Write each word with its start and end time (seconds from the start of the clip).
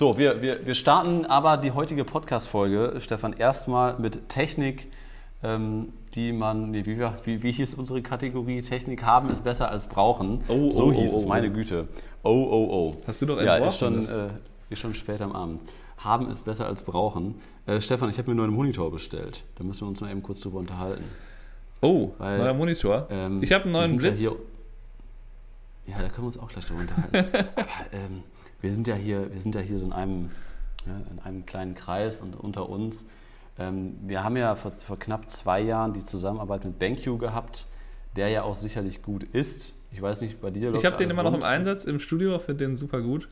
So, 0.00 0.16
wir, 0.16 0.40
wir, 0.40 0.66
wir 0.66 0.74
starten 0.74 1.26
aber 1.26 1.58
die 1.58 1.72
heutige 1.72 2.06
Podcast-Folge, 2.06 3.02
Stefan, 3.02 3.34
erstmal 3.34 3.98
mit 3.98 4.30
Technik, 4.30 4.90
ähm, 5.42 5.92
die 6.14 6.32
man, 6.32 6.70
nee, 6.70 6.86
wie, 6.86 6.98
wie, 7.24 7.42
wie 7.42 7.52
hieß 7.52 7.74
unsere 7.74 8.00
Kategorie? 8.00 8.62
Technik 8.62 9.02
haben 9.02 9.28
ist 9.28 9.44
besser 9.44 9.70
als 9.70 9.86
brauchen. 9.86 10.42
Oh, 10.48 10.70
so 10.70 10.84
oh, 10.84 10.92
hieß 10.94 11.12
oh, 11.12 11.18
es, 11.18 11.24
oh. 11.26 11.28
meine 11.28 11.52
Güte. 11.52 11.86
Oh, 12.22 12.30
oh, 12.30 12.68
oh. 12.72 13.02
Hast 13.06 13.20
du 13.20 13.26
doch 13.26 13.42
Ja, 13.42 13.56
ist 13.56 13.76
schon, 13.76 13.98
äh, 13.98 14.30
ist 14.70 14.78
schon 14.78 14.94
spät 14.94 15.20
am 15.20 15.32
Abend. 15.32 15.60
Haben 15.98 16.30
ist 16.30 16.46
besser 16.46 16.64
als 16.64 16.80
brauchen. 16.80 17.34
Äh, 17.66 17.82
Stefan, 17.82 18.08
ich 18.08 18.16
habe 18.16 18.28
mir 18.28 18.32
einen 18.32 18.46
neuen 18.46 18.54
Monitor 18.54 18.90
bestellt. 18.90 19.44
Da 19.56 19.64
müssen 19.64 19.82
wir 19.82 19.88
uns 19.88 20.00
mal 20.00 20.10
eben 20.10 20.22
kurz 20.22 20.40
drüber 20.40 20.60
unterhalten. 20.60 21.04
Oh, 21.82 22.12
Weil, 22.16 22.38
neuer 22.38 22.54
Monitor. 22.54 23.06
Ähm, 23.10 23.42
ich 23.42 23.52
habe 23.52 23.64
einen 23.64 23.72
neuen 23.72 23.98
Blitz. 23.98 24.22
Ja, 24.22 24.30
hier, 24.30 25.94
ja, 25.94 26.00
da 26.00 26.08
können 26.08 26.22
wir 26.22 26.28
uns 26.28 26.38
auch 26.38 26.48
gleich 26.48 26.64
drüber 26.64 26.80
unterhalten. 26.80 27.36
Aber 27.54 27.68
ähm, 27.92 28.22
wir 28.60 28.72
sind 28.72 28.86
ja 28.86 28.94
hier, 28.94 29.32
wir 29.32 29.40
sind 29.40 29.54
ja 29.54 29.60
hier 29.60 29.78
in 29.80 29.92
einem, 29.92 30.30
ja, 30.86 30.92
in 31.10 31.18
einem 31.20 31.46
kleinen 31.46 31.74
Kreis 31.74 32.20
und 32.20 32.36
unter 32.36 32.68
uns. 32.68 33.06
Ähm, 33.58 33.96
wir 34.02 34.22
haben 34.24 34.36
ja 34.36 34.54
vor, 34.54 34.72
vor 34.72 34.98
knapp 34.98 35.28
zwei 35.30 35.60
Jahren 35.60 35.92
die 35.92 36.04
Zusammenarbeit 36.04 36.64
mit 36.64 36.78
BenQ 36.78 37.18
gehabt, 37.18 37.66
der 38.16 38.28
ja 38.28 38.42
auch 38.42 38.54
sicherlich 38.54 39.02
gut 39.02 39.24
ist. 39.24 39.74
Ich 39.92 40.00
weiß 40.00 40.20
nicht, 40.20 40.40
bei 40.40 40.50
dir 40.50 40.72
ich 40.74 40.84
habe 40.86 40.96
den 40.96 41.10
immer 41.10 41.22
noch 41.22 41.30
im 41.30 41.34
rund? 41.36 41.44
Einsatz 41.44 41.84
im 41.84 41.98
Studio, 41.98 42.38
finde 42.38 42.64
den 42.64 42.76
super 42.76 43.00
gut. 43.02 43.28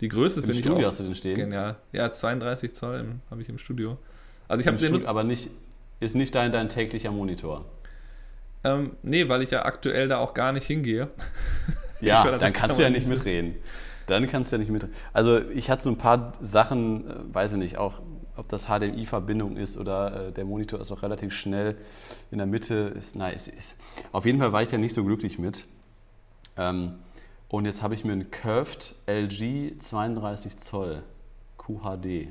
Die 0.00 0.08
Größe 0.08 0.40
Im 0.40 0.46
finde 0.46 0.58
ich 0.58 0.64
Studio 0.64 0.86
auch 0.86 0.90
hast 0.90 1.00
du 1.00 1.04
den 1.04 1.14
stehen? 1.14 1.36
genial. 1.36 1.76
Ja, 1.92 2.12
32 2.12 2.74
Zoll 2.74 3.00
im- 3.00 3.20
habe 3.30 3.40
ich 3.40 3.48
im 3.48 3.58
Studio. 3.58 3.96
Also 4.46 4.60
ich 4.60 4.66
Im 4.66 4.74
habe 4.74 4.88
den 4.88 5.06
aber 5.06 5.24
nicht, 5.24 5.50
ist 6.00 6.14
nicht 6.14 6.34
dein, 6.34 6.52
dein 6.52 6.68
täglicher 6.68 7.10
Monitor. 7.10 7.64
ähm, 8.62 8.92
nee, 9.02 9.28
weil 9.28 9.42
ich 9.42 9.50
ja 9.52 9.64
aktuell 9.64 10.08
da 10.08 10.18
auch 10.18 10.34
gar 10.34 10.52
nicht 10.52 10.66
hingehe. 10.66 11.08
Ja, 12.00 12.30
dann 12.38 12.52
kannst 12.52 12.78
du 12.78 12.82
ja 12.82 12.90
nicht 12.90 13.08
mitreden. 13.08 13.54
Dann 14.06 14.26
kannst 14.28 14.52
du 14.52 14.56
ja 14.56 14.60
nicht 14.60 14.70
mitreden. 14.70 14.94
Also 15.12 15.38
ich 15.50 15.68
hatte 15.70 15.82
so 15.82 15.90
ein 15.90 15.98
paar 15.98 16.32
Sachen, 16.40 17.10
äh, 17.10 17.14
weiß 17.34 17.52
ich 17.52 17.58
nicht, 17.58 17.76
auch 17.78 18.00
ob 18.36 18.48
das 18.48 18.66
HDMI-Verbindung 18.66 19.56
ist 19.56 19.76
oder 19.78 20.28
äh, 20.28 20.32
der 20.32 20.44
Monitor 20.44 20.80
ist 20.80 20.92
auch 20.92 21.02
relativ 21.02 21.32
schnell 21.32 21.76
in 22.30 22.38
der 22.38 22.46
Mitte. 22.46 22.74
Ist, 22.96 23.16
na, 23.16 23.30
ist, 23.30 23.48
ist. 23.48 23.76
Auf 24.12 24.26
jeden 24.26 24.38
Fall 24.38 24.52
war 24.52 24.62
ich 24.62 24.68
da 24.68 24.76
nicht 24.78 24.94
so 24.94 25.04
glücklich 25.04 25.38
mit. 25.38 25.64
Ähm, 26.56 26.94
und 27.48 27.64
jetzt 27.64 27.82
habe 27.82 27.94
ich 27.94 28.04
mir 28.04 28.12
einen 28.12 28.30
Curved 28.30 28.94
LG 29.06 29.78
32 29.78 30.58
Zoll 30.58 31.02
QHD. 31.58 32.28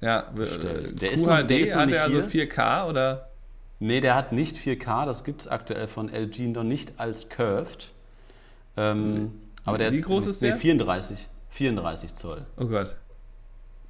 Ja, 0.00 0.30
Bestellt. 0.34 0.92
äh, 0.92 0.94
Der 0.94 1.12
ist 1.12 1.26
noch- 1.26 1.36
QHD 1.38 1.50
der 1.50 1.60
ist 1.60 1.70
noch 1.74 1.80
hat 1.80 1.86
nicht 1.86 1.94
er 1.96 2.04
also 2.04 2.22
hier. 2.22 2.48
4K 2.48 2.88
oder? 2.88 3.28
Nee, 3.80 4.00
der 4.00 4.14
hat 4.14 4.32
nicht 4.32 4.56
4K, 4.56 5.06
das 5.06 5.22
gibt 5.24 5.42
es 5.42 5.48
aktuell 5.48 5.86
von 5.88 6.08
LG 6.08 6.48
noch 6.48 6.64
nicht 6.64 6.94
als 6.98 7.28
Curved. 7.28 7.90
Ähm, 8.76 9.32
aber 9.68 9.78
der, 9.78 9.92
Wie 9.92 10.00
groß 10.00 10.26
ist 10.26 10.42
nee, 10.42 10.48
der? 10.48 10.56
34, 10.56 11.28
34 11.50 12.14
Zoll. 12.14 12.46
Oh 12.56 12.66
Gott. 12.66 12.96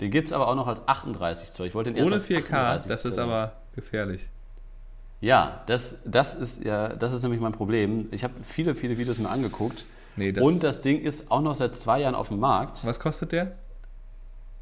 Den 0.01 0.11
gibt 0.11 0.29
es 0.29 0.33
aber 0.33 0.49
auch 0.49 0.55
noch 0.55 0.67
als 0.67 0.87
38 0.87 1.51
Zoll. 1.51 1.67
Ich 1.67 1.75
wollte 1.75 1.91
den 1.91 1.97
erst 1.97 2.07
Ohne 2.07 2.15
als 2.17 2.29
4K, 2.29 2.53
38 2.53 2.89
das 2.89 3.05
ist 3.05 3.15
Zoll. 3.15 3.25
aber 3.25 3.53
gefährlich. 3.75 4.29
Ja, 5.21 5.63
das, 5.67 6.01
das, 6.05 6.37
ist, 6.37 6.65
ja, 6.65 6.91
das 6.91 7.13
ist 7.13 7.23
nämlich 7.23 7.41
mein 7.41 7.53
Problem. 7.53 8.07
Ich 8.13 8.23
habe 8.23 8.35
viele, 8.45 8.75
viele 8.75 8.97
Videos 8.99 9.19
mir 9.19 9.29
angeguckt. 9.29 9.85
Nee, 10.17 10.33
das, 10.33 10.45
und 10.45 10.63
das 10.63 10.83
Ding 10.83 11.01
ist 11.01 11.31
auch 11.31 11.41
noch 11.41 11.55
seit 11.55 11.75
zwei 11.75 12.01
Jahren 12.01 12.15
auf 12.15 12.29
dem 12.29 12.39
Markt. 12.39 12.85
was 12.85 13.01
kostet 13.01 13.33
der? 13.33 13.53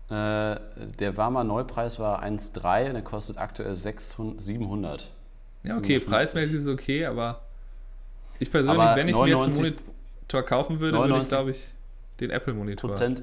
Äh, 0.09 0.61
der 0.99 1.17
war 1.17 1.31
mal 1.31 1.45
Neupreis 1.45 1.99
war 1.99 2.23
1,3 2.23 2.87
und 2.87 2.95
der 2.95 3.03
kostet 3.03 3.39
aktuell 3.39 3.75
600, 3.75 4.41
700. 4.41 5.11
Ja, 5.65 5.77
okay, 5.77 5.99
750. 5.99 6.09
preismäßig 6.09 6.57
ist 6.57 6.63
es 6.63 6.69
okay, 6.69 7.07
aber 7.07 7.43
ich 8.39 8.51
persönlich, 8.51 8.81
Aber 8.81 8.97
wenn 8.97 9.09
ich 9.09 9.17
mir 9.17 9.27
jetzt 9.27 9.43
einen 9.43 9.55
99 9.57 9.77
Monitor 10.27 10.43
kaufen 10.43 10.81
würde, 10.81 10.99
würde 10.99 11.09
ich, 11.09 11.31
99 11.31 11.31
glaube 11.31 11.51
ich, 11.53 11.69
den 12.21 12.31
Apple-Monitor. 12.31 12.91
Prozent 12.91 13.23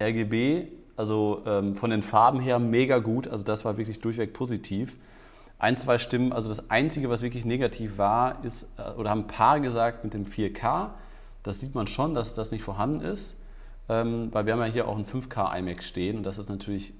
RGB, 0.00 0.68
also 0.96 1.42
ähm, 1.46 1.76
von 1.76 1.90
den 1.90 2.02
Farben 2.02 2.40
her 2.40 2.58
mega 2.58 2.98
gut. 2.98 3.28
Also 3.28 3.44
das 3.44 3.64
war 3.64 3.76
wirklich 3.76 4.00
durchweg 4.00 4.32
positiv. 4.32 4.96
Ein, 5.58 5.76
zwei 5.76 5.98
Stimmen, 5.98 6.32
also 6.32 6.48
das 6.48 6.70
Einzige, 6.70 7.08
was 7.08 7.22
wirklich 7.22 7.44
negativ 7.44 7.98
war, 7.98 8.44
ist, 8.44 8.68
äh, 8.78 8.98
oder 8.98 9.10
haben 9.10 9.22
ein 9.22 9.26
paar 9.26 9.60
gesagt 9.60 10.04
mit 10.04 10.14
dem 10.14 10.26
4K, 10.26 10.90
das 11.42 11.60
sieht 11.60 11.74
man 11.74 11.86
schon, 11.86 12.14
dass 12.14 12.34
das 12.34 12.50
nicht 12.50 12.64
vorhanden 12.64 13.00
ist. 13.00 13.38
Ähm, 13.88 14.28
weil 14.32 14.46
wir 14.46 14.54
haben 14.54 14.60
ja 14.60 14.66
hier 14.66 14.88
auch 14.88 14.96
ein 14.96 15.04
5K 15.04 15.58
iMac 15.58 15.82
stehen 15.82 16.18
und 16.18 16.22
das 16.22 16.38
ist 16.38 16.48
natürlich, 16.48 16.94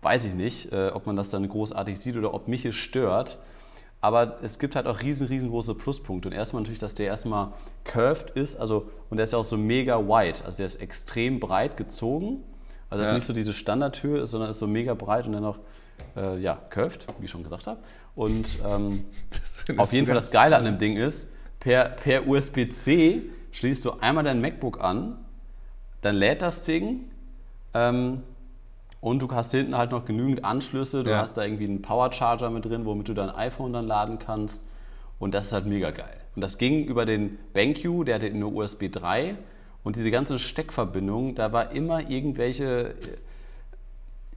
weiß 0.00 0.24
ich 0.24 0.34
nicht, 0.34 0.72
äh, 0.72 0.88
ob 0.88 1.06
man 1.06 1.14
das 1.14 1.30
dann 1.30 1.46
großartig 1.48 2.00
sieht 2.00 2.16
oder 2.16 2.34
ob 2.34 2.48
mich 2.48 2.64
es 2.64 2.74
stört. 2.74 3.38
Aber 4.02 4.38
es 4.42 4.58
gibt 4.58 4.74
halt 4.76 4.86
auch 4.86 5.00
riesen, 5.00 5.28
riesengroße 5.28 5.74
Pluspunkte. 5.74 6.28
Und 6.28 6.34
erstmal 6.34 6.62
natürlich, 6.62 6.80
dass 6.80 6.94
der 6.96 7.06
erstmal 7.06 7.52
curved 7.84 8.30
ist, 8.30 8.56
also 8.56 8.90
und 9.08 9.16
der 9.16 9.24
ist 9.24 9.32
ja 9.32 9.38
auch 9.38 9.44
so 9.44 9.56
mega 9.56 9.98
wide, 10.00 10.44
also 10.44 10.56
der 10.56 10.66
ist 10.66 10.76
extrem 10.76 11.38
breit 11.40 11.76
gezogen. 11.76 12.42
Also 12.90 13.04
Ja. 13.04 13.14
nicht 13.14 13.24
so 13.24 13.32
diese 13.32 13.54
Standardhöhe, 13.54 14.26
sondern 14.26 14.50
ist 14.50 14.58
so 14.58 14.66
mega 14.66 14.92
breit 14.94 15.26
und 15.26 15.32
dann 15.32 15.42
noch 15.44 15.58
äh, 16.16 16.38
ja, 16.40 16.58
curved, 16.68 17.06
wie 17.20 17.24
ich 17.26 17.30
schon 17.30 17.44
gesagt 17.44 17.66
habe. 17.68 17.78
Und 18.16 18.48
ähm, 18.66 19.04
auf 19.78 19.92
jeden 19.92 20.06
Fall 20.06 20.16
das 20.16 20.30
Geile 20.32 20.56
an 20.56 20.64
dem 20.64 20.78
Ding 20.78 20.96
ist, 20.96 21.28
per, 21.60 21.84
per 21.84 22.26
USB-C 22.26 23.22
schließt 23.52 23.84
du 23.84 23.92
einmal 24.00 24.24
dein 24.24 24.40
MacBook 24.40 24.80
an, 24.82 25.16
dann 26.00 26.16
lädt 26.16 26.42
das 26.42 26.64
Ding 26.64 27.04
ähm, 27.72 28.24
und 29.02 29.20
du 29.20 29.28
hast 29.32 29.50
hinten 29.50 29.76
halt 29.76 29.90
noch 29.90 30.04
genügend 30.06 30.44
Anschlüsse. 30.44 31.02
Du 31.04 31.10
Ja. 31.10 31.18
hast 31.18 31.36
da 31.36 31.44
irgendwie 31.44 31.64
einen 31.64 31.82
Powercharger 31.82 32.48
mit 32.50 32.64
drin, 32.64 32.86
womit 32.86 33.08
du 33.08 33.14
dein 33.14 33.28
iPhone 33.30 33.72
dann 33.74 33.86
laden 33.86 34.18
kannst. 34.20 34.64
Und 35.18 35.34
das 35.34 35.46
ist 35.46 35.52
halt 35.52 35.66
mega 35.66 35.90
geil. 35.90 36.16
Und 36.36 36.40
das 36.40 36.56
ging 36.56 36.84
über 36.84 37.04
den 37.04 37.36
BenQ, 37.52 38.04
der 38.06 38.14
hatte 38.14 38.30
nur 38.30 38.54
USB 38.54 38.90
3. 38.90 39.34
Und 39.84 39.96
diese 39.96 40.10
ganzen 40.12 40.38
Steckverbindungen, 40.38 41.34
da 41.34 41.52
war 41.52 41.72
immer 41.72 42.08
irgendwelche, 42.08 42.94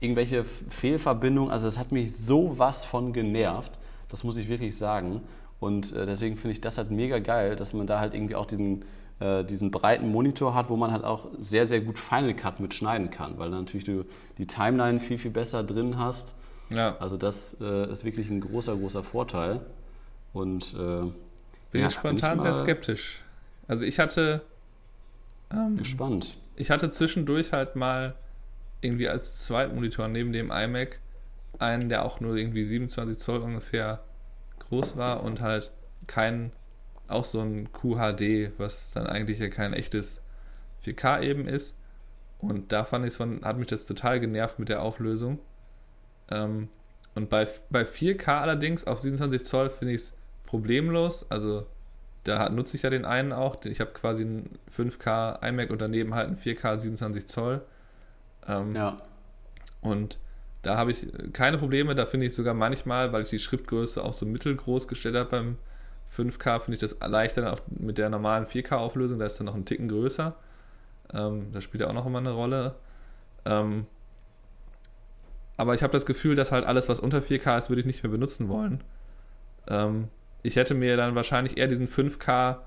irgendwelche 0.00 0.44
Fehlverbindungen. 0.44 1.50
Also 1.52 1.66
das 1.66 1.78
hat 1.78 1.92
mich 1.92 2.16
sowas 2.16 2.84
von 2.84 3.12
genervt. 3.12 3.78
Das 4.08 4.24
muss 4.24 4.36
ich 4.36 4.48
wirklich 4.48 4.76
sagen. 4.76 5.22
Und 5.60 5.94
äh, 5.94 6.06
deswegen 6.06 6.36
finde 6.36 6.52
ich 6.52 6.60
das 6.60 6.76
halt 6.76 6.90
mega 6.90 7.20
geil, 7.20 7.54
dass 7.56 7.72
man 7.72 7.86
da 7.86 8.00
halt 8.00 8.14
irgendwie 8.14 8.34
auch 8.34 8.46
diesen, 8.46 8.84
äh, 9.20 9.44
diesen 9.44 9.70
breiten 9.70 10.10
Monitor 10.10 10.54
hat, 10.54 10.68
wo 10.68 10.76
man 10.76 10.92
halt 10.92 11.04
auch 11.04 11.28
sehr, 11.38 11.66
sehr 11.66 11.80
gut 11.80 11.98
Final 11.98 12.34
Cut 12.34 12.60
mitschneiden 12.60 13.10
kann, 13.10 13.38
weil 13.38 13.50
dann 13.50 13.60
natürlich 13.60 13.84
du 13.84 14.04
die 14.38 14.46
Timeline 14.46 15.00
viel, 15.00 15.18
viel 15.18 15.30
besser 15.30 15.62
drin 15.62 15.98
hast. 15.98 16.36
Ja, 16.70 16.96
Also 16.98 17.16
das 17.16 17.56
äh, 17.60 17.90
ist 17.90 18.04
wirklich 18.04 18.28
ein 18.28 18.40
großer, 18.40 18.76
großer 18.76 19.04
Vorteil. 19.04 19.60
Und 20.32 20.74
äh, 20.74 21.10
bin 21.70 21.80
ja, 21.80 21.88
ich 21.88 21.94
spontan 21.94 22.32
bin 22.32 22.40
sehr 22.40 22.52
mal 22.52 22.58
skeptisch. 22.58 23.22
Also 23.68 23.84
ich 23.84 23.98
hatte, 23.98 24.42
ähm, 25.50 25.76
gespannt. 25.76 26.36
ich 26.56 26.70
hatte 26.70 26.90
zwischendurch 26.90 27.52
halt 27.52 27.76
mal 27.76 28.14
irgendwie 28.80 29.08
als 29.08 29.44
Zweitmonitor 29.44 30.08
neben 30.08 30.32
dem 30.32 30.50
iMac 30.50 31.00
einen, 31.58 31.88
der 31.88 32.04
auch 32.04 32.20
nur 32.20 32.36
irgendwie 32.36 32.64
27 32.64 33.18
Zoll 33.18 33.40
ungefähr 33.40 34.00
groß 34.68 34.96
war 34.96 35.22
und 35.22 35.40
halt 35.40 35.70
kein, 36.06 36.52
auch 37.08 37.24
so 37.24 37.40
ein 37.40 37.72
QHD, 37.72 38.52
was 38.58 38.92
dann 38.92 39.06
eigentlich 39.06 39.38
ja 39.38 39.48
kein 39.48 39.72
echtes 39.72 40.22
4K 40.84 41.22
eben 41.22 41.48
ist. 41.48 41.76
Und 42.38 42.72
da 42.72 42.84
fand 42.84 43.06
ich 43.06 43.14
von, 43.14 43.44
hat 43.44 43.58
mich 43.58 43.68
das 43.68 43.86
total 43.86 44.20
genervt 44.20 44.58
mit 44.58 44.68
der 44.68 44.82
Auflösung. 44.82 45.38
Ähm, 46.30 46.68
und 47.14 47.30
bei, 47.30 47.48
bei 47.70 47.84
4K 47.84 48.40
allerdings 48.40 48.86
auf 48.86 49.00
27 49.00 49.44
Zoll 49.46 49.70
finde 49.70 49.94
ich 49.94 50.02
es 50.02 50.16
problemlos. 50.44 51.30
Also 51.30 51.66
da 52.24 52.38
hat- 52.40 52.52
nutze 52.52 52.76
ich 52.76 52.82
ja 52.82 52.90
den 52.90 53.04
einen 53.04 53.32
auch. 53.32 53.64
Ich 53.64 53.80
habe 53.80 53.92
quasi 53.92 54.22
einen 54.22 54.58
5K 54.68 55.38
iMac 55.48 55.70
und 55.70 55.80
daneben 55.80 56.14
halt 56.14 56.28
einen 56.28 56.38
4K 56.38 56.76
27 56.78 57.26
Zoll. 57.26 57.62
Ähm, 58.46 58.74
Ja. 58.74 58.96
und 59.80 60.18
da 60.62 60.76
habe 60.76 60.90
ich 60.90 61.06
keine 61.32 61.58
Probleme. 61.58 61.94
Da 61.94 62.06
finde 62.06 62.26
ich 62.26 62.34
sogar 62.34 62.52
manchmal, 62.54 63.12
weil 63.12 63.22
ich 63.22 63.30
die 63.30 63.38
Schriftgröße 63.38 64.02
auch 64.02 64.12
so 64.14 64.26
mittelgroß 64.26 64.88
gestellt 64.88 65.14
habe 65.16 65.30
beim 65.30 65.58
5K, 66.14 66.60
finde 66.60 66.74
ich 66.76 66.80
das 66.80 66.96
leichter 67.06 67.42
dann 67.42 67.54
auch 67.54 67.60
mit 67.68 67.98
der 67.98 68.08
normalen 68.08 68.46
4K-Auflösung. 68.46 69.18
Da 69.18 69.26
ist 69.26 69.38
dann 69.38 69.46
noch 69.46 69.54
ein 69.54 69.64
Ticken 69.64 69.88
größer. 69.88 70.34
Ähm, 71.12 71.52
das 71.52 71.64
spielt 71.64 71.82
ja 71.82 71.88
auch 71.88 71.92
noch 71.92 72.06
immer 72.06 72.18
eine 72.18 72.32
Rolle. 72.32 72.74
Ähm, 73.44 73.86
aber 75.56 75.74
ich 75.74 75.82
habe 75.82 75.92
das 75.92 76.04
Gefühl, 76.06 76.36
dass 76.36 76.52
halt 76.52 76.66
alles, 76.66 76.88
was 76.88 77.00
unter 77.00 77.18
4K 77.18 77.58
ist, 77.58 77.68
würde 77.70 77.80
ich 77.80 77.86
nicht 77.86 78.02
mehr 78.02 78.10
benutzen 78.12 78.48
wollen. 78.48 78.82
Ähm, 79.68 80.08
ich 80.42 80.56
hätte 80.56 80.74
mir 80.74 80.96
dann 80.96 81.14
wahrscheinlich 81.14 81.56
eher 81.56 81.66
diesen 81.66 81.88
5K, 81.88 82.58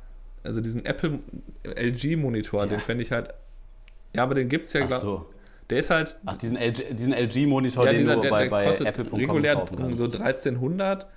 also 0.43 0.61
diesen 0.61 0.85
Apple 0.85 1.19
LG-Monitor, 1.63 2.61
Ja. 2.61 2.67
den 2.67 2.79
fände 2.79 3.03
ich 3.03 3.11
halt. 3.11 3.33
Ja, 4.15 4.23
aber 4.23 4.35
den 4.35 4.49
gibt 4.49 4.65
es 4.65 4.73
ja, 4.73 4.81
Ach 4.83 4.87
glaub, 4.87 5.01
so. 5.01 5.25
der 5.69 5.79
ist 5.79 5.91
halt 5.91 6.17
Ach, 6.25 6.35
diesen 6.37 6.57
LG, 6.57 6.81
LG-Monitor, 7.13 7.85
ja, 7.85 7.91
den 7.91 7.99
dieser, 7.99 8.15
du 8.15 8.21
der, 8.21 8.29
bei, 8.31 8.43
der 8.43 8.49
bei 8.49 8.65
kostet 8.65 8.87
Apple.com 8.87 9.19
regulär 9.19 9.65
so 9.93 10.05
1300. 10.05 11.07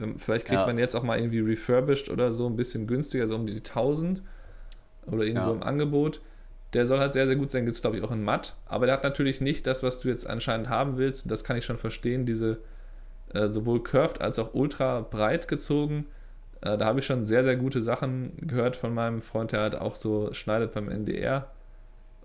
Ähm, 0.00 0.18
Vielleicht 0.18 0.46
kriegt 0.46 0.60
Ja. 0.60 0.66
man 0.66 0.78
jetzt 0.78 0.94
auch 0.94 1.02
mal 1.02 1.18
irgendwie 1.18 1.40
refurbished 1.40 2.08
oder 2.10 2.32
so 2.32 2.46
ein 2.46 2.56
bisschen 2.56 2.86
günstiger, 2.86 3.26
so 3.26 3.34
um 3.36 3.46
die 3.46 3.62
1000 3.62 4.22
oder 5.06 5.24
irgendwo 5.24 5.50
Ja. 5.50 5.54
im 5.56 5.62
Angebot. 5.62 6.20
Der 6.74 6.84
soll 6.86 6.98
halt 7.00 7.14
sehr, 7.14 7.26
sehr 7.26 7.36
gut 7.36 7.50
sein, 7.50 7.64
gibt 7.64 7.74
es 7.76 7.80
glaube 7.80 7.96
ich 7.96 8.02
auch 8.04 8.10
in 8.10 8.22
matt. 8.22 8.54
Aber 8.66 8.86
der 8.86 8.94
hat 8.94 9.04
natürlich 9.04 9.40
nicht 9.40 9.66
das, 9.66 9.82
was 9.82 10.00
du 10.00 10.08
jetzt 10.08 10.28
anscheinend 10.28 10.68
haben 10.68 10.98
willst. 10.98 11.24
Und 11.24 11.30
das 11.32 11.44
kann 11.44 11.56
ich 11.56 11.64
schon 11.64 11.78
verstehen, 11.78 12.26
diese 12.26 12.58
äh, 13.34 13.48
sowohl 13.48 13.82
curved 13.82 14.20
als 14.20 14.38
auch 14.38 14.54
ultra 14.54 15.00
breit 15.00 15.48
gezogen. 15.48 16.06
Äh, 16.60 16.76
da 16.78 16.86
habe 16.86 17.00
ich 17.00 17.06
schon 17.06 17.26
sehr, 17.26 17.44
sehr 17.44 17.56
gute 17.56 17.82
Sachen 17.82 18.32
gehört 18.40 18.76
von 18.76 18.92
meinem 18.94 19.22
Freund, 19.22 19.52
der 19.52 19.60
halt 19.60 19.76
auch 19.76 19.96
so 19.96 20.32
schneidet 20.32 20.72
beim 20.74 20.88
NDR. 20.90 21.48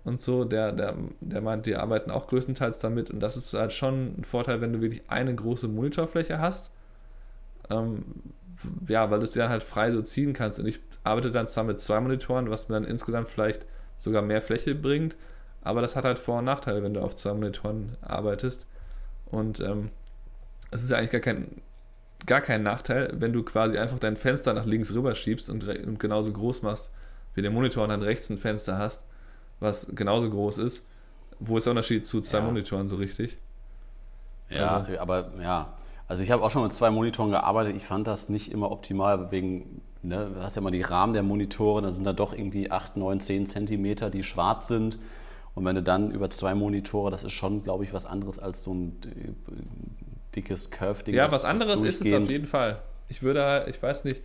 und 0.04 0.20
so, 0.20 0.44
der, 0.44 0.72
der, 0.72 0.94
der 1.22 1.40
meint, 1.40 1.64
die 1.64 1.76
arbeiten 1.76 2.10
auch 2.10 2.26
größtenteils 2.26 2.78
damit 2.78 3.10
und 3.10 3.20
das 3.20 3.38
ist 3.38 3.54
halt 3.54 3.72
schon 3.72 4.18
ein 4.18 4.24
Vorteil, 4.24 4.60
wenn 4.60 4.72
du 4.74 4.82
wirklich 4.82 5.02
eine 5.08 5.34
große 5.34 5.66
Monitorfläche 5.68 6.38
hast. 6.40 6.70
Ähm, 7.70 8.04
ja, 8.88 9.10
weil 9.10 9.18
du 9.18 9.24
es 9.24 9.32
dir 9.32 9.40
dann 9.40 9.50
halt 9.50 9.62
frei 9.62 9.90
so 9.90 10.02
ziehen 10.02 10.32
kannst. 10.32 10.58
Und 10.58 10.66
ich 10.66 10.80
arbeite 11.02 11.30
dann 11.30 11.48
zwar 11.48 11.64
mit 11.64 11.80
zwei 11.80 12.00
Monitoren, 12.00 12.50
was 12.50 12.68
mir 12.68 12.74
dann 12.74 12.84
insgesamt 12.84 13.28
vielleicht 13.28 13.66
sogar 13.96 14.22
mehr 14.22 14.40
Fläche 14.40 14.74
bringt, 14.74 15.16
aber 15.62 15.80
das 15.80 15.96
hat 15.96 16.04
halt 16.04 16.18
Vor- 16.18 16.38
und 16.38 16.44
Nachteile, 16.44 16.82
wenn 16.82 16.94
du 16.94 17.00
auf 17.00 17.14
zwei 17.14 17.32
Monitoren 17.32 17.96
arbeitest. 18.02 18.66
Und 19.26 19.60
ähm, 19.60 19.90
es 20.70 20.82
ist 20.82 20.90
ja 20.90 20.98
eigentlich 20.98 21.10
gar 21.10 21.20
kein, 21.20 21.62
gar 22.26 22.40
kein 22.40 22.62
Nachteil, 22.62 23.12
wenn 23.14 23.32
du 23.32 23.42
quasi 23.42 23.78
einfach 23.78 23.98
dein 23.98 24.16
Fenster 24.16 24.52
nach 24.54 24.66
links 24.66 24.92
rüber 24.92 25.14
schiebst 25.14 25.50
und, 25.50 25.66
und 25.66 25.98
genauso 25.98 26.32
groß 26.32 26.62
machst 26.62 26.92
wie 27.34 27.42
der 27.42 27.50
Monitor 27.50 27.82
und 27.82 27.90
dann 27.90 28.02
rechts 28.02 28.30
ein 28.30 28.38
Fenster 28.38 28.78
hast, 28.78 29.04
was 29.60 29.88
genauso 29.94 30.30
groß 30.30 30.58
ist. 30.58 30.86
Wo 31.40 31.56
ist 31.56 31.64
der 31.64 31.72
Unterschied 31.72 32.06
zu 32.06 32.20
zwei 32.20 32.38
ja. 32.38 32.44
Monitoren 32.44 32.88
so 32.88 32.96
richtig? 32.96 33.38
Ja, 34.50 34.78
also, 34.78 34.98
aber 34.98 35.32
ja. 35.40 35.74
Also 36.06 36.22
ich 36.22 36.30
habe 36.30 36.42
auch 36.42 36.50
schon 36.50 36.62
mit 36.62 36.72
zwei 36.72 36.90
Monitoren 36.90 37.30
gearbeitet. 37.30 37.76
Ich 37.76 37.84
fand 37.84 38.06
das 38.06 38.28
nicht 38.28 38.52
immer 38.52 38.70
optimal, 38.70 39.30
wegen, 39.30 39.80
ne, 40.02 40.30
du 40.34 40.42
hast 40.42 40.56
ja 40.56 40.62
mal 40.62 40.70
die 40.70 40.82
Rahmen 40.82 41.14
der 41.14 41.22
Monitore, 41.22 41.82
da 41.82 41.92
sind 41.92 42.04
da 42.04 42.12
doch 42.12 42.32
irgendwie 42.32 42.70
8, 42.70 42.96
9, 42.96 43.20
10 43.20 43.46
Zentimeter, 43.46 44.10
die 44.10 44.22
schwarz 44.22 44.68
sind. 44.68 44.98
Und 45.54 45.64
wenn 45.64 45.76
du 45.76 45.82
dann 45.82 46.10
über 46.10 46.30
zwei 46.30 46.54
Monitore, 46.54 47.10
das 47.10 47.24
ist 47.24 47.32
schon, 47.32 47.62
glaube 47.62 47.84
ich, 47.84 47.92
was 47.92 48.06
anderes 48.06 48.38
als 48.38 48.64
so 48.64 48.74
ein 48.74 49.00
äh, 49.04 50.34
dickes 50.34 50.70
Curve-Ding. 50.70 51.14
Ja, 51.14 51.30
was 51.30 51.44
anderes 51.44 51.82
ist 51.82 52.04
es 52.04 52.12
auf 52.12 52.28
jeden 52.28 52.46
Fall. 52.46 52.82
Ich 53.08 53.22
würde, 53.22 53.66
ich 53.68 53.80
weiß 53.80 54.04
nicht. 54.04 54.22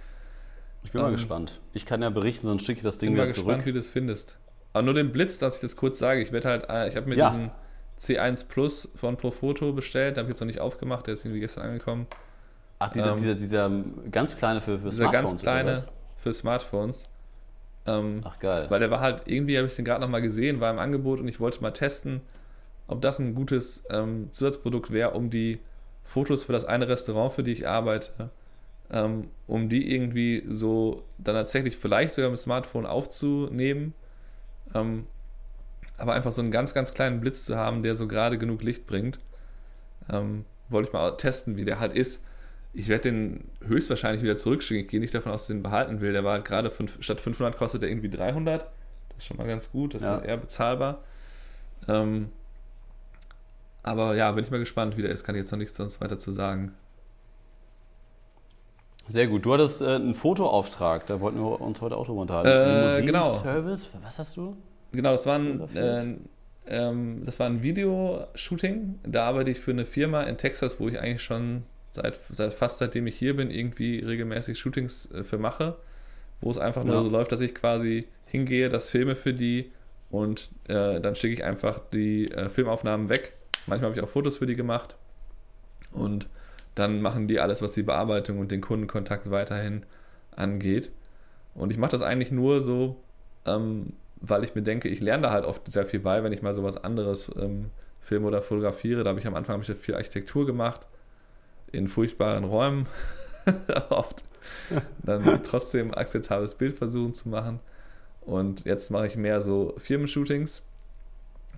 Ich 0.84 0.92
bin 0.92 1.00
ähm, 1.00 1.08
mal 1.08 1.12
gespannt. 1.12 1.60
Ich 1.74 1.86
kann 1.86 2.02
ja 2.02 2.10
berichten, 2.10 2.48
sonst 2.48 2.66
schicke 2.66 2.80
ich 2.80 2.84
das 2.84 2.98
Ding 2.98 3.14
wieder 3.14 3.30
zurück. 3.30 3.30
Ich 3.30 3.36
bin 3.38 3.46
mal 3.46 3.54
gespannt, 3.54 3.66
wie 3.68 3.72
du 3.74 3.78
das 3.78 3.90
findest. 3.90 4.40
Aber 4.74 4.84
nur 4.84 4.94
den 4.94 5.12
Blitz, 5.12 5.38
dass 5.40 5.56
ich 5.56 5.62
das 5.62 5.76
kurz 5.76 6.00
sage. 6.00 6.22
Ich 6.22 6.32
werde 6.32 6.48
halt, 6.48 6.70
äh, 6.70 6.88
ich 6.88 6.96
habe 6.96 7.08
mir 7.08 7.16
ja. 7.16 7.30
diesen 7.30 7.52
C1 8.00 8.48
Plus 8.48 8.92
von 8.96 9.18
Profoto 9.18 9.74
bestellt, 9.74 10.16
den 10.16 10.22
habe 10.22 10.30
ich 10.30 10.36
jetzt 10.36 10.42
noch 10.42 10.48
nicht 10.48 10.60
aufgemacht, 10.60 11.08
der 11.08 11.16
ist 11.16 11.26
irgendwie 11.26 11.42
gestern 11.42 11.66
angekommen. 11.66 12.08
Ach, 12.80 12.92
dieser, 12.92 13.12
ähm, 13.12 13.18
dieser, 13.18 13.36
dieser 13.36 13.72
ganz 14.10 14.38
kleine 14.38 14.62
für, 14.62 14.80
für 14.80 14.90
dieser 14.90 15.10
Smartphones? 15.10 15.42
Dieser 15.42 15.64
ganz 15.64 15.84
kleine 15.84 15.88
für 16.18 16.34
Smartphones. 16.34 17.10
Ähm, 17.86 18.22
Ach 18.24 18.40
geil. 18.40 18.68
Weil 18.70 18.80
der 18.80 18.92
war 18.92 19.02
halt, 19.02 19.24
irgendwie 19.26 19.58
habe 19.58 19.68
ich 19.68 19.76
den 19.76 19.86
gerade 19.86 20.02
nochmal 20.02 20.22
gesehen, 20.22 20.60
war 20.60 20.72
im 20.72 20.80
Angebot 20.80 21.20
und 21.20 21.28
ich 21.28 21.40
wollte 21.40 21.62
mal 21.62 21.72
testen, 21.72 22.22
ob 22.88 23.02
das 23.02 23.20
ein 23.20 23.36
gutes 23.36 23.84
ähm, 23.90 24.30
Zusatzprodukt 24.32 24.92
wäre, 24.92 25.12
um 25.12 25.30
die 25.30 25.60
Fotos 26.04 26.44
für 26.44 26.54
das 26.54 26.66
eine 26.66 26.88
Restaurant, 26.88 27.34
für 27.34 27.44
die 27.44 27.52
ich 27.52 27.68
arbeite, 27.68 28.30
ähm, 28.92 29.30
um 29.46 29.70
die 29.70 29.94
irgendwie 29.94 30.44
so 30.50 31.04
dann 31.18 31.36
tatsächlich 31.36 31.78
vielleicht 31.78 32.14
sogar 32.14 32.32
mit 32.32 32.40
dem 32.40 32.42
Smartphone 32.42 32.86
aufzunehmen. 32.86 33.94
Aber 36.00 36.14
einfach 36.14 36.32
so 36.32 36.42
einen 36.42 36.52
ganz, 36.52 36.74
ganz 36.74 36.94
kleinen 36.94 37.20
Blitz 37.20 37.46
zu 37.46 37.56
haben, 37.56 37.84
der 37.84 37.96
so 37.96 38.08
gerade 38.08 38.38
genug 38.38 38.64
Licht 38.64 38.88
bringt. 38.88 39.20
Ähm, 40.12 40.46
wollte 40.70 40.90
ich 40.90 40.94
mal 40.94 41.12
testen, 41.18 41.58
wie 41.58 41.66
der 41.66 41.80
halt 41.80 41.94
ist. 41.94 42.24
Ich 42.74 42.88
werde 42.88 43.12
den 43.12 43.50
höchstwahrscheinlich 43.66 44.24
wieder 44.24 44.38
zurückschicken. 44.38 44.86
Ich 44.86 44.90
gehe 44.90 45.00
nicht 45.00 45.14
davon 45.14 45.32
aus, 45.32 45.42
dass 45.42 45.50
ich 45.50 45.56
den 45.56 45.64
behalten 45.64 46.02
will. 46.02 46.14
Der 46.14 46.24
war 46.24 46.34
halt 46.34 46.46
gerade 46.46 46.72
fünf, 46.72 46.98
statt 47.02 47.20
500 47.20 47.58
kostet 47.58 47.84
er 47.84 47.90
irgendwie 47.90 48.10
300. 48.10 48.62
Das 48.62 49.18
ist 49.18 49.26
schon 49.26 49.38
mal 49.38 49.48
ganz 49.48 49.72
gut. 49.72 49.96
Das 49.96 50.04
ja. 50.04 50.18
ist 50.18 50.26
eher 50.26 50.38
bezahlbar. 50.38 51.04
Ähm, 51.88 52.30
aber 53.84 54.16
ja, 54.16 54.32
bin 54.32 54.44
ich 54.44 54.52
mal 54.52 54.60
gespannt, 54.60 54.98
wie 54.98 55.02
der 55.02 55.12
ist. 55.12 55.24
Kann 55.24 55.36
ich 55.36 55.42
jetzt 55.42 55.52
noch 55.52 55.58
nichts 55.60 55.76
sonst 55.76 56.00
weiter 56.02 56.18
zu 56.18 56.32
sagen. 56.32 56.74
Sehr 59.08 59.28
gut. 59.28 59.46
Du 59.46 59.54
hattest 59.54 59.82
äh, 59.82 59.96
einen 59.96 60.14
Fotoauftrag. 60.14 61.08
Da 61.08 61.20
wollten 61.20 61.40
wir 61.40 61.60
uns 61.60 61.82
heute 61.82 61.98
auch 61.98 62.06
drüber 62.06 62.22
unterhalten. 62.22 63.02
Äh, 63.02 63.06
genau. 63.06 63.32
Service. 63.32 63.90
Was 64.04 64.20
hast 64.20 64.38
du? 64.38 64.56
Genau, 64.92 65.12
das 65.12 65.26
war 65.26 65.38
ein, 65.38 65.76
äh, 65.76 66.16
ähm, 66.68 67.24
das 67.26 67.40
war 67.40 67.48
ein 67.48 67.62
Videoshooting. 67.62 69.00
Da 69.04 69.26
arbeite 69.28 69.52
ich 69.52 69.60
für 69.60 69.72
eine 69.72 69.86
Firma 69.86 70.24
in 70.24 70.38
Texas, 70.38 70.80
wo 70.80 70.88
ich 70.88 71.00
eigentlich 71.00 71.24
schon 71.24 71.64
seit, 71.92 72.20
seit 72.30 72.54
fast 72.54 72.80
seitdem 72.80 73.08
ich 73.08 73.16
hier 73.16 73.36
bin, 73.36 73.52
irgendwie 73.52 74.00
regelmäßig 74.00 74.58
Shootings 74.58 75.12
äh, 75.12 75.24
für 75.24 75.38
mache. 75.38 75.78
Wo 76.42 76.50
es 76.50 76.58
einfach 76.58 76.86
nur 76.86 77.04
so 77.04 77.10
läuft, 77.10 77.34
dass 77.34 77.42
ich 77.42 77.54
quasi 77.54 78.08
hingehe, 78.26 78.70
das 78.70 78.88
filme 78.88 79.18
für 79.18 79.34
die 79.34 79.72
und 80.10 80.50
äh, 80.68 81.00
dann 81.00 81.16
schicke 81.16 81.34
ich 81.34 81.44
einfach 81.44 81.80
die 81.94 82.32
äh, 82.32 82.50
Filmaufnahmen 82.50 83.10
weg. 83.10 83.34
Manchmal 83.68 83.92
habe 83.92 84.00
ich 84.00 84.04
auch 84.04 84.10
Fotos 84.10 84.38
für 84.38 84.46
die 84.46 84.56
gemacht. 84.56 84.96
Und 85.92 86.28
dann 86.76 87.02
machen 87.02 87.28
die 87.28 87.40
alles, 87.40 87.62
was 87.62 87.74
die 87.74 87.84
Bearbeitung 87.84 88.40
und 88.40 88.52
den 88.52 88.62
Kundenkontakt 88.62 89.30
weiterhin 89.30 89.84
angeht. 90.36 90.92
Und 91.54 91.72
ich 91.72 91.78
mache 91.78 91.92
das 91.92 92.02
eigentlich 92.02 92.32
nur 92.32 92.62
so, 92.62 92.98
ähm, 93.46 93.94
weil 94.22 94.44
ich 94.44 94.56
mir 94.56 94.62
denke, 94.62 94.90
ich 94.90 95.00
lerne 95.00 95.24
da 95.24 95.32
halt 95.32 95.46
oft 95.46 95.72
sehr 95.72 95.86
viel 95.86 96.00
bei, 96.00 96.24
wenn 96.24 96.34
ich 96.34 96.42
mal 96.42 96.54
sowas 96.54 96.84
anderes 96.84 97.32
ähm, 97.40 97.72
filme 98.00 98.28
oder 98.28 98.42
fotografiere. 98.42 99.04
Da 99.04 99.10
habe 99.10 99.20
ich 99.20 99.28
am 99.28 99.36
Anfang 99.36 99.62
ich 99.62 99.72
viel 99.72 99.96
Architektur 99.96 100.46
gemacht, 100.46 100.88
in 101.72 101.88
furchtbaren 101.88 102.44
Räumen, 102.44 102.88
oft 103.90 104.24
dann 105.04 105.44
trotzdem 105.44 105.94
akzeptables 105.94 106.56
Bild 106.56 106.78
versuchen 106.78 107.14
zu 107.14 107.30
machen. 107.30 107.60
Und 108.22 108.66
jetzt 108.66 108.92
mache 108.92 109.08
ich 109.08 109.16
mehr 109.16 109.42
so 109.42 109.74
Firmenshootings. 109.78 110.62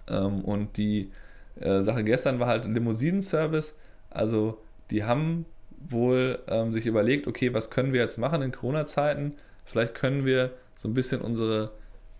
Ähm, 0.07 0.41
und 0.41 0.77
die 0.77 1.11
äh, 1.59 1.81
Sache 1.81 2.03
gestern 2.03 2.39
war 2.39 2.47
halt 2.47 2.65
Limousinen-Service. 2.65 3.77
Also 4.09 4.61
die 4.89 5.03
haben 5.03 5.45
wohl 5.89 6.39
ähm, 6.47 6.71
sich 6.71 6.85
überlegt, 6.85 7.27
okay, 7.27 7.53
was 7.53 7.69
können 7.69 7.93
wir 7.93 8.01
jetzt 8.01 8.17
machen 8.17 8.41
in 8.41 8.51
Corona-Zeiten? 8.51 9.35
Vielleicht 9.65 9.95
können 9.95 10.25
wir 10.25 10.51
so 10.75 10.87
ein 10.87 10.93
bisschen 10.93 11.21
unsere 11.21 11.71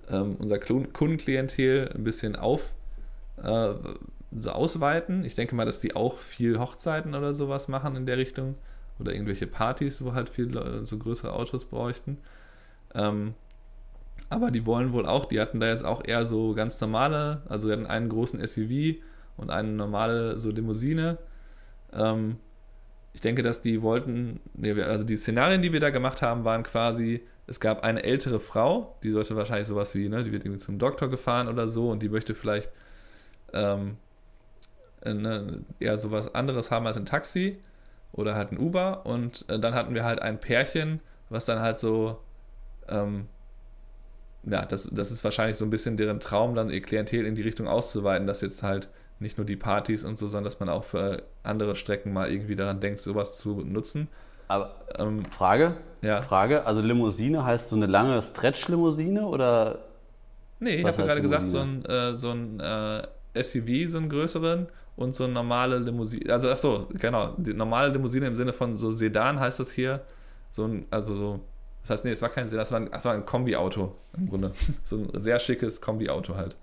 ähm, 0.10 0.36
unser 0.40 0.60
Kundenklientel 0.60 1.92
ein 1.94 2.04
bisschen 2.04 2.36
auf, 2.36 2.74
äh, 3.42 3.74
so 4.32 4.52
ausweiten. 4.52 5.26
Ich 5.26 5.36
denke 5.36 5.56
mal, 5.56 5.66
dass 5.66 5.82
die 5.82 5.96
auch 5.96 6.18
viel 6.18 6.60
Hochzeiten 6.60 7.16
oder 7.16 7.34
sowas 7.34 7.68
machen 7.68 7.96
in 7.96 8.06
der 8.06 8.18
Richtung 8.18 8.56
oder 9.00 9.14
irgendwelche 9.14 9.48
Partys, 9.48 10.04
wo 10.04 10.14
halt 10.14 10.30
viel 10.30 10.86
so 10.86 10.98
größere 10.98 11.34
Autos 11.34 11.66
bräuchten. 11.66 12.18
Ähm, 12.94 13.34
aber 14.30 14.52
die 14.52 14.66
wollen 14.66 14.94
wohl 14.94 15.06
auch, 15.06 15.26
die 15.26 15.42
hatten 15.42 15.60
da 15.60 15.68
jetzt 15.68 15.84
auch 15.84 16.06
eher 16.06 16.26
so 16.26 16.54
ganz 16.54 16.80
normale, 16.80 17.42
also 17.50 17.68
wir 17.68 17.74
hatten 17.74 17.88
einen 17.88 18.08
großen 18.08 18.46
SUV 18.46 19.02
und 19.36 19.50
eine 19.50 19.70
normale 19.70 20.40
so 20.40 20.52
Limousine. 20.52 21.18
Ähm, 21.92 22.38
ich 23.14 23.20
denke, 23.20 23.44
dass 23.44 23.62
die 23.62 23.82
wollten, 23.82 24.40
also 24.86 25.04
die 25.04 25.18
Szenarien, 25.18 25.62
die 25.62 25.74
wir 25.74 25.82
da 25.82 25.90
gemacht 25.90 26.22
haben, 26.22 26.46
waren 26.46 26.64
quasi, 26.64 27.22
es 27.48 27.60
gab 27.60 27.84
eine 27.84 28.04
ältere 28.04 28.40
Frau, 28.40 28.96
die 29.04 29.12
sollte 29.12 29.36
wahrscheinlich 29.36 29.68
sowas 29.68 29.94
wie, 29.96 30.08
ne, 30.10 30.24
die 30.24 30.32
wird 30.32 30.46
irgendwie 30.46 30.62
zum 30.62 30.80
Doktor 30.80 31.10
gefahren 31.10 31.48
oder 31.48 31.68
so 31.68 31.90
und 31.90 32.02
die 32.02 32.10
möchte 32.10 32.36
vielleicht 32.36 32.72
ähm, 33.54 33.98
ne, 35.04 35.62
eher 35.80 35.98
sowas 35.98 36.34
anderes 36.34 36.72
haben 36.72 36.88
als 36.88 36.98
ein 36.98 37.06
Taxi 37.06 37.60
oder 38.14 38.36
halt 38.36 38.52
ein 38.52 38.60
Uber 38.60 39.06
und 39.06 39.46
äh, 39.50 39.60
dann 39.60 39.74
hatten 39.74 39.94
wir 39.94 40.04
halt 40.04 40.22
ein 40.22 40.40
Pärchen, 40.40 41.02
was 41.30 41.46
dann 41.46 41.60
halt 41.60 41.78
so, 41.78 42.20
ähm, 42.88 43.28
ja, 44.44 44.66
das, 44.66 44.90
das 44.92 45.12
ist 45.12 45.24
wahrscheinlich 45.24 45.58
so 45.58 45.66
ein 45.66 45.70
bisschen 45.70 45.98
deren 45.98 46.20
Traum, 46.20 46.56
dann 46.56 46.70
ihr 46.70 46.82
Klientel 46.82 47.26
in 47.26 47.36
die 47.36 47.42
Richtung 47.42 47.68
auszuweiten, 47.68 48.28
dass 48.28 48.42
jetzt 48.42 48.64
halt 48.64 48.90
nicht 49.20 49.38
nur 49.38 49.46
die 49.46 49.56
Partys 49.56 50.04
und 50.04 50.18
so, 50.18 50.28
sondern 50.28 50.46
dass 50.46 50.60
man 50.60 50.70
auch 50.70 50.84
für 50.84 51.24
andere 51.44 51.76
Strecken 51.76 52.12
mal 52.12 52.32
irgendwie 52.32 52.56
daran 52.56 52.80
denkt, 52.80 53.02
sowas 53.02 53.38
zu 53.38 53.62
nutzen. 53.62 54.08
Aber 54.52 54.76
ähm, 55.00 55.24
Frage? 55.26 55.78
Ja. 56.02 56.22
Frage, 56.22 56.66
also 56.66 56.82
Limousine 56.82 57.46
heißt 57.46 57.70
so 57.70 57.76
eine 57.76 57.86
lange 57.86 58.22
Stretch-Limousine 58.22 59.26
oder? 59.26 59.80
Nee, 60.60 60.76
ich 60.76 60.86
habe 60.86 60.98
ja 60.98 61.06
gerade 61.06 61.22
gesagt, 61.22 61.50
so 61.50 61.60
ein, 61.60 61.86
äh, 61.86 62.16
so 62.16 62.32
ein 62.32 62.60
äh, 62.60 63.44
SUV, 63.44 63.90
so 63.90 63.98
einen 63.98 64.10
größeren 64.10 64.68
und 64.98 65.16
so 65.16 65.24
eine 65.24 65.34
normale 65.34 65.80
Limousine. 65.80 66.32
Also, 66.34 66.50
ach 66.52 66.58
so, 66.58 66.88
genau, 66.94 67.34
die 67.38 67.54
normale 67.54 67.94
Limousine 67.94 68.28
im 68.28 68.36
Sinne 68.36 68.52
von 68.52 68.76
so 68.76 68.92
Sedan 68.92 69.40
heißt 69.40 69.60
das 69.60 69.72
hier. 69.72 70.02
So 70.50 70.66
ein, 70.66 70.86
also 70.92 71.16
so, 71.16 71.40
das 71.84 71.92
heißt, 71.92 72.06
nee, 72.06 72.12
es 72.12 72.22
war 72.22 72.30
kein 72.30 72.48
Sedan, 72.48 72.60
das 72.62 72.72
war 72.72 72.80
ein, 72.80 72.92
das 72.92 73.06
war 73.06 73.14
ein 73.14 73.26
Kombi-Auto 73.26 73.96
im 74.18 74.28
Grunde. 74.28 74.52
so 74.84 74.98
ein 74.98 75.22
sehr 75.22 75.40
schickes 75.40 75.80
Kombi-Auto 75.80 76.36
halt 76.36 76.58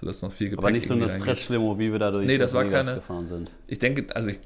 sodass 0.00 0.22
noch 0.22 0.32
viel 0.32 0.48
Gepäck 0.48 0.64
Aber 0.64 0.70
nicht 0.70 0.88
so 0.88 0.94
eine 0.94 1.10
Stretch-Limo, 1.10 1.78
wie 1.78 1.92
wir 1.92 1.98
da 1.98 2.10
durch 2.10 2.26
nee, 2.26 2.38
das 2.38 2.54
war 2.54 2.64
keine, 2.64 2.94
gefahren 2.94 3.26
sind. 3.26 3.50
Ich 3.66 3.78
denke, 3.78 4.06
also 4.16 4.30
ich 4.30 4.40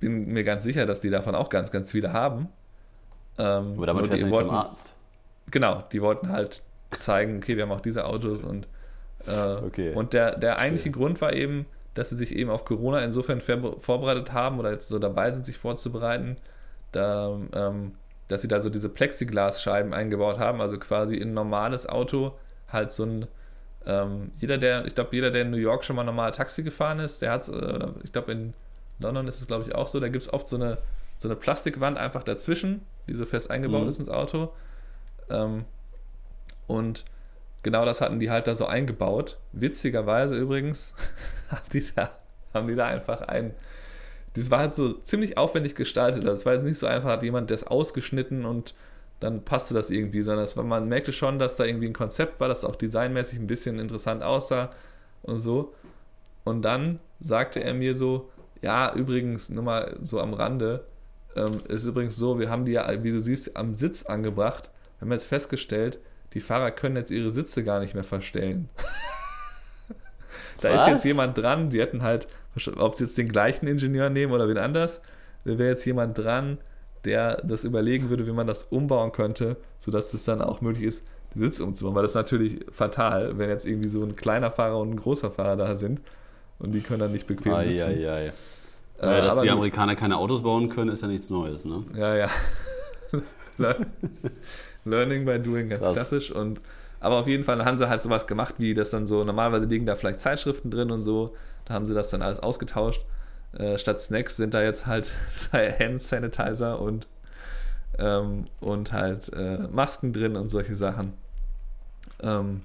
bin 0.00 0.28
mir 0.28 0.44
ganz 0.44 0.64
sicher, 0.64 0.86
dass 0.86 1.00
die 1.00 1.10
davon 1.10 1.34
auch 1.34 1.50
ganz, 1.50 1.70
ganz 1.70 1.92
viele 1.92 2.14
haben. 2.14 2.48
Ähm, 3.36 3.74
Aber 3.76 3.86
damit 3.86 4.06
fährst 4.06 4.22
du 4.22 4.30
wollten, 4.30 4.48
zum 4.48 4.56
Arzt. 4.56 4.96
Genau, 5.50 5.84
die 5.92 6.00
wollten 6.00 6.30
halt 6.30 6.62
zeigen, 6.98 7.36
okay, 7.36 7.56
wir 7.56 7.64
haben 7.64 7.72
auch 7.72 7.82
diese 7.82 8.06
Autos 8.06 8.42
und 8.42 8.66
äh, 9.26 9.56
okay. 9.62 9.92
und 9.92 10.14
der, 10.14 10.38
der 10.38 10.58
eigentliche 10.58 10.88
okay. 10.88 10.98
Grund 10.98 11.20
war 11.20 11.34
eben, 11.34 11.66
dass 11.92 12.08
sie 12.08 12.16
sich 12.16 12.34
eben 12.34 12.48
auf 12.48 12.64
Corona 12.64 13.00
insofern 13.00 13.42
vorbereitet 13.42 14.32
haben 14.32 14.58
oder 14.58 14.72
jetzt 14.72 14.88
so 14.88 14.98
dabei 14.98 15.30
sind, 15.32 15.44
sich 15.44 15.58
vorzubereiten, 15.58 16.36
da, 16.92 17.38
ähm, 17.52 17.92
dass 18.28 18.40
sie 18.40 18.48
da 18.48 18.60
so 18.60 18.70
diese 18.70 18.88
Plexiglasscheiben 18.88 19.92
eingebaut 19.92 20.38
haben, 20.38 20.62
also 20.62 20.78
quasi 20.78 21.16
in 21.16 21.30
ein 21.30 21.34
normales 21.34 21.86
Auto 21.86 22.38
halt 22.68 22.90
so 22.90 23.04
ein 23.04 23.26
ähm, 23.86 24.32
jeder, 24.36 24.58
der, 24.58 24.86
ich 24.86 24.94
glaube, 24.94 25.10
jeder, 25.12 25.30
der 25.30 25.42
in 25.42 25.50
New 25.50 25.58
York 25.58 25.84
schon 25.84 25.96
mal 25.96 26.04
normal 26.04 26.30
Taxi 26.30 26.62
gefahren 26.62 26.98
ist, 26.98 27.20
der 27.22 27.32
hat, 27.32 27.48
äh, 27.48 27.88
ich 28.02 28.12
glaube, 28.12 28.32
in 28.32 28.54
London 28.98 29.28
ist 29.28 29.40
es, 29.40 29.46
glaube 29.46 29.64
ich, 29.64 29.74
auch 29.74 29.86
so, 29.86 30.00
da 30.00 30.08
gibt 30.08 30.22
es 30.22 30.32
oft 30.32 30.48
so 30.48 30.56
eine, 30.56 30.78
so 31.18 31.28
eine 31.28 31.36
Plastikwand 31.36 31.98
einfach 31.98 32.22
dazwischen, 32.22 32.82
die 33.06 33.14
so 33.14 33.24
fest 33.24 33.50
eingebaut 33.50 33.82
mhm. 33.82 33.88
ist 33.88 33.98
ins 33.98 34.08
Auto. 34.08 34.52
Ähm, 35.30 35.64
und 36.66 37.04
genau 37.62 37.84
das 37.84 38.00
hatten 38.00 38.20
die 38.20 38.30
halt 38.30 38.46
da 38.46 38.54
so 38.54 38.66
eingebaut. 38.66 39.38
Witzigerweise 39.52 40.36
übrigens 40.36 40.94
haben 41.50 41.68
die 41.72 41.84
da, 41.94 42.10
haben 42.54 42.68
die 42.68 42.74
da 42.74 42.86
einfach 42.86 43.22
ein. 43.22 43.54
Das 44.34 44.50
war 44.50 44.60
halt 44.60 44.74
so 44.74 44.94
ziemlich 44.94 45.36
aufwendig 45.36 45.74
gestaltet. 45.74 46.26
Das 46.26 46.44
war 46.46 46.54
jetzt 46.54 46.64
nicht 46.64 46.78
so 46.78 46.86
einfach, 46.86 47.10
hat 47.10 47.22
jemand 47.22 47.50
das 47.50 47.64
ausgeschnitten 47.64 48.44
und 48.44 48.74
dann 49.20 49.44
passte 49.44 49.74
das 49.74 49.90
irgendwie, 49.90 50.22
sondern 50.22 50.46
war, 50.56 50.64
man 50.64 50.88
merkte 50.88 51.12
schon, 51.12 51.38
dass 51.38 51.56
da 51.56 51.64
irgendwie 51.64 51.86
ein 51.86 51.94
Konzept 51.94 52.40
war, 52.40 52.48
das 52.48 52.64
auch 52.64 52.76
designmäßig 52.76 53.38
ein 53.38 53.46
bisschen 53.46 53.78
interessant 53.78 54.22
aussah 54.22 54.70
und 55.22 55.38
so. 55.38 55.72
Und 56.44 56.62
dann 56.62 57.00
sagte 57.20 57.62
er 57.62 57.74
mir 57.74 57.94
so, 57.94 58.30
ja, 58.60 58.94
übrigens, 58.94 59.48
nur 59.48 59.64
mal 59.64 59.96
so 60.02 60.20
am 60.20 60.34
Rande, 60.34 60.84
ähm, 61.36 61.58
ist 61.68 61.86
übrigens 61.86 62.16
so, 62.16 62.38
wir 62.38 62.50
haben 62.50 62.64
die 62.64 62.72
ja, 62.72 63.02
wie 63.02 63.12
du 63.12 63.20
siehst, 63.20 63.56
am 63.56 63.74
Sitz 63.74 64.04
angebracht. 64.04 64.70
Wir 64.98 65.06
haben 65.06 65.12
jetzt 65.12 65.26
festgestellt, 65.26 65.98
die 66.32 66.40
Fahrer 66.40 66.70
können 66.70 66.96
jetzt 66.96 67.10
ihre 67.10 67.30
Sitze 67.30 67.64
gar 67.64 67.80
nicht 67.80 67.94
mehr 67.94 68.04
verstellen. 68.04 68.68
da 70.60 70.72
Was? 70.72 70.82
ist 70.82 70.88
jetzt 70.88 71.04
jemand 71.04 71.38
dran, 71.38 71.70
die 71.70 71.80
hätten 71.80 72.02
halt, 72.02 72.28
ob 72.76 72.94
sie 72.94 73.04
jetzt 73.04 73.18
den 73.18 73.28
gleichen 73.28 73.66
Ingenieur 73.66 74.10
nehmen 74.10 74.32
oder 74.32 74.48
wen 74.48 74.58
anders, 74.58 75.00
da 75.44 75.58
wäre 75.58 75.70
jetzt 75.70 75.84
jemand 75.84 76.18
dran, 76.18 76.58
der 77.04 77.36
das 77.44 77.64
überlegen 77.64 78.10
würde, 78.10 78.26
wie 78.26 78.32
man 78.32 78.46
das 78.46 78.64
umbauen 78.64 79.12
könnte, 79.12 79.56
sodass 79.78 80.14
es 80.14 80.24
dann 80.24 80.40
auch 80.40 80.60
möglich 80.60 80.84
ist, 80.84 81.04
den 81.34 81.42
Sitz 81.42 81.60
umzubauen. 81.60 81.94
Weil 81.94 82.02
das 82.02 82.12
ist 82.12 82.16
natürlich 82.16 82.60
fatal, 82.72 83.38
wenn 83.38 83.50
jetzt 83.50 83.66
irgendwie 83.66 83.88
so 83.88 84.02
ein 84.02 84.16
kleiner 84.16 84.50
Fahrer 84.50 84.78
und 84.78 84.90
ein 84.90 84.96
großer 84.96 85.30
Fahrer 85.30 85.56
da 85.56 85.76
sind 85.76 86.00
und 86.58 86.72
die 86.72 86.80
können 86.80 87.00
dann 87.00 87.12
nicht 87.12 87.26
bequem 87.26 87.54
ai, 87.54 87.64
sitzen. 87.64 87.88
Ai, 87.88 88.10
ai. 88.10 88.32
Äh, 89.00 89.06
ja, 89.06 89.20
dass 89.22 89.40
die 89.40 89.50
Amerikaner 89.50 89.96
keine 89.96 90.16
Autos 90.16 90.42
bauen 90.42 90.68
können, 90.68 90.90
ist 90.90 91.02
ja 91.02 91.08
nichts 91.08 91.28
Neues, 91.28 91.64
ne? 91.64 91.82
Ja, 91.96 92.14
ja. 92.14 92.28
Learning 94.84 95.24
by 95.24 95.38
doing, 95.38 95.68
ganz 95.68 95.84
Krass. 95.84 95.94
klassisch. 95.94 96.30
Und, 96.30 96.60
aber 97.00 97.16
auf 97.16 97.26
jeden 97.26 97.44
Fall 97.44 97.64
haben 97.64 97.76
sie 97.76 97.88
halt 97.88 98.02
sowas 98.02 98.26
gemacht, 98.26 98.54
wie 98.58 98.74
das 98.74 98.90
dann 98.90 99.06
so, 99.06 99.24
normalerweise 99.24 99.66
liegen 99.66 99.86
da 99.86 99.96
vielleicht 99.96 100.20
Zeitschriften 100.20 100.70
drin 100.70 100.90
und 100.90 101.02
so. 101.02 101.34
Da 101.64 101.74
haben 101.74 101.86
sie 101.86 101.94
das 101.94 102.10
dann 102.10 102.22
alles 102.22 102.40
ausgetauscht. 102.40 103.04
Äh, 103.58 103.78
statt 103.78 104.00
Snacks 104.00 104.36
sind 104.36 104.54
da 104.54 104.62
jetzt 104.62 104.86
halt 104.86 105.12
Hand 105.52 106.02
Sanitizer 106.02 106.80
und, 106.80 107.06
ähm, 107.98 108.46
und 108.60 108.92
halt 108.92 109.32
äh, 109.32 109.58
Masken 109.70 110.12
drin 110.12 110.36
und 110.36 110.48
solche 110.48 110.74
Sachen. 110.74 111.12
Ähm, 112.22 112.62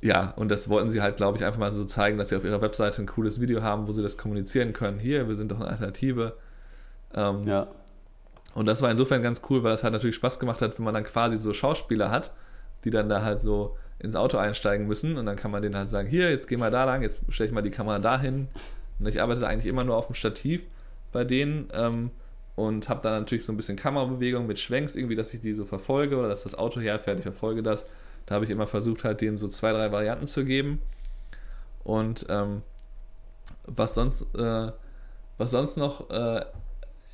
ja, 0.00 0.34
und 0.36 0.50
das 0.50 0.68
wollten 0.68 0.90
sie 0.90 1.00
halt, 1.00 1.16
glaube 1.16 1.38
ich, 1.38 1.44
einfach 1.44 1.58
mal 1.58 1.72
so 1.72 1.84
zeigen, 1.84 2.18
dass 2.18 2.28
sie 2.28 2.36
auf 2.36 2.44
ihrer 2.44 2.60
Webseite 2.60 3.00
ein 3.00 3.06
cooles 3.06 3.40
Video 3.40 3.62
haben, 3.62 3.88
wo 3.88 3.92
sie 3.92 4.02
das 4.02 4.18
kommunizieren 4.18 4.72
können. 4.72 4.98
Hier, 4.98 5.28
wir 5.28 5.34
sind 5.34 5.50
doch 5.50 5.60
eine 5.60 5.70
Alternative. 5.70 6.34
Ähm, 7.14 7.44
ja. 7.44 7.68
Und 8.54 8.66
das 8.66 8.82
war 8.82 8.90
insofern 8.90 9.22
ganz 9.22 9.40
cool, 9.48 9.62
weil 9.62 9.72
das 9.72 9.82
halt 9.82 9.92
natürlich 9.92 10.16
Spaß 10.16 10.38
gemacht 10.38 10.60
hat, 10.60 10.78
wenn 10.78 10.84
man 10.84 10.94
dann 10.94 11.04
quasi 11.04 11.38
so 11.38 11.52
Schauspieler 11.52 12.10
hat, 12.10 12.32
die 12.84 12.90
dann 12.90 13.08
da 13.08 13.22
halt 13.22 13.40
so 13.40 13.76
ins 13.98 14.14
Auto 14.14 14.36
einsteigen 14.36 14.86
müssen 14.86 15.16
und 15.16 15.26
dann 15.26 15.36
kann 15.36 15.50
man 15.50 15.62
denen 15.62 15.76
halt 15.76 15.88
sagen, 15.88 16.08
hier, 16.08 16.30
jetzt 16.30 16.48
geh 16.48 16.56
mal 16.56 16.70
da 16.70 16.84
lang, 16.84 17.02
jetzt 17.02 17.20
stelle 17.30 17.48
ich 17.48 17.54
mal 17.54 17.62
die 17.62 17.70
Kamera 17.70 17.98
dahin. 17.98 18.48
Und 18.98 19.08
ich 19.08 19.20
arbeite 19.20 19.46
eigentlich 19.46 19.66
immer 19.66 19.84
nur 19.84 19.96
auf 19.96 20.06
dem 20.06 20.14
Stativ 20.14 20.62
bei 21.12 21.24
denen 21.24 21.68
ähm, 21.72 22.10
und 22.56 22.88
habe 22.88 23.00
dann 23.02 23.20
natürlich 23.20 23.44
so 23.44 23.52
ein 23.52 23.56
bisschen 23.56 23.76
Kamerabewegung 23.76 24.46
mit 24.46 24.58
Schwenks 24.58 24.94
irgendwie, 24.94 25.16
dass 25.16 25.34
ich 25.34 25.40
die 25.40 25.54
so 25.54 25.64
verfolge 25.64 26.16
oder 26.16 26.28
dass 26.28 26.44
das 26.44 26.54
Auto 26.54 26.80
herfährt, 26.80 27.18
ich 27.18 27.24
verfolge 27.24 27.62
das. 27.62 27.84
Da 28.26 28.36
habe 28.36 28.44
ich 28.44 28.50
immer 28.50 28.66
versucht, 28.66 29.04
halt 29.04 29.20
denen 29.20 29.36
so 29.36 29.48
zwei, 29.48 29.72
drei 29.72 29.92
Varianten 29.92 30.26
zu 30.26 30.44
geben. 30.44 30.80
Und 31.82 32.26
ähm, 32.28 32.62
was 33.66 33.94
sonst, 33.94 34.34
äh, 34.36 34.72
was 35.36 35.50
sonst 35.50 35.76
noch 35.76 36.10
äh, 36.10 36.44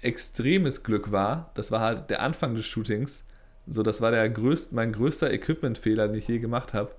extremes 0.03 0.83
Glück 0.83 1.11
war, 1.11 1.51
das 1.55 1.71
war 1.73 1.81
halt 1.81 2.11
der 2.11 2.23
Anfang 2.23 2.55
des 2.55 2.67
Shootings. 2.67 3.25
So, 3.67 3.83
das 3.83 4.01
war 4.01 4.11
der 4.11 4.29
größt, 4.29 4.73
mein 4.73 4.93
größter 4.93 5.33
Equipment-Fehler, 5.33 6.09
den 6.09 6.17
ich 6.17 6.29
je 6.29 6.39
gemacht 6.39 6.75
habe. 6.75 6.93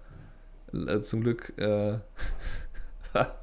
Äh, 0.73 1.01
zum 1.01 1.21
Glück 1.21 1.53
äh, 1.57 1.99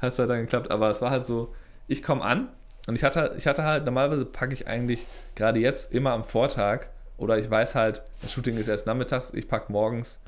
hat 0.00 0.12
es 0.12 0.18
halt 0.18 0.30
dann 0.30 0.40
geklappt, 0.40 0.70
aber 0.70 0.90
es 0.90 1.02
war 1.02 1.10
halt 1.10 1.26
so, 1.26 1.54
ich 1.86 2.02
komme 2.02 2.22
an 2.22 2.48
und 2.86 2.96
ich 2.96 3.04
hatte, 3.04 3.34
ich 3.36 3.46
hatte 3.46 3.64
halt, 3.64 3.84
normalerweise 3.84 4.24
packe 4.24 4.54
ich 4.54 4.66
eigentlich 4.66 5.06
gerade 5.34 5.60
jetzt 5.60 5.92
immer 5.92 6.12
am 6.12 6.24
Vortag 6.24 6.88
oder 7.16 7.38
ich 7.38 7.50
weiß 7.50 7.74
halt, 7.74 8.02
das 8.22 8.32
Shooting 8.32 8.56
ist 8.56 8.68
erst 8.68 8.86
nachmittags, 8.86 9.32
ich 9.32 9.48
packe 9.48 9.72
morgens, 9.72 10.20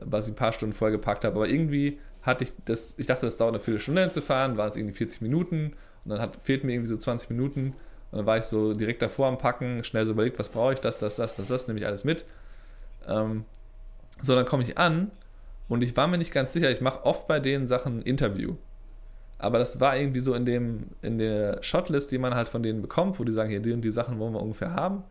was 0.00 0.26
ich 0.26 0.34
ein 0.34 0.36
paar 0.36 0.52
Stunden 0.52 0.74
vorher 0.74 0.96
gepackt 0.96 1.24
habe. 1.24 1.36
Aber 1.36 1.48
irgendwie 1.48 1.98
hatte 2.22 2.44
ich 2.44 2.52
das, 2.64 2.94
ich 2.98 3.06
dachte, 3.06 3.26
das 3.26 3.38
dauert 3.38 3.54
eine 3.54 3.60
Viertelstunde 3.60 4.02
hinzufahren, 4.02 4.56
waren 4.56 4.70
es 4.70 4.76
irgendwie 4.76 4.94
40 4.94 5.22
Minuten 5.22 5.74
und 6.04 6.10
dann 6.10 6.20
hat, 6.20 6.36
fehlten 6.42 6.66
mir 6.66 6.74
irgendwie 6.74 6.90
so 6.90 6.96
20 6.96 7.30
Minuten 7.30 7.74
und 8.10 8.18
dann 8.18 8.26
war 8.26 8.38
ich 8.38 8.44
so 8.44 8.74
direkt 8.74 9.02
davor 9.02 9.28
am 9.28 9.38
Packen, 9.38 9.82
schnell 9.84 10.06
so 10.06 10.12
überlegt, 10.12 10.38
was 10.38 10.48
brauche 10.48 10.74
ich, 10.74 10.80
das, 10.80 10.98
das, 10.98 11.16
das, 11.16 11.36
das, 11.36 11.48
das, 11.48 11.66
nehme 11.66 11.80
ich 11.80 11.86
alles 11.86 12.04
mit. 12.04 12.24
Ähm, 13.06 13.44
so, 14.22 14.34
dann 14.34 14.46
komme 14.46 14.62
ich 14.62 14.78
an 14.78 15.10
und 15.68 15.82
ich 15.82 15.96
war 15.96 16.06
mir 16.06 16.18
nicht 16.18 16.32
ganz 16.32 16.52
sicher, 16.52 16.70
ich 16.70 16.80
mache 16.80 17.04
oft 17.04 17.26
bei 17.26 17.40
den 17.40 17.66
Sachen 17.66 17.98
ein 17.98 18.02
Interview. 18.02 18.56
Aber 19.38 19.58
das 19.58 19.78
war 19.80 19.96
irgendwie 19.96 20.20
so 20.20 20.34
in, 20.34 20.44
dem, 20.44 20.88
in 21.00 21.18
der 21.18 21.62
Shotlist, 21.62 22.10
die 22.10 22.18
man 22.18 22.34
halt 22.34 22.48
von 22.48 22.62
denen 22.62 22.82
bekommt, 22.82 23.20
wo 23.20 23.24
die 23.24 23.32
sagen, 23.32 23.50
hier, 23.50 23.60
die 23.60 23.72
und 23.72 23.82
die 23.82 23.92
Sachen 23.92 24.18
wollen 24.18 24.34
wir 24.34 24.42
ungefähr 24.42 24.74
haben. 24.74 25.04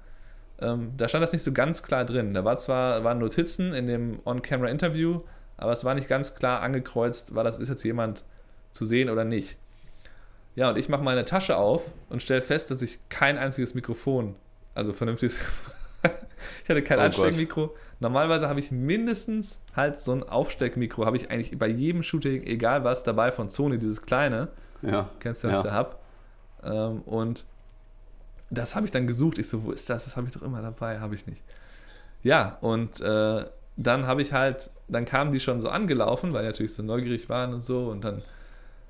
Ähm, 0.59 0.91
da 0.97 1.07
stand 1.07 1.23
das 1.23 1.33
nicht 1.33 1.43
so 1.43 1.53
ganz 1.53 1.81
klar 1.83 2.03
drin. 2.03 2.33
Da 2.33 2.43
war 2.43 2.57
zwar 2.57 3.03
waren 3.03 3.19
Notizen 3.19 3.73
in 3.73 3.87
dem 3.87 4.19
On-Camera-Interview, 4.25 5.21
aber 5.55 5.71
es 5.71 5.85
war 5.85 5.95
nicht 5.95 6.09
ganz 6.09 6.35
klar 6.35 6.61
angekreuzt, 6.61 7.35
war 7.35 7.43
das 7.43 7.59
ist 7.59 7.69
jetzt 7.69 7.83
jemand 7.83 8.23
zu 8.73 8.85
sehen 8.85 9.09
oder 9.09 9.23
nicht. 9.23 9.57
Ja, 10.55 10.71
und 10.71 10.77
ich 10.77 10.89
mache 10.89 11.03
meine 11.03 11.23
Tasche 11.23 11.55
auf 11.55 11.91
und 12.09 12.21
stelle 12.21 12.41
fest, 12.41 12.71
dass 12.71 12.81
ich 12.81 12.99
kein 13.09 13.37
einziges 13.37 13.75
Mikrofon, 13.75 14.35
also 14.73 14.91
vernünftiges, 14.91 15.39
ich 16.63 16.69
hatte 16.69 16.83
kein 16.83 16.99
oh 16.99 17.03
Ansteckmikro. 17.03 17.75
Normalerweise 17.99 18.47
habe 18.47 18.59
ich 18.59 18.71
mindestens 18.71 19.59
halt 19.75 19.99
so 19.99 20.11
ein 20.11 20.23
Aufsteckmikro, 20.23 21.05
habe 21.05 21.17
ich 21.17 21.31
eigentlich 21.31 21.57
bei 21.57 21.67
jedem 21.67 22.03
Shooting, 22.03 22.43
egal 22.43 22.83
was, 22.83 23.03
dabei 23.03 23.31
von 23.31 23.49
Sony, 23.49 23.79
dieses 23.79 24.01
kleine. 24.01 24.49
Ja. 24.81 25.09
Kennst 25.19 25.43
du 25.43 25.47
das, 25.47 25.57
ja. 25.57 25.63
der 25.63 25.77
Hub? 25.77 25.99
Ähm, 26.63 27.01
und 27.01 27.45
das 28.49 28.75
habe 28.75 28.85
ich 28.85 28.91
dann 28.91 29.07
gesucht. 29.07 29.39
Ich 29.39 29.49
so, 29.49 29.63
wo 29.63 29.71
ist 29.71 29.89
das? 29.89 30.05
Das 30.05 30.15
habe 30.15 30.27
ich 30.27 30.33
doch 30.33 30.41
immer 30.41 30.61
dabei. 30.61 30.99
Habe 30.99 31.15
ich 31.15 31.25
nicht. 31.25 31.41
Ja, 32.23 32.57
und 32.61 33.01
äh, 33.01 33.45
dann 33.77 34.07
habe 34.07 34.21
ich 34.21 34.33
halt, 34.33 34.71
dann 34.87 35.05
kamen 35.05 35.31
die 35.31 35.39
schon 35.39 35.59
so 35.59 35.69
angelaufen, 35.69 36.33
weil 36.33 36.41
die 36.43 36.47
natürlich 36.47 36.73
so 36.73 36.83
neugierig 36.83 37.29
waren 37.29 37.53
und 37.53 37.63
so. 37.63 37.89
Und 37.89 38.03
dann 38.03 38.21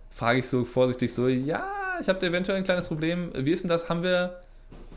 frage 0.10 0.40
ich 0.40 0.48
so 0.48 0.66
vorsichtig 0.66 1.14
so, 1.14 1.28
ja, 1.28 1.68
ich 2.02 2.10
habe 2.10 2.26
eventuell 2.26 2.58
ein 2.58 2.64
kleines 2.64 2.88
Problem. 2.88 3.32
Wie 3.36 3.52
ist 3.52 3.64
denn 3.64 3.70
das? 3.70 3.90
Haben 3.90 4.04
wir 4.04 4.42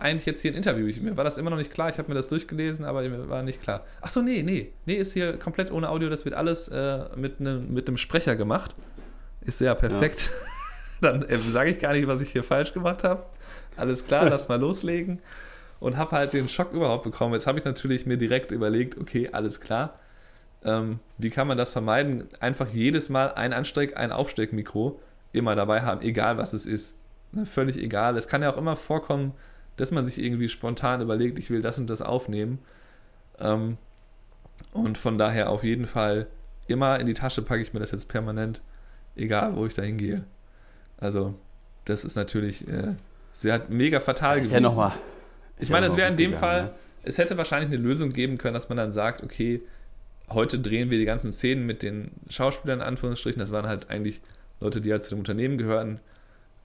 eigentlich 0.00 0.26
jetzt 0.26 0.40
hier 0.40 0.52
ein 0.52 0.56
Interview? 0.56 0.86
Ich, 0.86 1.00
mir 1.00 1.16
war 1.16 1.24
das 1.24 1.38
immer 1.38 1.50
noch 1.50 1.56
nicht 1.56 1.72
klar. 1.72 1.88
Ich 1.88 1.98
habe 1.98 2.08
mir 2.08 2.14
das 2.14 2.28
durchgelesen, 2.28 2.84
aber 2.84 3.02
mir 3.02 3.28
war 3.28 3.42
nicht 3.42 3.62
klar. 3.62 3.84
Ach 4.00 4.08
so, 4.08 4.22
nee, 4.22 4.42
nee. 4.42 4.72
Nee, 4.86 4.94
ist 4.94 5.12
hier 5.12 5.36
komplett 5.38 5.70
ohne 5.70 5.88
Audio. 5.88 6.08
Das 6.08 6.24
wird 6.24 6.34
alles 6.34 6.68
äh, 6.68 7.04
mit, 7.16 7.40
ne, 7.40 7.62
mit 7.68 7.88
einem 7.88 7.96
Sprecher 7.96 8.36
gemacht. 8.36 8.74
Ist 9.42 9.60
ja 9.60 9.74
perfekt. 9.74 10.30
Ja. 11.00 11.10
dann 11.12 11.22
äh, 11.22 11.36
sage 11.36 11.70
ich 11.70 11.78
gar 11.78 11.92
nicht, 11.92 12.06
was 12.06 12.20
ich 12.20 12.30
hier 12.30 12.44
falsch 12.44 12.72
gemacht 12.72 13.04
habe 13.04 13.24
alles 13.80 14.06
klar, 14.06 14.28
lass 14.28 14.48
mal 14.48 14.60
loslegen. 14.60 15.20
Und 15.80 15.96
habe 15.96 16.12
halt 16.12 16.34
den 16.34 16.48
Schock 16.48 16.72
überhaupt 16.72 17.04
bekommen. 17.04 17.32
Jetzt 17.32 17.46
habe 17.46 17.58
ich 17.58 17.64
natürlich 17.64 18.04
mir 18.04 18.18
direkt 18.18 18.50
überlegt, 18.50 19.00
okay, 19.00 19.30
alles 19.32 19.62
klar. 19.62 19.98
Ähm, 20.62 20.98
wie 21.16 21.30
kann 21.30 21.48
man 21.48 21.56
das 21.56 21.72
vermeiden? 21.72 22.28
Einfach 22.38 22.68
jedes 22.70 23.08
Mal 23.08 23.32
ein 23.32 23.54
Ansteck, 23.54 23.96
ein 23.96 24.12
Aufsteckmikro 24.12 25.00
immer 25.32 25.56
dabei 25.56 25.80
haben, 25.80 26.02
egal 26.02 26.36
was 26.36 26.52
es 26.52 26.66
ist. 26.66 26.94
Ne, 27.32 27.46
völlig 27.46 27.78
egal. 27.78 28.18
Es 28.18 28.28
kann 28.28 28.42
ja 28.42 28.52
auch 28.52 28.58
immer 28.58 28.76
vorkommen, 28.76 29.32
dass 29.80 29.90
man 29.90 30.04
sich 30.04 30.22
irgendwie 30.22 30.48
spontan 30.48 31.00
überlegt, 31.00 31.38
ich 31.38 31.50
will 31.50 31.62
das 31.62 31.78
und 31.78 31.88
das 31.88 32.02
aufnehmen. 32.02 32.58
Ähm, 33.38 33.78
und 34.72 34.98
von 34.98 35.18
daher 35.18 35.50
auf 35.50 35.64
jeden 35.64 35.86
Fall 35.86 36.26
immer 36.66 37.00
in 37.00 37.06
die 37.06 37.14
Tasche 37.14 37.42
packe 37.42 37.62
ich 37.62 37.72
mir 37.72 37.80
das 37.80 37.90
jetzt 37.90 38.08
permanent, 38.08 38.60
egal 39.16 39.56
wo 39.56 39.66
ich 39.66 39.74
da 39.74 39.82
hingehe. 39.82 40.24
Also, 40.98 41.34
das 41.86 42.04
ist 42.04 42.14
natürlich 42.14 42.68
äh, 42.68 42.94
es 43.32 43.44
wäre 43.44 43.58
halt 43.58 43.70
mega 43.70 44.00
fatal 44.00 44.36
gewesen. 44.36 44.54
Ja 44.54 44.60
noch 44.60 44.76
mal, 44.76 44.92
ich 45.58 45.70
meine, 45.70 45.86
es 45.86 45.96
wäre 45.96 46.10
in 46.10 46.16
dem 46.16 46.32
gegangen, 46.32 46.40
Fall, 46.40 46.62
ne? 46.64 46.70
es 47.04 47.18
hätte 47.18 47.38
wahrscheinlich 47.38 47.70
eine 47.72 47.82
Lösung 47.82 48.12
geben 48.12 48.38
können, 48.38 48.54
dass 48.54 48.68
man 48.68 48.76
dann 48.76 48.92
sagt, 48.92 49.22
okay, 49.22 49.62
heute 50.28 50.58
drehen 50.58 50.90
wir 50.90 50.98
die 50.98 51.04
ganzen 51.06 51.32
Szenen 51.32 51.64
mit 51.64 51.82
den 51.82 52.10
Schauspielern 52.28 52.80
in 52.80 52.86
Anführungsstrichen. 52.86 53.40
Das 53.40 53.50
waren 53.50 53.66
halt 53.66 53.88
eigentlich 53.88 54.20
Leute, 54.60 54.80
die 54.80 54.92
halt 54.92 55.04
zu 55.04 55.10
dem 55.10 55.20
Unternehmen 55.20 55.56
gehörten. 55.56 56.00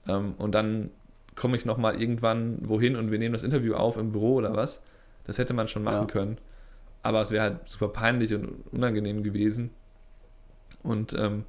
Ähm, 0.06 0.34
und 0.38 0.54
dann 0.54 0.90
komme 1.36 1.56
ich 1.56 1.64
nochmal 1.64 2.00
irgendwann 2.00 2.58
wohin 2.62 2.96
und 2.96 3.10
wir 3.10 3.18
nehmen 3.18 3.34
das 3.34 3.44
Interview 3.44 3.74
auf 3.74 3.96
im 3.96 4.12
Büro 4.12 4.34
oder 4.34 4.56
was. 4.56 4.82
Das 5.24 5.38
hätte 5.38 5.54
man 5.54 5.68
schon 5.68 5.84
machen 5.84 6.06
ja. 6.08 6.12
können. 6.12 6.38
Aber 7.02 7.22
es 7.22 7.30
wäre 7.30 7.42
halt 7.42 7.68
super 7.68 7.88
peinlich 7.88 8.34
und 8.34 8.64
unangenehm 8.72 9.22
gewesen. 9.22 9.70
Und 10.82 11.12
ähm, 11.12 11.44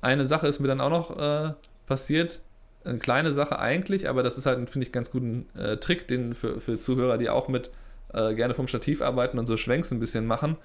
eine 0.00 0.26
Sache 0.26 0.46
ist 0.46 0.60
mir 0.60 0.68
dann 0.68 0.80
auch 0.80 0.90
noch 0.90 1.18
äh, 1.18 1.52
passiert 1.86 2.40
eine 2.84 2.98
kleine 2.98 3.32
Sache 3.32 3.58
eigentlich, 3.58 4.08
aber 4.08 4.22
das 4.22 4.38
ist 4.38 4.46
halt, 4.46 4.70
finde 4.70 4.86
ich, 4.86 4.92
ganz 4.92 5.10
guten 5.10 5.46
äh, 5.56 5.76
Trick, 5.76 6.08
den 6.08 6.34
für, 6.34 6.60
für 6.60 6.78
Zuhörer, 6.78 7.18
die 7.18 7.28
auch 7.28 7.48
mit 7.48 7.70
äh, 8.12 8.34
gerne 8.34 8.54
vom 8.54 8.68
Stativ 8.68 9.02
arbeiten 9.02 9.38
und 9.38 9.46
so 9.46 9.56
Schwenks 9.56 9.90
ein 9.90 10.00
bisschen 10.00 10.26
machen. 10.26 10.56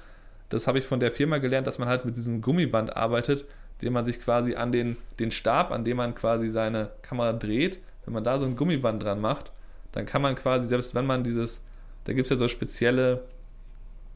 Das 0.49 0.67
habe 0.67 0.77
ich 0.77 0.85
von 0.85 0.99
der 0.99 1.11
Firma 1.11 1.39
gelernt, 1.39 1.67
dass 1.67 1.79
man 1.79 1.87
halt 1.87 2.05
mit 2.05 2.15
diesem 2.15 2.41
Gummiband 2.41 2.95
arbeitet, 2.95 3.45
den 3.81 3.93
man 3.93 4.05
sich 4.05 4.21
quasi 4.21 4.55
an 4.55 4.71
den, 4.71 4.97
den 5.19 5.31
Stab, 5.31 5.71
an 5.71 5.83
dem 5.83 5.97
man 5.97 6.15
quasi 6.15 6.49
seine 6.49 6.91
Kamera 7.01 7.33
dreht, 7.33 7.79
wenn 8.05 8.13
man 8.13 8.23
da 8.23 8.39
so 8.39 8.45
ein 8.45 8.55
Gummiband 8.55 9.03
dran 9.03 9.21
macht, 9.21 9.51
dann 9.91 10.05
kann 10.05 10.21
man 10.21 10.35
quasi, 10.35 10.67
selbst 10.67 10.95
wenn 10.95 11.05
man 11.05 11.23
dieses, 11.23 11.61
da 12.05 12.13
gibt 12.13 12.25
es 12.25 12.29
ja 12.31 12.35
so 12.35 12.47
spezielle, 12.47 13.23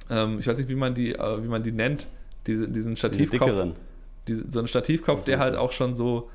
ähm, 0.09 0.39
ich 0.39 0.47
weiß 0.47 0.57
nicht, 0.57 0.69
wie 0.69 0.75
man 0.75 0.93
die, 0.93 1.13
äh, 1.13 1.43
wie 1.43 1.47
man 1.47 1.63
die 1.63 1.71
nennt, 1.71 2.07
diese, 2.47 2.67
diesen 2.67 2.97
Stativkopf. 2.97 3.75
Diese, 4.27 4.51
so 4.51 4.59
einen 4.59 4.67
Stativkopf, 4.67 5.23
der 5.23 5.39
halt 5.39 5.55
auch 5.55 5.71
schon 5.71 5.95
so 5.95 6.29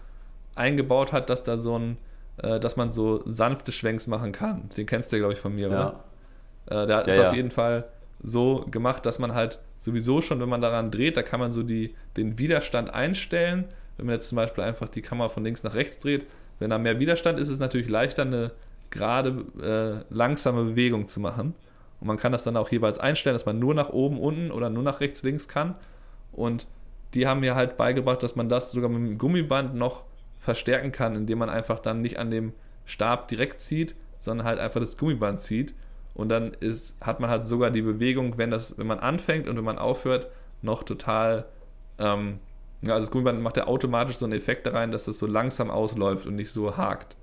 eingebaut 0.54 1.12
hat, 1.12 1.28
dass 1.28 1.42
da 1.42 1.58
so 1.58 1.78
ein, 1.78 1.98
äh, 2.38 2.58
dass 2.58 2.76
man 2.76 2.90
so 2.90 3.22
sanfte 3.26 3.72
Schwenks 3.72 4.06
machen 4.06 4.32
kann. 4.32 4.70
Den 4.76 4.86
kennst 4.86 5.12
du, 5.12 5.18
glaube 5.18 5.34
ich, 5.34 5.38
von 5.38 5.54
mir, 5.54 5.68
ja. 5.68 5.68
oder? 5.68 6.04
Äh, 6.66 6.86
der 6.86 6.96
ja, 6.96 7.00
ist 7.00 7.16
ja. 7.16 7.28
auf 7.28 7.34
jeden 7.34 7.50
Fall 7.50 7.84
so 8.22 8.64
gemacht, 8.70 9.04
dass 9.04 9.18
man 9.18 9.34
halt 9.34 9.58
sowieso 9.78 10.22
schon, 10.22 10.40
wenn 10.40 10.48
man 10.48 10.60
daran 10.60 10.90
dreht, 10.90 11.16
da 11.16 11.22
kann 11.22 11.40
man 11.40 11.52
so 11.52 11.62
die, 11.62 11.94
den 12.16 12.38
Widerstand 12.38 12.90
einstellen. 12.90 13.64
Wenn 13.96 14.06
man 14.06 14.14
jetzt 14.14 14.28
zum 14.28 14.36
Beispiel 14.36 14.64
einfach 14.64 14.88
die 14.88 15.02
Kamera 15.02 15.28
von 15.28 15.44
links 15.44 15.64
nach 15.64 15.74
rechts 15.74 15.98
dreht, 15.98 16.26
wenn 16.62 16.70
da 16.70 16.78
mehr 16.78 16.98
Widerstand 16.98 17.38
ist, 17.38 17.48
ist 17.48 17.54
es 17.54 17.58
natürlich 17.58 17.88
leichter, 17.88 18.22
eine 18.22 18.52
gerade 18.90 20.04
äh, 20.10 20.14
langsame 20.14 20.64
Bewegung 20.64 21.08
zu 21.08 21.18
machen. 21.20 21.54
Und 22.00 22.06
man 22.06 22.16
kann 22.16 22.32
das 22.32 22.44
dann 22.44 22.56
auch 22.56 22.68
jeweils 22.70 22.98
einstellen, 22.98 23.34
dass 23.34 23.46
man 23.46 23.58
nur 23.58 23.74
nach 23.74 23.90
oben, 23.90 24.18
unten 24.18 24.50
oder 24.50 24.70
nur 24.70 24.82
nach 24.82 25.00
rechts, 25.00 25.22
links 25.22 25.48
kann. 25.48 25.74
Und 26.30 26.66
die 27.14 27.26
haben 27.26 27.40
mir 27.40 27.54
halt 27.54 27.76
beigebracht, 27.76 28.22
dass 28.22 28.36
man 28.36 28.48
das 28.48 28.72
sogar 28.72 28.88
mit 28.88 28.98
dem 28.98 29.18
Gummiband 29.18 29.74
noch 29.74 30.04
verstärken 30.38 30.92
kann, 30.92 31.14
indem 31.14 31.38
man 31.38 31.50
einfach 31.50 31.80
dann 31.80 32.00
nicht 32.00 32.18
an 32.18 32.30
dem 32.30 32.52
Stab 32.84 33.28
direkt 33.28 33.60
zieht, 33.60 33.94
sondern 34.18 34.46
halt 34.46 34.58
einfach 34.58 34.80
das 34.80 34.96
Gummiband 34.96 35.40
zieht. 35.40 35.74
Und 36.14 36.28
dann 36.28 36.52
ist, 36.60 36.96
hat 37.00 37.20
man 37.20 37.30
halt 37.30 37.44
sogar 37.44 37.70
die 37.70 37.82
Bewegung, 37.82 38.36
wenn, 38.38 38.50
das, 38.50 38.78
wenn 38.78 38.86
man 38.86 38.98
anfängt 38.98 39.48
und 39.48 39.56
wenn 39.56 39.64
man 39.64 39.78
aufhört, 39.78 40.28
noch 40.60 40.82
total. 40.82 41.46
Ähm, 41.98 42.38
ja, 42.82 42.94
also 42.94 43.06
das 43.06 43.10
Gummiband 43.12 43.40
macht 43.40 43.56
ja 43.56 43.66
automatisch 43.66 44.16
so 44.16 44.24
einen 44.24 44.34
Effekt 44.34 44.66
da 44.66 44.72
rein, 44.72 44.90
dass 44.90 45.04
das 45.04 45.18
so 45.18 45.26
langsam 45.26 45.70
ausläuft 45.70 46.26
und 46.26 46.34
nicht 46.34 46.50
so 46.50 46.76
hakt. 46.76 47.16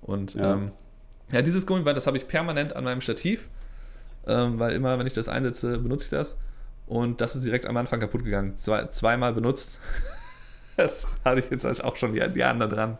Und 0.00 0.34
ja, 0.34 0.54
ähm, 0.54 0.72
ja 1.30 1.42
dieses 1.42 1.66
Gummiband, 1.66 1.96
das 1.96 2.06
habe 2.06 2.16
ich 2.16 2.26
permanent 2.26 2.74
an 2.74 2.84
meinem 2.84 3.00
Stativ, 3.00 3.48
ähm, 4.26 4.58
weil 4.58 4.72
immer, 4.72 4.98
wenn 4.98 5.06
ich 5.06 5.12
das 5.12 5.28
einsetze, 5.28 5.78
benutze 5.78 6.04
ich 6.04 6.10
das. 6.10 6.36
Und 6.86 7.20
das 7.20 7.36
ist 7.36 7.44
direkt 7.44 7.66
am 7.66 7.76
Anfang 7.76 8.00
kaputt 8.00 8.24
gegangen. 8.24 8.56
Zwei, 8.56 8.86
zweimal 8.86 9.32
benutzt. 9.32 9.78
das 10.76 11.06
hatte 11.24 11.40
ich 11.40 11.50
jetzt 11.50 11.84
auch 11.84 11.96
schon 11.96 12.12
die, 12.12 12.28
die 12.32 12.42
anderen 12.42 12.72
dran. 12.72 12.98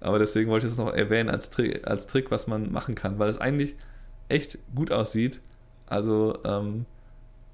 Aber 0.00 0.18
deswegen 0.18 0.50
wollte 0.50 0.66
ich 0.66 0.72
es 0.72 0.78
noch 0.78 0.92
erwähnen 0.92 1.30
als 1.30 1.50
Trick, 1.50 1.86
als 1.86 2.06
Trick, 2.06 2.30
was 2.30 2.46
man 2.46 2.70
machen 2.72 2.94
kann, 2.94 3.18
weil 3.18 3.28
es 3.28 3.38
eigentlich 3.38 3.74
echt 4.28 4.58
gut 4.74 4.92
aussieht. 4.92 5.40
Also, 5.86 6.38
ähm, 6.44 6.84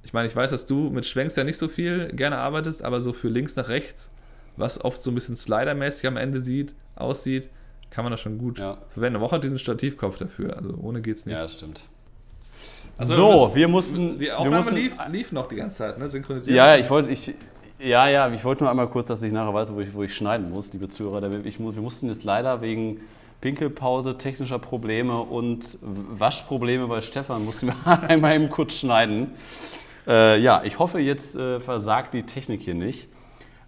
ich 0.06 0.12
meine, 0.12 0.28
ich 0.28 0.36
weiß, 0.36 0.52
dass 0.52 0.66
du 0.66 0.88
mit 0.88 1.04
Schwenks 1.04 1.34
ja 1.34 1.42
nicht 1.42 1.58
so 1.58 1.66
viel 1.66 2.12
gerne 2.12 2.38
arbeitest, 2.38 2.84
aber 2.84 3.00
so 3.00 3.12
für 3.12 3.26
links 3.26 3.56
nach 3.56 3.68
rechts, 3.68 4.08
was 4.56 4.84
oft 4.84 5.02
so 5.02 5.10
ein 5.10 5.16
bisschen 5.16 5.34
slidermäßig 5.34 6.06
am 6.06 6.16
Ende 6.16 6.40
sieht, 6.40 6.74
aussieht, 6.94 7.50
kann 7.90 8.04
man 8.04 8.12
das 8.12 8.20
schon 8.20 8.38
gut 8.38 8.60
ja. 8.60 8.78
verwenden. 8.90 9.16
Aber 9.16 9.26
auch 9.26 9.32
hat 9.32 9.42
diesen 9.42 9.58
Stativkopf 9.58 10.16
dafür. 10.18 10.56
Also 10.56 10.78
ohne 10.80 11.00
geht's 11.00 11.26
nicht. 11.26 11.34
Ja, 11.34 11.42
das 11.42 11.54
stimmt. 11.54 11.80
Also, 12.96 13.16
so, 13.16 13.50
wir 13.52 13.66
mussten. 13.66 14.16
Die 14.20 14.30
Aufnahme 14.30 14.50
wir 14.50 14.58
mussten, 14.58 14.76
lief, 14.76 14.94
lief 15.10 15.32
noch 15.32 15.48
die 15.48 15.56
ganze 15.56 15.78
Zeit, 15.78 15.98
ne? 15.98 16.08
Synchronisiert. 16.08 16.56
Ja, 16.56 16.76
ich 16.76 16.88
wollte, 16.88 17.10
ich, 17.10 17.34
ja, 17.80 18.08
ja, 18.08 18.32
ich 18.32 18.44
wollte 18.44 18.62
nur 18.62 18.70
einmal 18.70 18.88
kurz, 18.88 19.08
dass 19.08 19.20
ich 19.24 19.32
nachher 19.32 19.52
weiß, 19.52 19.74
wo 19.74 19.80
ich, 19.80 19.92
wo 19.92 20.04
ich 20.04 20.14
schneiden 20.14 20.50
muss, 20.50 20.72
liebe 20.72 20.88
Zuhörer. 20.88 21.34
Ich 21.44 21.58
muss, 21.58 21.74
wir 21.74 21.82
mussten 21.82 22.06
jetzt 22.06 22.22
leider 22.22 22.62
wegen 22.62 23.00
Pinkelpause, 23.40 24.16
technischer 24.16 24.60
Probleme 24.60 25.18
und 25.20 25.78
Waschprobleme 25.82 26.86
bei 26.86 27.00
Stefan 27.00 27.44
mussten 27.44 27.66
wir 27.66 28.02
einmal 28.08 28.36
eben 28.36 28.50
kurz 28.50 28.76
schneiden. 28.76 29.32
Äh, 30.06 30.38
ja, 30.40 30.62
ich 30.64 30.78
hoffe, 30.78 31.00
jetzt 31.00 31.36
äh, 31.36 31.58
versagt 31.58 32.14
die 32.14 32.22
Technik 32.22 32.60
hier 32.60 32.74
nicht. 32.74 33.08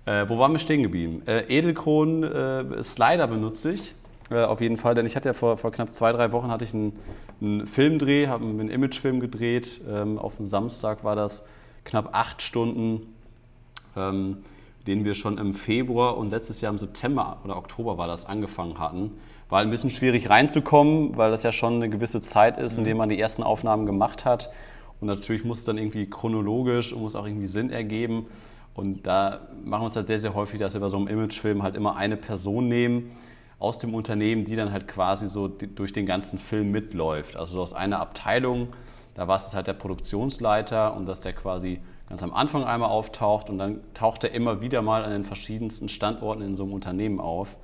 Äh, 0.07 0.29
wo 0.29 0.39
waren 0.39 0.53
wir 0.53 0.59
stehen 0.59 0.83
geblieben? 0.83 1.23
Äh, 1.27 1.45
Edelkron 1.49 2.23
äh, 2.23 2.83
Slider 2.83 3.27
benutze 3.27 3.73
ich. 3.73 3.95
Äh, 4.31 4.45
auf 4.45 4.61
jeden 4.61 4.77
Fall, 4.77 4.95
denn 4.95 5.07
ich 5.07 5.17
hatte 5.17 5.29
ja 5.29 5.33
vor, 5.33 5.57
vor 5.57 5.73
knapp 5.73 5.91
zwei, 5.93 6.13
drei 6.13 6.33
Wochen 6.33 6.51
hatte 6.51 6.65
ich 6.65 6.75
einen, 6.75 6.99
einen 7.41 7.67
Filmdreh, 7.67 8.29
habe 8.29 8.45
einen 8.45 8.69
Imagefilm 8.69 9.21
gedreht. 9.21 9.81
Ähm, 9.89 10.19
auf 10.19 10.37
dem 10.37 10.47
Samstag 10.47 11.03
war 11.03 11.17
das 11.17 11.45
knapp 11.85 12.11
acht 12.13 12.43
Stunden, 12.43 13.15
ähm, 13.97 14.39
den 14.87 15.05
wir 15.05 15.15
schon 15.15 15.39
im 15.39 15.55
Februar 15.55 16.17
und 16.17 16.31
letztes 16.31 16.61
Jahr 16.61 16.73
im 16.73 16.79
September 16.79 17.39
oder 17.45 17.57
Oktober 17.57 17.99
war 17.99 18.07
das 18.07 18.27
angefangen 18.27 18.79
hatten. 18.79 19.13
War 19.49 19.61
ein 19.61 19.71
bisschen 19.71 19.91
schwierig 19.91 20.31
reinzukommen, 20.31 21.17
weil 21.17 21.31
das 21.31 21.43
ja 21.43 21.53
schon 21.53 21.75
eine 21.75 21.89
gewisse 21.89 22.21
Zeit 22.21 22.59
ist, 22.59 22.79
in 22.79 22.85
der 22.85 22.95
man 22.95 23.09
die 23.09 23.19
ersten 23.19 23.43
Aufnahmen 23.43 23.87
gemacht 23.87 24.25
hat. 24.25 24.51
Und 25.01 25.07
natürlich 25.09 25.45
muss 25.45 25.59
es 25.59 25.65
dann 25.65 25.79
irgendwie 25.79 26.09
chronologisch 26.09 26.93
und 26.93 27.03
muss 27.03 27.17
auch 27.17 27.27
irgendwie 27.27 27.47
Sinn 27.47 27.71
ergeben. 27.71 28.27
Und 28.75 29.07
da 29.07 29.49
machen 29.65 29.83
wir 29.83 29.87
es 29.89 29.97
halt 29.97 30.07
sehr, 30.07 30.21
sehr 30.21 30.35
häufig, 30.35 30.61
dass 30.61 30.75
wir 30.75 30.81
bei 30.81 30.89
so 30.89 30.97
einem 30.97 31.09
Imagefilm 31.09 31.63
halt 31.63 31.75
immer 31.75 31.97
eine 31.97 32.17
Person 32.17 32.69
nehmen 32.69 33.11
aus 33.59 33.79
dem 33.79 33.95
Unternehmen, 33.95 34.45
die 34.45 34.55
dann 34.55 34.73
halt 34.73 34.87
quasi 34.87 35.27
so 35.27 35.49
durch 35.49 35.93
den 35.93 36.07
ganzen 36.07 36.39
Film 36.39 36.71
mitläuft. 36.71 37.37
Also 37.37 37.55
so 37.55 37.63
aus 37.63 37.73
einer 37.73 37.99
Abteilung, 37.99 38.69
da 39.15 39.27
war 39.27 39.37
es 39.37 39.53
halt 39.53 39.67
der 39.67 39.73
Produktionsleiter 39.73 40.95
und 40.97 41.07
dass 41.07 41.21
der 41.21 41.33
quasi 41.33 41.81
ganz 42.09 42.23
am 42.23 42.33
Anfang 42.33 42.65
einmal 42.65 42.89
auftaucht 42.89 43.51
und 43.51 43.59
dann 43.59 43.81
taucht 43.95 44.25
er 44.25 44.31
immer 44.31 44.61
wieder 44.61 44.81
mal 44.81 45.05
an 45.05 45.11
den 45.11 45.25
verschiedensten 45.25 45.89
Standorten 45.89 46.43
in 46.43 46.57
so 46.57 46.63
einem 46.63 46.73
Unternehmen 46.73 47.21
auf. 47.21 47.57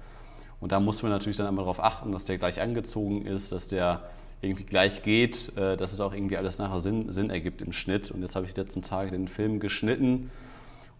Und 0.60 0.72
da 0.72 0.80
muss 0.80 1.02
man 1.02 1.12
natürlich 1.12 1.36
dann 1.36 1.46
einmal 1.46 1.64
darauf 1.64 1.82
achten, 1.82 2.10
dass 2.10 2.24
der 2.24 2.38
gleich 2.38 2.60
angezogen 2.60 3.24
ist, 3.24 3.52
dass 3.52 3.68
der 3.68 4.02
irgendwie 4.44 4.64
gleich 4.64 5.02
geht, 5.02 5.56
äh, 5.56 5.76
dass 5.76 5.92
es 5.92 6.00
auch 6.00 6.14
irgendwie 6.14 6.36
alles 6.36 6.58
nachher 6.58 6.80
Sinn, 6.80 7.12
Sinn 7.12 7.30
ergibt 7.30 7.62
im 7.62 7.72
Schnitt. 7.72 8.10
Und 8.10 8.22
jetzt 8.22 8.36
habe 8.36 8.46
ich 8.46 8.54
die 8.54 8.60
letzten 8.60 8.82
Tage 8.82 9.10
den 9.10 9.28
Film 9.28 9.60
geschnitten 9.60 10.30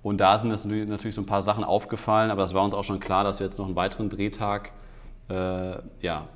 und 0.05 0.19
da 0.19 0.37
sind 0.37 0.51
natürlich 0.51 1.15
so 1.15 1.23
ein 1.23 1.27
paar 1.27 1.41
Sachen 1.41 1.65
aufgefallen, 1.65 2.31
aber 2.31 2.43
das 2.43 2.53
war 2.53 2.63
uns 2.63 2.75
auch 2.75 2.85
schon 2.85 3.01
klar, 3.01 3.25
dass 3.25 3.41
wir 3.41 3.47
jetzt 3.47 3.59
noch 3.59 3.65
einen 3.65 3.75
weiteren 3.75 4.11
Drehtag 4.11 4.73
äh, 5.31 5.77
ja, 6.03 6.29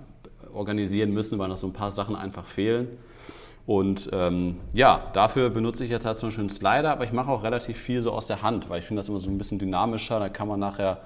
organisieren 0.55 1.12
müssen, 1.12 1.38
weil 1.38 1.49
noch 1.49 1.59
so 1.59 1.66
ein 1.66 1.75
paar 1.75 1.90
Sachen 1.90 2.16
einfach 2.16 2.47
fehlen. 2.47 2.88
Und 3.66 4.09
ähm, 4.14 4.57
ja, 4.73 5.11
dafür 5.12 5.51
benutze 5.51 5.85
ich 5.85 5.90
jetzt 5.90 6.07
halt 6.07 6.16
zum 6.16 6.29
Beispiel 6.29 6.44
einen 6.44 6.49
Slider, 6.49 6.90
aber 6.90 7.05
ich 7.05 7.12
mache 7.12 7.31
auch 7.31 7.42
relativ 7.42 7.77
viel 7.77 8.01
so 8.01 8.12
aus 8.12 8.27
der 8.27 8.40
Hand, 8.40 8.71
weil 8.71 8.79
ich 8.79 8.87
finde 8.87 9.01
das 9.01 9.11
immer 9.11 9.18
so 9.18 9.29
ein 9.29 9.37
bisschen 9.37 9.59
dynamischer. 9.59 10.18
Da 10.18 10.31
kann 10.31 10.49
man 10.49 10.59
nachher 10.59 11.03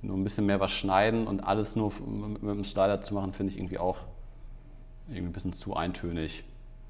nur 0.00 0.16
ein 0.16 0.24
bisschen 0.24 0.46
mehr 0.46 0.60
was 0.60 0.70
schneiden 0.70 1.26
und 1.26 1.40
alles 1.40 1.76
nur 1.76 1.92
mit 2.00 2.42
dem 2.42 2.64
Slider 2.64 3.02
zu 3.02 3.12
machen, 3.12 3.34
finde 3.34 3.52
ich 3.52 3.58
irgendwie 3.58 3.76
auch 3.76 3.98
irgendwie 5.08 5.30
ein 5.30 5.32
bisschen 5.32 5.52
zu 5.52 5.74
eintönig. 5.74 6.44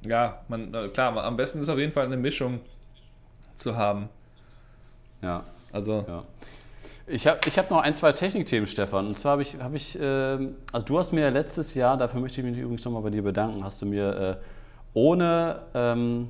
Ja, 0.07 0.43
man, 0.49 0.73
klar, 0.93 1.17
am 1.25 1.37
besten 1.37 1.61
ist 1.61 1.69
auf 1.69 1.79
jeden 1.79 1.93
Fall 1.93 2.07
eine 2.07 2.17
Mischung 2.17 2.61
zu 3.55 3.77
haben. 3.77 4.09
Ja. 5.23 5.45
Also. 5.73 6.05
Ja. 6.07 6.25
Ich 7.07 7.27
habe 7.27 7.41
ich 7.47 7.59
hab 7.59 7.71
noch 7.71 7.81
ein, 7.81 7.95
zwei 7.95 8.13
Technikthemen, 8.13 8.67
Stefan. 8.67 9.07
Und 9.07 9.15
zwar 9.15 9.33
habe 9.33 9.43
ich, 9.43 9.57
hab 9.59 9.75
ich 9.75 9.99
äh, 9.99 10.49
also 10.73 10.87
du 10.87 10.99
hast 10.99 11.13
mir 11.13 11.31
letztes 11.31 11.75
Jahr, 11.75 11.97
dafür 11.97 12.21
möchte 12.21 12.41
ich 12.41 12.47
mich 12.47 12.59
übrigens 12.59 12.85
nochmal 12.85 13.03
bei 13.03 13.11
dir 13.11 13.23
bedanken, 13.23 13.65
hast 13.65 13.81
du 13.81 13.87
mir 13.87 14.39
äh, 14.39 14.45
ohne, 14.93 15.63
ähm, 15.75 16.29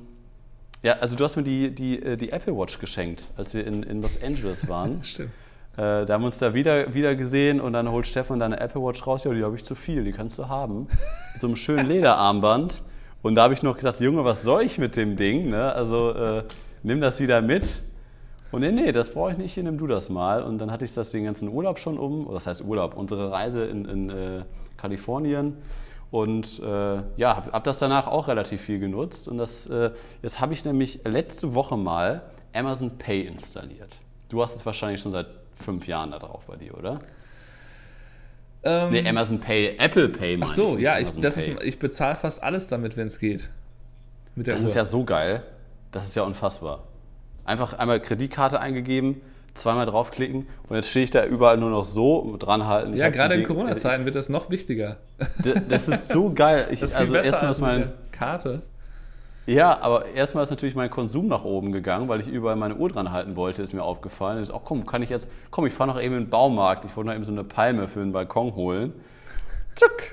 ja, 0.81 0.93
also 0.93 1.17
du 1.17 1.23
hast 1.25 1.35
mir 1.35 1.43
die, 1.43 1.75
die, 1.75 2.01
äh, 2.01 2.15
die 2.15 2.31
Apple 2.31 2.55
Watch 2.55 2.79
geschenkt, 2.79 3.27
als 3.35 3.53
wir 3.53 3.67
in, 3.67 3.83
in 3.83 4.01
Los 4.01 4.21
Angeles 4.23 4.69
waren. 4.69 5.03
Stimmt. 5.03 5.31
Äh, 5.79 6.05
da 6.05 6.15
haben 6.15 6.23
wir 6.23 6.25
uns 6.25 6.39
da 6.39 6.53
wieder, 6.53 6.93
wieder 6.93 7.15
gesehen 7.15 7.61
und 7.61 7.71
dann 7.71 7.89
holt 7.89 8.05
Stefan 8.05 8.37
deine 8.37 8.59
Apple 8.59 8.81
Watch 8.81 9.07
raus. 9.07 9.23
Ja, 9.23 9.33
die 9.33 9.43
habe 9.43 9.55
ich 9.55 9.63
zu 9.63 9.75
viel, 9.75 10.03
die 10.03 10.11
kannst 10.11 10.37
du 10.37 10.49
haben. 10.49 10.87
Mit 11.31 11.39
so 11.39 11.47
einem 11.47 11.55
schönen 11.55 11.85
Lederarmband. 11.87 12.81
Und 13.21 13.35
da 13.35 13.43
habe 13.43 13.53
ich 13.53 13.63
noch 13.63 13.77
gesagt, 13.77 14.01
Junge, 14.01 14.25
was 14.25 14.43
soll 14.43 14.63
ich 14.63 14.77
mit 14.77 14.97
dem 14.97 15.15
Ding? 15.15 15.49
Ne? 15.49 15.71
Also 15.71 16.11
äh, 16.11 16.43
nimm 16.83 16.99
das 16.99 17.21
wieder 17.21 17.41
mit. 17.41 17.81
Und 18.51 18.61
nee, 18.61 18.73
nee, 18.73 18.91
das 18.91 19.13
brauche 19.13 19.31
ich 19.31 19.37
nicht, 19.37 19.53
hier 19.53 19.63
nimm 19.63 19.77
du 19.77 19.87
das 19.87 20.09
mal. 20.09 20.43
Und 20.43 20.57
dann 20.57 20.69
hatte 20.69 20.83
ich 20.83 20.93
das 20.93 21.11
den 21.11 21.23
ganzen 21.23 21.47
Urlaub 21.47 21.79
schon 21.79 21.97
um, 21.97 22.27
oder 22.27 22.33
das 22.33 22.47
heißt 22.47 22.61
Urlaub, 22.65 22.97
unsere 22.97 23.31
Reise 23.31 23.63
in, 23.63 23.85
in 23.85 24.09
äh, 24.09 24.41
Kalifornien. 24.75 25.55
Und 26.11 26.59
äh, 26.59 26.95
ja, 27.15 27.37
habe 27.37 27.53
hab 27.53 27.63
das 27.63 27.79
danach 27.79 28.07
auch 28.07 28.27
relativ 28.27 28.61
viel 28.61 28.79
genutzt. 28.79 29.29
Und 29.29 29.37
das, 29.37 29.67
äh, 29.67 29.91
jetzt 30.23 30.41
habe 30.41 30.51
ich 30.51 30.65
nämlich 30.65 30.99
letzte 31.05 31.55
Woche 31.55 31.77
mal 31.77 32.23
Amazon 32.51 32.97
Pay 32.97 33.21
installiert. 33.21 33.95
Du 34.27 34.43
hast 34.43 34.55
es 34.55 34.65
wahrscheinlich 34.65 34.99
schon 34.99 35.13
seit 35.13 35.38
fünf 35.59 35.87
Jahren 35.87 36.11
da 36.11 36.19
drauf 36.19 36.45
bei 36.45 36.55
dir, 36.55 36.77
oder? 36.77 36.99
Ähm, 38.63 38.91
nee, 38.91 39.07
Amazon 39.07 39.39
Pay, 39.39 39.77
Apple 39.77 40.09
Pay. 40.09 40.39
Ach 40.41 40.47
so, 40.47 40.75
ich, 40.75 40.83
ja, 40.83 40.99
ich, 40.99 41.07
ich 41.61 41.79
bezahle 41.79 42.15
fast 42.15 42.43
alles 42.43 42.67
damit, 42.67 42.97
wenn 42.97 43.07
es 43.07 43.19
geht. 43.19 43.49
das 44.35 44.61
Uhr. 44.61 44.67
ist 44.67 44.75
ja 44.75 44.83
so 44.83 45.03
geil. 45.05 45.43
Das 45.91 46.05
ist 46.05 46.15
ja 46.15 46.23
unfassbar. 46.23 46.83
Einfach 47.45 47.73
einmal 47.73 47.99
Kreditkarte 47.99 48.59
eingegeben, 48.59 49.21
zweimal 49.53 49.85
draufklicken 49.85 50.47
und 50.67 50.75
jetzt 50.75 50.89
stehe 50.89 51.03
ich 51.03 51.09
da 51.09 51.25
überall 51.25 51.57
nur 51.57 51.69
noch 51.69 51.85
so 51.85 52.35
dran 52.37 52.67
halten. 52.67 52.95
ja, 52.95 53.09
gerade 53.09 53.35
in 53.35 53.43
Corona-Zeiten 53.43 54.05
wird 54.05 54.15
das 54.15 54.29
noch 54.29 54.51
wichtiger. 54.51 54.97
Das 55.67 55.87
ist 55.87 56.09
so 56.09 56.31
geil. 56.33 56.67
Ich, 56.71 56.81
das 56.81 56.91
ist 56.91 56.95
also 56.95 57.15
erstmal 57.15 57.51
ist 57.51 57.61
mein 57.61 57.93
Karte. 58.11 58.61
Ja, 59.49 59.79
aber 59.81 60.05
erstmal 60.05 60.43
ist 60.43 60.51
natürlich 60.51 60.75
mein 60.75 60.91
Konsum 60.91 61.27
nach 61.27 61.43
oben 61.43 61.71
gegangen, 61.71 62.07
weil 62.07 62.19
ich 62.19 62.27
überall 62.27 62.55
meine 62.55 62.75
Uhr 62.75 62.89
dran 62.89 63.11
halten 63.11 63.35
wollte, 63.35 63.63
ist 63.63 63.73
mir 63.73 63.83
aufgefallen. 63.83 64.41
Ich 64.43 64.49
so, 64.49 64.55
oh 64.55 64.61
komm, 64.63 64.85
kann 64.85 65.01
ich 65.01 65.09
jetzt, 65.09 65.29
komm, 65.49 65.65
ich 65.65 65.73
fahre 65.73 65.89
noch 65.89 65.99
eben 65.99 66.15
in 66.15 66.25
den 66.25 66.29
Baumarkt, 66.29 66.85
ich 66.85 66.95
wollte 66.95 67.09
noch 67.09 67.15
eben 67.15 67.23
so 67.23 67.31
eine 67.31 67.43
Palme 67.43 67.87
für 67.87 67.99
den 67.99 68.11
Balkon 68.11 68.53
holen. 68.53 68.93
Zuck. 69.73 70.03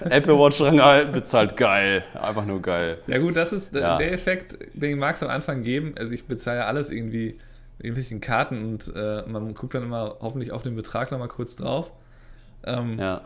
Apple 0.00 0.38
Watch 0.38 0.60
rangehalten, 0.60 1.12
bezahlt 1.12 1.56
geil. 1.56 2.04
Einfach 2.20 2.44
nur 2.44 2.60
geil. 2.60 2.98
Ja, 3.06 3.18
gut, 3.18 3.36
das 3.36 3.52
ist 3.52 3.74
ja. 3.74 3.96
der 3.96 4.12
Effekt, 4.12 4.58
den 4.74 4.98
mag 4.98 5.14
es 5.14 5.22
am 5.22 5.30
Anfang 5.30 5.62
geben. 5.62 5.94
Also, 5.98 6.12
ich 6.12 6.26
bezahle 6.26 6.66
alles 6.66 6.90
irgendwie 6.90 7.38
irgendwelchen 7.78 8.20
Karten 8.20 8.72
und 8.72 8.92
äh, 8.94 9.22
man 9.26 9.54
guckt 9.54 9.74
dann 9.74 9.84
immer 9.84 10.16
hoffentlich 10.20 10.52
auf 10.52 10.62
den 10.62 10.76
Betrag 10.76 11.10
nochmal 11.10 11.28
kurz 11.28 11.56
drauf. 11.56 11.90
Ähm, 12.64 12.98
ja. 12.98 13.22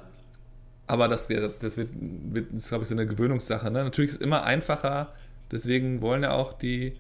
Aber 0.87 1.09
das, 1.09 1.27
das, 1.27 1.59
das 1.59 1.77
wird, 1.77 1.89
wird 1.93 2.53
ist, 2.53 2.69
glaube 2.69 2.83
ich, 2.83 2.89
so 2.89 2.95
eine 2.95 3.07
Gewöhnungssache. 3.07 3.71
Ne? 3.71 3.83
Natürlich 3.83 4.11
ist 4.11 4.17
es 4.17 4.23
immer 4.23 4.45
einfacher, 4.45 5.13
deswegen 5.51 6.01
wollen 6.01 6.23
ja 6.23 6.33
auch 6.33 6.53
die 6.53 6.97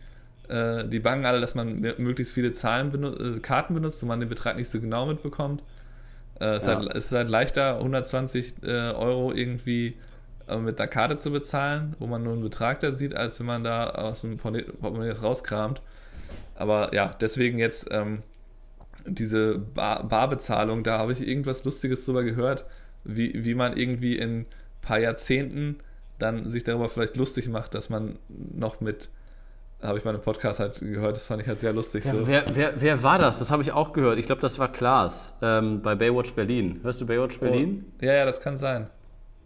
äh, 0.48 0.86
die 0.86 1.00
bangen 1.00 1.26
alle, 1.26 1.40
dass 1.40 1.54
man 1.54 1.80
möglichst 1.80 2.34
viele 2.34 2.52
Zahlen 2.52 2.90
benu 2.90 3.08
äh, 3.08 3.40
Karten 3.40 3.74
benutzt, 3.74 4.02
wo 4.02 4.06
man 4.06 4.20
den 4.20 4.28
Betrag 4.28 4.56
nicht 4.56 4.68
so 4.68 4.80
genau 4.80 5.06
mitbekommt. 5.06 5.62
Äh, 6.40 6.56
es, 6.56 6.66
ja. 6.66 6.76
halt, 6.76 6.94
es, 6.94 7.06
ist 7.06 7.12
halt 7.12 7.28
leichter, 7.28 7.78
120 7.78 8.54
äh, 8.62 8.92
Euro 8.92 9.32
irgendwie 9.32 9.96
äh, 10.48 10.58
mit 10.58 10.80
einer 10.80 10.88
Karte 10.88 11.16
zu 11.16 11.30
bezahlen, 11.30 11.96
wo 11.98 12.06
man 12.06 12.22
nur 12.22 12.34
einen 12.34 12.42
Betrag 12.42 12.80
da 12.80 12.92
sieht, 12.92 13.16
als 13.16 13.40
wenn 13.40 13.46
man 13.46 13.64
da 13.64 13.90
aus 13.90 14.20
dem 14.20 14.36
Portemonnaie 14.36 15.08
das 15.08 15.22
rauskramt. 15.22 15.82
Aber 16.54 16.94
ja, 16.94 17.10
deswegen 17.20 17.58
jetzt 17.58 17.88
ähm, 17.90 18.22
diese 19.06 19.58
Bar 19.58 20.04
Barbezahlung, 20.08 20.84
da 20.84 20.98
habe 20.98 21.12
ich 21.12 21.26
irgendwas 21.26 21.64
Lustiges 21.64 22.04
drüber 22.04 22.22
gehört, 22.22 22.64
wie, 23.04 23.44
wie 23.44 23.54
man 23.54 23.76
irgendwie 23.76 24.16
in 24.16 24.40
ein 24.40 24.46
paar 24.80 24.98
Jahrzehnten 24.98 25.76
dann 26.18 26.50
sich 26.50 26.64
darüber 26.64 26.88
vielleicht 26.88 27.16
lustig 27.16 27.48
macht, 27.48 27.74
dass 27.74 27.90
man 27.90 28.18
noch 28.28 28.80
mit 28.80 29.08
habe 29.82 29.98
ich 29.98 30.04
meinen 30.04 30.20
Podcast 30.20 30.58
halt 30.58 30.80
gehört, 30.80 31.16
das 31.16 31.26
fand 31.26 31.42
ich 31.42 31.48
halt 31.48 31.58
sehr 31.58 31.72
lustig. 31.72 32.04
Ja, 32.04 32.12
so. 32.12 32.26
wer, 32.26 32.44
wer, 32.54 32.80
wer 32.80 33.02
war 33.02 33.18
das? 33.18 33.38
Das 33.38 33.50
habe 33.50 33.62
ich 33.62 33.72
auch 33.72 33.92
gehört. 33.92 34.18
Ich 34.18 34.26
glaube, 34.26 34.40
das 34.40 34.58
war 34.58 34.72
Klaas 34.72 35.34
ähm, 35.42 35.82
bei 35.82 35.94
Baywatch 35.94 36.32
Berlin. 36.32 36.80
Hörst 36.82 37.00
du 37.00 37.06
Baywatch 37.06 37.38
Berlin? 37.38 37.84
Oh, 38.00 38.04
ja, 38.04 38.14
ja, 38.14 38.24
das 38.24 38.40
kann 38.40 38.56
sein. 38.56 38.88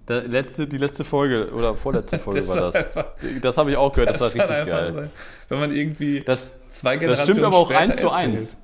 Der 0.09 0.23
letzte, 0.23 0.67
die 0.67 0.79
letzte 0.79 1.05
Folge 1.05 1.51
oder 1.53 1.75
vorletzte 1.75 2.19
Folge 2.21 2.41
das 2.41 2.49
war 2.49 2.57
das. 2.57 2.75
Einfach, 2.75 3.07
das 3.43 3.59
habe 3.59 3.71
ich 3.71 3.77
auch 3.77 3.93
gehört, 3.93 4.11
das, 4.11 4.19
das 4.19 4.35
war 4.35 4.43
richtig 4.43 4.67
geil. 4.67 4.93
Sein. 4.93 5.11
Wenn 5.49 5.61
man 5.61 5.73
irgendwie 5.73 6.21
das, 6.21 6.61
zwei 6.71 6.97
Generationen 6.97 7.27
Das 7.27 7.37
stimmt 7.37 7.47
aber 7.47 7.57
auch 7.57 7.71
eins 7.71 7.97
zu 7.97 8.11
eins. 8.11 8.57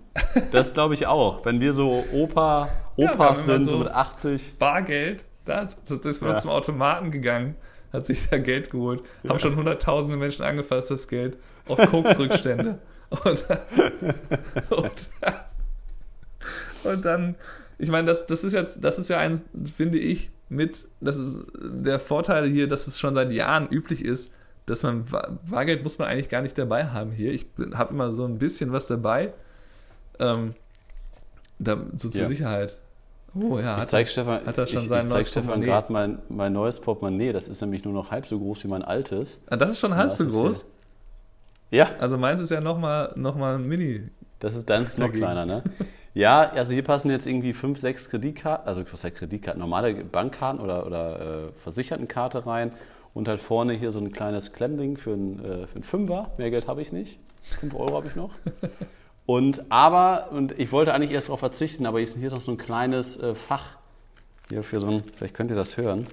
Das 0.50 0.72
glaube 0.72 0.94
ich 0.94 1.06
auch. 1.06 1.44
Wenn 1.44 1.60
wir 1.60 1.72
so 1.72 2.04
Opa, 2.12 2.70
Opas 2.96 3.46
ja, 3.46 3.58
sind, 3.58 3.68
so, 3.68 3.78
mit 3.78 3.88
80. 3.88 4.58
Bargeld, 4.58 5.24
das, 5.44 5.76
das 5.84 6.00
ist 6.00 6.20
bei 6.20 6.28
ja. 6.28 6.36
zum 6.38 6.50
Automaten 6.50 7.10
gegangen, 7.10 7.54
hat 7.96 8.06
sich 8.06 8.28
da 8.28 8.38
Geld 8.38 8.70
geholt, 8.70 9.02
ja. 9.22 9.30
haben 9.30 9.38
schon 9.38 9.56
hunderttausende 9.56 10.16
Menschen 10.16 10.44
angefasst, 10.44 10.90
das 10.90 11.08
Geld, 11.08 11.36
auf 11.66 11.78
Koksrückstände. 11.90 12.78
und, 13.10 13.44
und, 14.70 14.92
und 16.84 17.04
dann, 17.04 17.34
ich 17.78 17.90
meine, 17.90 18.06
das, 18.06 18.26
das 18.26 18.44
ist 18.44 18.52
jetzt, 18.52 18.82
das 18.84 18.98
ist 18.98 19.08
ja 19.08 19.18
ein, 19.18 19.40
finde 19.74 19.98
ich, 19.98 20.30
mit, 20.48 20.86
das 21.00 21.16
ist 21.16 21.38
der 21.56 21.98
Vorteil 21.98 22.46
hier, 22.46 22.68
dass 22.68 22.86
es 22.86 23.00
schon 23.00 23.14
seit 23.14 23.32
Jahren 23.32 23.68
üblich 23.68 24.04
ist, 24.04 24.30
dass 24.66 24.82
man 24.82 25.06
Bargeld 25.48 25.82
muss 25.82 25.98
man 25.98 26.08
eigentlich 26.08 26.28
gar 26.28 26.42
nicht 26.42 26.58
dabei 26.58 26.86
haben 26.86 27.12
hier. 27.12 27.32
Ich 27.32 27.46
habe 27.74 27.94
immer 27.94 28.12
so 28.12 28.24
ein 28.24 28.38
bisschen 28.38 28.72
was 28.72 28.86
dabei, 28.86 29.32
ähm, 30.18 30.54
da, 31.58 31.78
so 31.96 32.08
zur 32.08 32.22
ja. 32.22 32.28
Sicherheit. 32.28 32.76
Oh 33.38 33.58
ja, 33.58 33.78
ich 33.82 33.86
zeige 33.86 34.08
Stefan, 34.08 34.46
hat 34.46 34.58
er 34.58 34.66
schon 34.66 34.82
ich, 34.82 34.88
sein 34.88 35.04
ich 35.04 35.10
zeig 35.10 35.26
Stefan 35.26 35.60
gerade 35.60 35.92
mein, 35.92 36.18
mein 36.28 36.52
neues 36.52 36.80
Portemonnaie. 36.80 37.32
Das 37.32 37.48
ist 37.48 37.60
nämlich 37.60 37.84
nur 37.84 37.92
noch 37.92 38.10
halb 38.10 38.26
so 38.26 38.38
groß 38.38 38.64
wie 38.64 38.68
mein 38.68 38.82
altes. 38.82 39.40
Ah, 39.48 39.56
das 39.56 39.70
ist 39.72 39.78
schon 39.78 39.94
halb 39.94 40.12
so 40.12 40.26
groß? 40.26 40.64
Ja. 41.70 41.90
Also 41.98 42.16
meins 42.16 42.40
ist 42.40 42.50
ja 42.50 42.60
nochmal 42.60 43.12
noch 43.16 43.36
mal 43.36 43.58
mini. 43.58 44.08
Das 44.38 44.54
ist 44.54 44.68
deins 44.68 44.98
noch 44.98 45.12
kleiner, 45.12 45.46
ne? 45.46 45.62
Ja, 46.16 46.48
also 46.48 46.72
hier 46.72 46.82
passen 46.82 47.10
jetzt 47.10 47.26
irgendwie 47.26 47.52
fünf, 47.52 47.78
sechs 47.78 48.08
Kreditkarten, 48.08 48.66
also 48.66 48.82
was 48.90 49.04
heißt 49.04 49.16
Kreditkarten, 49.16 49.60
normale 49.60 49.92
Bankkarten 49.96 50.62
oder, 50.62 50.86
oder 50.86 51.20
äh, 51.20 51.52
Versichertenkarte 51.62 52.46
rein 52.46 52.72
und 53.12 53.28
halt 53.28 53.38
vorne 53.38 53.74
hier 53.74 53.92
so 53.92 53.98
ein 53.98 54.12
kleines 54.12 54.54
Klemmding 54.54 54.96
für 54.96 55.12
einen, 55.12 55.44
äh, 55.44 55.66
für 55.66 55.74
einen 55.74 55.82
Fünfer. 55.82 56.30
Mehr 56.38 56.50
Geld 56.50 56.68
habe 56.68 56.80
ich 56.80 56.90
nicht. 56.90 57.20
Fünf 57.60 57.74
Euro 57.74 57.96
habe 57.96 58.06
ich 58.06 58.16
noch. 58.16 58.30
Und 59.26 59.70
aber, 59.70 60.28
und 60.30 60.58
ich 60.58 60.70
wollte 60.72 60.94
eigentlich 60.94 61.10
erst 61.10 61.28
darauf 61.28 61.40
verzichten, 61.40 61.84
aber 61.84 61.98
hier 61.98 62.06
ist 62.06 62.32
noch 62.32 62.40
so 62.40 62.52
ein 62.52 62.58
kleines 62.58 63.16
äh, 63.18 63.34
Fach 63.34 63.76
hier 64.48 64.62
für 64.62 64.78
so 64.78 64.86
ein, 64.86 65.02
vielleicht 65.16 65.34
könnt 65.34 65.50
ihr 65.50 65.56
das 65.56 65.76
hören, 65.76 66.06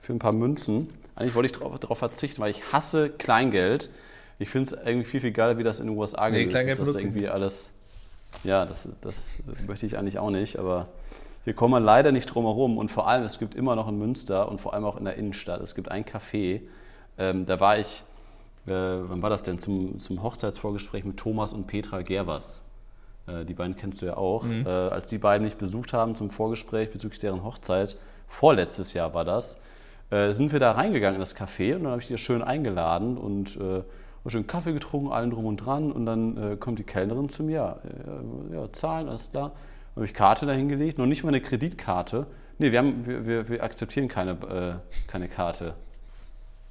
für 0.00 0.12
ein 0.12 0.20
paar 0.20 0.32
Münzen. 0.32 0.88
Eigentlich 1.16 1.34
wollte 1.34 1.46
ich 1.46 1.80
darauf 1.80 1.98
verzichten, 1.98 2.40
weil 2.40 2.50
ich 2.50 2.72
hasse 2.72 3.10
Kleingeld. 3.10 3.90
Ich 4.38 4.50
finde 4.50 4.70
es 4.74 4.86
irgendwie 4.86 5.06
viel, 5.06 5.20
viel 5.20 5.32
geiler, 5.32 5.58
wie 5.58 5.64
das 5.64 5.80
in 5.80 5.86
den 5.86 5.98
USA 5.98 6.30
nee, 6.30 6.44
gelöst 6.44 6.68
ist, 6.68 6.78
dass 6.78 6.92
da 6.92 6.98
irgendwie 7.00 7.28
alles 7.28 7.70
ja, 8.42 8.64
das, 8.66 8.88
das 9.00 9.38
möchte 9.66 9.86
ich 9.86 9.96
eigentlich 9.96 10.18
auch 10.18 10.30
nicht, 10.30 10.58
aber 10.58 10.88
hier 11.44 11.54
kommen 11.54 11.74
wir 11.74 11.80
leider 11.80 12.10
nicht 12.10 12.26
drum 12.26 12.44
herum. 12.44 12.78
Und 12.78 12.90
vor 12.90 13.06
allem, 13.06 13.24
es 13.24 13.38
gibt 13.38 13.54
immer 13.54 13.76
noch 13.76 13.88
in 13.88 13.98
Münster 13.98 14.48
und 14.48 14.60
vor 14.60 14.74
allem 14.74 14.84
auch 14.84 14.96
in 14.96 15.04
der 15.04 15.14
Innenstadt, 15.16 15.60
es 15.60 15.74
gibt 15.74 15.90
ein 15.90 16.04
Café, 16.04 16.62
ähm, 17.18 17.46
da 17.46 17.60
war 17.60 17.78
ich, 17.78 18.02
äh, 18.66 18.70
wann 18.70 19.22
war 19.22 19.30
das 19.30 19.42
denn, 19.42 19.58
zum, 19.58 19.98
zum 19.98 20.22
Hochzeitsvorgespräch 20.22 21.04
mit 21.04 21.16
Thomas 21.16 21.52
und 21.52 21.66
Petra 21.66 22.02
Gervers. 22.02 22.62
Äh, 23.26 23.44
die 23.44 23.54
beiden 23.54 23.76
kennst 23.76 24.02
du 24.02 24.06
ja 24.06 24.16
auch. 24.16 24.44
Mhm. 24.44 24.66
Äh, 24.66 24.70
als 24.70 25.08
die 25.08 25.18
beiden 25.18 25.44
mich 25.44 25.56
besucht 25.56 25.92
haben 25.92 26.14
zum 26.14 26.30
Vorgespräch 26.30 26.90
bezüglich 26.90 27.18
deren 27.18 27.44
Hochzeit, 27.44 27.96
vorletztes 28.26 28.94
Jahr 28.94 29.14
war 29.14 29.24
das, 29.24 29.58
äh, 30.10 30.32
sind 30.32 30.52
wir 30.52 30.60
da 30.60 30.72
reingegangen 30.72 31.16
in 31.16 31.20
das 31.20 31.36
Café 31.36 31.76
und 31.76 31.84
dann 31.84 31.92
habe 31.92 32.02
ich 32.02 32.08
die 32.08 32.18
schön 32.18 32.42
eingeladen 32.42 33.16
und 33.16 33.56
äh, 33.56 33.82
schön 34.26 34.46
Kaffee 34.46 34.72
getrunken, 34.72 35.12
allen 35.12 35.30
drum 35.30 35.46
und 35.46 35.58
dran. 35.58 35.92
Und 35.92 36.06
dann 36.06 36.36
äh, 36.36 36.56
kommt 36.56 36.78
die 36.78 36.84
Kellnerin 36.84 37.28
zu 37.28 37.42
mir, 37.42 37.52
ja, 37.54 37.78
ja 38.52 38.72
zahlen, 38.72 39.08
alles 39.08 39.30
klar. 39.30 39.50
Dann 39.50 39.96
habe 39.96 40.06
ich 40.06 40.14
Karte 40.14 40.46
dahingelegt, 40.46 40.98
noch 40.98 41.06
nicht 41.06 41.22
mal 41.22 41.28
eine 41.28 41.40
Kreditkarte. 41.40 42.26
Nee, 42.58 42.72
wir, 42.72 42.78
haben, 42.78 43.06
wir, 43.06 43.26
wir, 43.26 43.48
wir 43.48 43.62
akzeptieren 43.62 44.08
keine, 44.08 44.80
keine 45.08 45.28
Karte. 45.28 45.74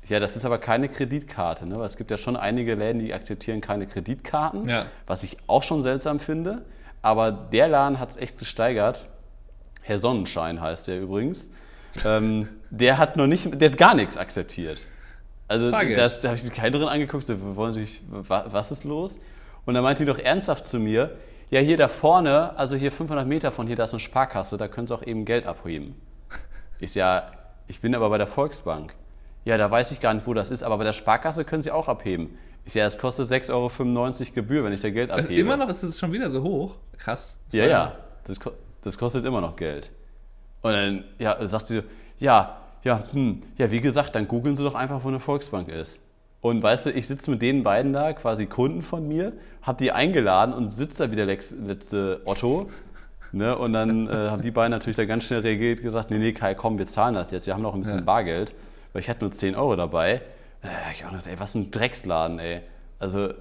Ja, 0.08 0.20
das 0.20 0.36
ist 0.36 0.46
aber 0.46 0.58
keine 0.58 0.90
Kreditkarte, 0.90 1.66
ne? 1.66 1.78
Weil 1.80 1.86
es 1.86 1.98
gibt 1.98 2.12
ja 2.12 2.18
schon 2.18 2.36
einige 2.36 2.76
Läden, 2.76 3.00
die 3.00 3.14
akzeptieren 3.14 3.62
keine 3.62 3.88
Kreditkarten, 3.88 4.68
ja. 4.68 4.86
was 5.08 5.24
ich 5.24 5.38
auch 5.48 5.64
schon 5.64 5.82
seltsam 5.82 6.20
finde. 6.20 6.64
Aber 7.02 7.32
der 7.32 7.68
Laden 7.68 8.00
hat 8.00 8.12
es 8.12 8.18
echt 8.18 8.38
gesteigert. 8.38 9.08
Herr 9.82 9.98
Sonnenschein 9.98 10.62
heißt 10.62 10.88
der 10.88 11.02
übrigens. 11.02 11.50
ähm, 12.06 12.50
der 12.70 12.98
hat 12.98 13.18
noch 13.18 13.28
nicht, 13.28 13.60
der 13.62 13.72
hat 13.72 13.78
gar 13.78 13.94
nichts 13.94 14.18
akzeptiert. 14.18 14.86
Also 15.48 15.70
da, 15.70 15.84
da 15.84 16.28
habe 16.30 16.36
ich 16.36 16.44
die 16.44 16.50
Kellnerin 16.50 16.88
angeguckt, 16.88 17.26
so, 17.26 17.56
wollen 17.56 17.74
Sie, 17.74 17.88
was 18.08 18.72
ist 18.72 18.86
los? 18.86 19.20
Und 19.66 19.76
dann 19.76 19.84
meinte 19.84 20.04
die 20.04 20.12
doch 20.12 20.18
ernsthaft 20.18 20.66
zu 20.66 20.80
mir, 20.80 21.12
ja 21.50 21.60
hier 21.60 21.78
da 21.78 21.88
vorne, 21.88 22.58
also 22.58 22.76
hier 22.76 22.92
500 22.92 23.28
Meter 23.28 23.52
von 23.52 23.68
hier, 23.68 23.76
da 23.76 23.84
ist 23.84 23.94
eine 23.94 24.00
Sparkasse, 24.00 24.58
da 24.58 24.68
können 24.68 24.88
Sie 24.88 24.96
auch 24.96 25.04
eben 25.04 25.26
Geld 25.26 25.46
abheben. 25.46 25.96
Ich 26.80 26.96
ja, 26.96 27.32
ich 27.68 27.80
bin 27.80 27.94
aber 27.96 28.10
bei 28.10 28.18
der 28.18 28.28
Volksbank. 28.28 28.96
Ja, 29.46 29.58
da 29.58 29.70
weiß 29.70 29.92
ich 29.92 30.00
gar 30.00 30.14
nicht, 30.14 30.26
wo 30.26 30.34
das 30.34 30.52
ist, 30.52 30.64
aber 30.64 30.78
bei 30.78 30.84
der 30.84 30.94
Sparkasse 30.94 31.44
können 31.44 31.62
Sie 31.62 31.72
auch 31.72 31.88
abheben. 31.88 32.38
Ich 32.66 32.74
ja, 32.76 32.86
es 32.86 32.98
kostet 32.98 33.28
6,95 33.28 33.52
Euro 33.52 34.32
Gebühr, 34.34 34.64
wenn 34.64 34.72
ich 34.72 34.82
da 34.82 34.90
Geld 34.90 35.12
abhebe. 35.12 35.30
Also 35.30 35.42
immer 35.42 35.58
noch 35.58 35.70
ist 35.70 35.84
es 35.84 36.00
schon 36.00 36.12
wieder 36.14 36.30
so 36.30 36.44
hoch. 36.44 36.76
Krass. 36.98 37.38
ja, 37.52 37.66
ja, 37.66 37.96
das, 38.26 38.40
das 38.82 38.98
kostet 38.98 39.26
immer 39.26 39.42
noch 39.42 39.56
Geld. 39.58 39.92
Und 40.62 40.72
dann 40.72 41.04
ja, 41.20 41.46
sagt 41.48 41.68
sie 41.68 41.76
so, 41.76 41.84
ja, 42.20 42.58
ja, 42.84 43.04
hm, 43.12 43.44
ja, 43.58 43.70
wie 43.72 43.82
gesagt, 43.82 44.16
dann 44.16 44.28
googeln 44.28 44.56
Sie 44.56 44.64
doch 44.64 44.76
einfach, 44.76 45.04
wo 45.04 45.10
eine 45.10 45.20
Volksbank 45.20 45.70
ist. 45.70 46.00
Und 46.42 46.62
weißt 46.62 46.88
du, 46.88 46.92
ich 46.92 47.08
sitze 47.08 47.32
mit 47.32 47.42
den 47.42 47.64
beiden 47.64 47.94
da, 47.94 48.12
quasi 48.14 48.46
Kunden 48.46 48.82
von 48.82 49.08
mir, 49.08 49.34
habe 49.62 49.78
die 49.78 49.92
eingeladen 49.92 50.54
und 50.54 50.74
sitze 50.74 51.04
da 51.04 51.12
wie 51.12 51.16
der 51.16 51.26
letzte 51.26 52.22
Otto. 52.26 52.70
Ne? 53.32 53.58
Und 53.58 53.74
dann 53.74 54.08
äh, 54.08 54.30
haben 54.30 54.42
die 54.42 54.52
beiden 54.52 54.72
natürlich 54.72 54.98
da 54.98 55.06
ganz 55.06 55.24
schnell 55.24 55.40
reagiert 55.40 55.80
und 55.80 55.86
gesagt, 55.86 56.12
nee, 56.12 56.18
nee, 56.18 56.34
Kai, 56.34 56.54
komm, 56.54 56.78
wir 56.78 56.86
zahlen 56.86 57.16
das 57.16 57.32
jetzt, 57.32 57.48
wir 57.48 57.54
haben 57.54 57.62
noch 57.62 57.74
ein 57.74 57.82
bisschen 57.82 58.00
ja. 58.00 58.04
Bargeld. 58.04 58.54
Weil 58.94 59.02
ich 59.02 59.10
hatte 59.10 59.22
nur 59.22 59.32
10 59.32 59.56
Euro 59.56 59.76
dabei. 59.76 60.22
Äh, 60.64 60.68
ich 60.94 61.04
auch 61.04 61.10
gedacht, 61.10 61.28
ey, 61.28 61.40
was 61.40 61.56
ein 61.56 61.72
Drecksladen, 61.72 62.40
ey. 62.40 62.62
Also 63.00 63.34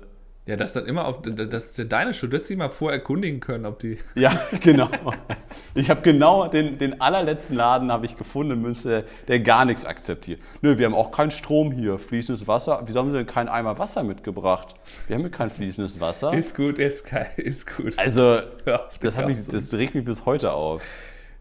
ja, 0.45 0.57
das 0.57 0.73
dann 0.73 0.87
immer 0.87 1.07
auf, 1.07 1.23
das 1.23 1.71
ist 1.71 1.79
ja 1.79 1.85
deine 1.85 2.15
Schuld. 2.15 2.33
Du 2.33 2.37
hättest 2.37 2.51
dich 2.51 2.57
mal 2.57 2.69
vorher 2.69 2.99
erkundigen 2.99 3.39
können, 3.39 3.65
ob 3.65 3.79
die. 3.79 3.99
Ja, 4.17 4.43
genau. 4.61 4.89
Ich 5.75 5.89
habe 5.89 6.03
genau 6.03 6.49
den, 6.49 6.79
den 6.79 7.01
allerletzten 7.01 7.57
Laden 7.57 7.93
habe 7.93 8.07
ich 8.07 8.17
gefunden 8.17 8.55
in 8.55 8.63
Münster, 8.63 9.05
der 9.29 9.39
gar 9.39 9.65
nichts 9.65 9.85
akzeptiert. 9.85 10.41
Nö, 10.61 10.79
wir 10.79 10.87
haben 10.87 10.97
auch 10.97 11.13
keinen 11.13 11.31
Strom 11.31 11.71
hier, 11.71 11.97
fließendes 11.97 12.49
Wasser. 12.49 12.83
Wieso 12.87 12.99
haben 12.99 13.13
sie 13.13 13.19
denn 13.19 13.27
keinen 13.27 13.49
Eimer 13.49 13.79
Wasser 13.79 14.03
mitgebracht? 14.03 14.75
Wir 15.07 15.15
haben 15.15 15.23
hier 15.23 15.31
kein 15.31 15.51
fließendes 15.51 16.01
Wasser. 16.01 16.35
Ist 16.35 16.57
gut, 16.57 16.79
jetzt 16.79 17.07
kein, 17.07 17.29
ist 17.37 17.77
gut. 17.77 17.97
Also, 17.97 18.41
das, 19.01 19.17
hat 19.17 19.29
mich, 19.29 19.47
das 19.47 19.73
regt 19.75 19.95
mich 19.95 20.05
bis 20.05 20.27
heute 20.27 20.53
auf. 20.53 20.83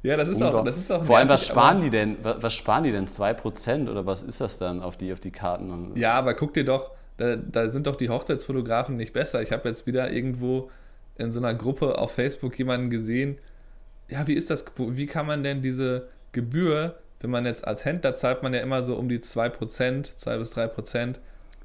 Ja, 0.04 0.18
das 0.18 0.30
ist 0.30 0.42
auch, 0.42 0.64
das 0.64 0.78
ist 0.78 0.92
auch 0.92 1.06
Vor 1.06 1.18
allem, 1.18 1.30
was 1.30 1.46
sparen 1.46 1.82
die 1.82 1.90
denn? 1.90 2.18
Was 2.24 2.54
sparen 2.54 2.84
die 2.84 2.92
denn? 2.92 3.08
2% 3.08 3.90
oder 3.90 4.06
was 4.06 4.24
ist 4.24 4.42
das 4.42 4.58
dann 4.58 4.82
auf 4.82 4.98
die, 4.98 5.14
auf 5.14 5.20
die 5.20 5.32
Karten? 5.32 5.92
Ja, 5.96 6.14
aber 6.14 6.34
guck 6.34 6.54
dir 6.54 6.66
doch, 6.66 6.92
da, 7.18 7.36
da 7.36 7.70
sind 7.70 7.86
doch 7.86 7.96
die 7.96 8.10
Hochzeitsfotografen 8.10 8.98
nicht 8.98 9.14
besser. 9.14 9.42
Ich 9.42 9.52
habe 9.52 9.70
jetzt 9.70 9.86
wieder 9.86 10.12
irgendwo 10.12 10.72
in 11.18 11.32
so 11.32 11.40
einer 11.40 11.54
Gruppe 11.54 12.00
auf 12.00 12.14
Facebook 12.14 12.58
jemanden 12.58 12.90
gesehen. 12.90 13.38
Ja, 14.10 14.28
wie 14.28 14.34
ist 14.34 14.50
das? 14.50 14.66
Wie 14.78 15.06
kann 15.06 15.28
man 15.28 15.44
denn 15.44 15.62
diese 15.62 16.08
Gebühr, 16.32 16.96
wenn 17.20 17.30
man 17.30 17.46
jetzt 17.46 17.68
als 17.68 17.86
Händler 17.86 18.16
zahlt, 18.16 18.42
man 18.42 18.54
ja 18.54 18.62
immer 18.62 18.82
so 18.82 18.96
um 18.96 19.08
die 19.08 19.20
2%, 19.20 20.16
2 20.16 20.38
bis 20.38 20.58
3% 20.58 21.16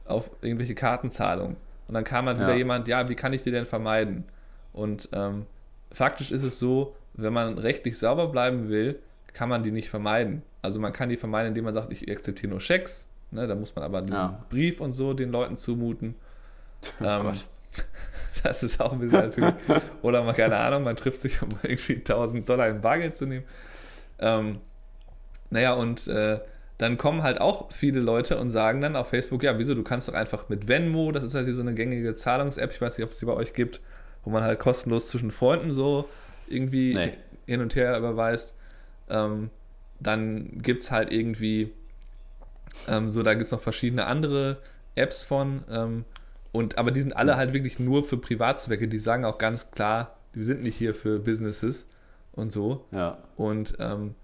auf 0.04 0.30
irgendwelche 0.42 0.74
Kartenzahlungen. 0.74 1.56
Und 1.88 1.94
dann 1.94 2.04
kam 2.04 2.26
dann 2.26 2.38
ja. 2.38 2.46
wieder 2.46 2.56
jemand, 2.56 2.88
ja, 2.88 3.08
wie 3.08 3.14
kann 3.14 3.32
ich 3.32 3.42
die 3.42 3.50
denn 3.50 3.64
vermeiden? 3.66 4.24
Und 4.72 5.08
ähm, 5.12 5.46
faktisch 5.90 6.32
ist 6.32 6.42
es 6.42 6.58
so, 6.58 6.94
wenn 7.16 7.32
man 7.32 7.58
rechtlich 7.58 7.98
sauber 7.98 8.28
bleiben 8.28 8.68
will, 8.68 8.98
kann 9.32 9.48
man 9.48 9.62
die 9.62 9.70
nicht 9.70 9.88
vermeiden. 9.88 10.42
Also 10.62 10.78
man 10.78 10.92
kann 10.92 11.08
die 11.08 11.16
vermeiden, 11.16 11.48
indem 11.48 11.64
man 11.64 11.74
sagt, 11.74 11.92
ich 11.92 12.10
akzeptiere 12.10 12.50
nur 12.50 12.60
Schecks, 12.60 13.06
Ne, 13.30 13.46
da 13.46 13.54
muss 13.54 13.74
man 13.74 13.84
aber 13.84 14.02
diesen 14.02 14.16
ja. 14.16 14.44
Brief 14.50 14.80
und 14.80 14.92
so 14.92 15.12
den 15.12 15.30
Leuten 15.30 15.56
zumuten. 15.56 16.14
Oh 17.00 17.04
ähm, 17.04 17.32
das 18.44 18.62
ist 18.62 18.80
auch 18.80 18.92
ein 18.92 19.00
bisschen 19.00 19.18
natürlich. 19.18 19.54
Oder 20.02 20.22
mal, 20.22 20.34
keine 20.34 20.58
Ahnung, 20.58 20.84
man 20.84 20.94
trifft 20.94 21.20
sich, 21.20 21.40
um 21.42 21.48
irgendwie 21.62 21.94
1000 21.94 22.48
Dollar 22.48 22.68
in 22.68 22.80
Bargeld 22.80 23.16
zu 23.16 23.26
nehmen. 23.26 23.44
Ähm, 24.18 24.60
naja, 25.50 25.72
und 25.72 26.06
äh, 26.06 26.38
dann 26.78 26.98
kommen 26.98 27.22
halt 27.22 27.40
auch 27.40 27.72
viele 27.72 27.98
Leute 27.98 28.38
und 28.38 28.50
sagen 28.50 28.82
dann 28.82 28.94
auf 28.94 29.08
Facebook, 29.08 29.42
ja, 29.42 29.58
wieso, 29.58 29.74
du 29.74 29.82
kannst 29.82 30.06
doch 30.08 30.14
einfach 30.14 30.48
mit 30.48 30.68
Venmo, 30.68 31.10
das 31.10 31.24
ist 31.24 31.34
halt 31.34 31.46
hier 31.46 31.54
so 31.54 31.62
eine 31.62 31.74
gängige 31.74 32.14
Zahlungs-App, 32.14 32.70
ich 32.70 32.80
weiß 32.80 32.98
nicht, 32.98 33.04
ob 33.04 33.10
es 33.10 33.18
die 33.18 33.26
bei 33.26 33.32
euch 33.32 33.54
gibt, 33.54 33.80
wo 34.22 34.30
man 34.30 34.44
halt 34.44 34.60
kostenlos 34.60 35.08
zwischen 35.08 35.30
Freunden 35.30 35.72
so 35.72 36.08
irgendwie 36.48 36.94
Nee. 36.94 37.12
hin 37.46 37.60
und 37.60 37.74
her 37.74 37.96
überweist. 37.98 38.54
Ähm, 39.08 39.50
dann 40.00 40.62
gibt 40.62 40.82
es 40.82 40.90
halt 40.90 41.12
irgendwie, 41.12 41.72
ähm, 42.88 43.10
so, 43.10 43.22
da 43.22 43.34
gibt 43.34 43.46
es 43.46 43.52
noch 43.52 43.60
verschiedene 43.60 44.06
andere 44.06 44.58
Apps 44.94 45.22
von, 45.22 45.64
ähm, 45.70 46.04
und, 46.52 46.78
aber 46.78 46.90
die 46.90 47.00
sind 47.00 47.14
alle 47.16 47.36
halt 47.36 47.52
wirklich 47.52 47.78
nur 47.78 48.04
für 48.04 48.16
Privatzwecke, 48.16 48.88
die 48.88 48.98
sagen 48.98 49.24
auch 49.24 49.38
ganz 49.38 49.70
klar, 49.70 50.16
die 50.34 50.42
sind 50.42 50.62
nicht 50.62 50.76
hier 50.76 50.94
für 50.94 51.18
Businesses 51.18 51.86
und 52.32 52.50
so. 52.50 52.86
Ja. 52.92 53.18
Und 53.36 53.74
ähm, 53.78 54.14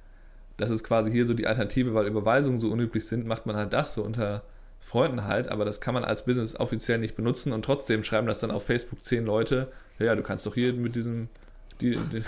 das 0.56 0.70
ist 0.70 0.84
quasi 0.84 1.10
hier 1.10 1.26
so 1.26 1.34
die 1.34 1.46
Alternative, 1.46 1.94
weil 1.94 2.06
Überweisungen 2.06 2.60
so 2.60 2.70
unüblich 2.70 3.06
sind, 3.06 3.26
macht 3.26 3.46
man 3.46 3.56
halt 3.56 3.72
das 3.72 3.94
so 3.94 4.02
unter 4.02 4.42
Freunden 4.80 5.24
halt, 5.24 5.48
aber 5.48 5.64
das 5.64 5.80
kann 5.80 5.94
man 5.94 6.04
als 6.04 6.24
Business 6.24 6.58
offiziell 6.58 6.98
nicht 6.98 7.14
benutzen 7.14 7.52
und 7.52 7.64
trotzdem 7.64 8.02
schreiben 8.02 8.26
das 8.26 8.40
dann 8.40 8.50
auf 8.50 8.64
Facebook 8.66 9.02
zehn 9.02 9.24
Leute, 9.24 9.70
ja, 9.98 10.14
du 10.14 10.22
kannst 10.22 10.44
doch 10.46 10.54
hier 10.54 10.72
mit 10.72 10.96
diesem, 10.96 11.28
die, 11.82 11.96
die, 11.96 12.24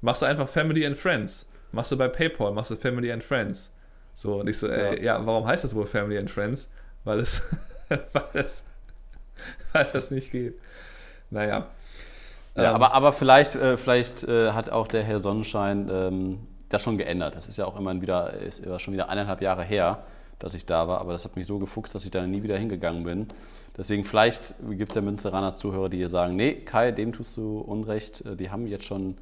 machst 0.00 0.22
du 0.22 0.26
einfach 0.26 0.48
Family 0.48 0.86
and 0.86 0.96
Friends, 0.96 1.46
machst 1.72 1.92
du 1.92 1.96
bei 1.96 2.08
PayPal, 2.08 2.52
machst 2.52 2.70
du 2.70 2.76
Family 2.76 3.12
and 3.12 3.22
Friends. 3.22 3.72
So, 4.14 4.40
und 4.40 4.48
ich 4.48 4.58
so, 4.58 4.68
äh, 4.68 5.02
ja. 5.02 5.24
warum 5.24 5.46
heißt 5.46 5.64
das 5.64 5.74
wohl 5.74 5.86
Family 5.86 6.18
and 6.18 6.30
Friends? 6.30 6.68
Weil 7.04 7.20
es, 7.20 7.42
weil 7.88 8.44
es, 8.44 8.64
weil 9.72 9.86
das 9.92 10.10
nicht 10.10 10.30
geht. 10.30 10.58
Naja. 11.30 11.68
Ja, 12.56 12.68
Ähm, 12.68 12.74
aber, 12.74 12.92
aber 12.94 13.12
vielleicht, 13.12 13.56
äh, 13.56 13.76
vielleicht 13.76 14.22
äh, 14.24 14.52
hat 14.52 14.70
auch 14.70 14.86
der 14.86 15.02
Herr 15.02 15.18
Sonnenschein 15.18 15.88
ähm, 15.90 16.46
das 16.68 16.82
schon 16.82 16.98
geändert. 16.98 17.34
Das 17.34 17.48
ist 17.48 17.56
ja 17.56 17.66
auch 17.66 17.78
immerhin 17.78 18.00
wieder, 18.00 18.32
ist 18.34 18.64
ja 18.64 18.78
schon 18.78 18.94
wieder 18.94 19.08
eineinhalb 19.08 19.42
Jahre 19.42 19.64
her, 19.64 20.04
dass 20.38 20.54
ich 20.54 20.66
da 20.66 20.86
war, 20.88 21.00
aber 21.00 21.12
das 21.12 21.24
hat 21.24 21.36
mich 21.36 21.46
so 21.46 21.58
gefuchst, 21.58 21.94
dass 21.94 22.04
ich 22.04 22.10
da 22.10 22.26
nie 22.26 22.42
wieder 22.42 22.56
hingegangen 22.56 23.04
bin. 23.04 23.28
Deswegen 23.76 24.04
vielleicht 24.04 24.54
gibt 24.70 24.90
es 24.90 24.94
ja 24.94 25.02
Münzeraner 25.02 25.56
Zuhörer, 25.56 25.88
die 25.88 25.96
hier 25.96 26.08
sagen, 26.08 26.36
nee, 26.36 26.54
Kai, 26.54 26.92
dem 26.92 27.12
tust 27.12 27.36
du 27.36 27.58
Unrecht, 27.58 28.24
Äh, 28.24 28.36
die 28.36 28.50
haben 28.50 28.66
jetzt 28.66 28.84
schon 28.84 29.16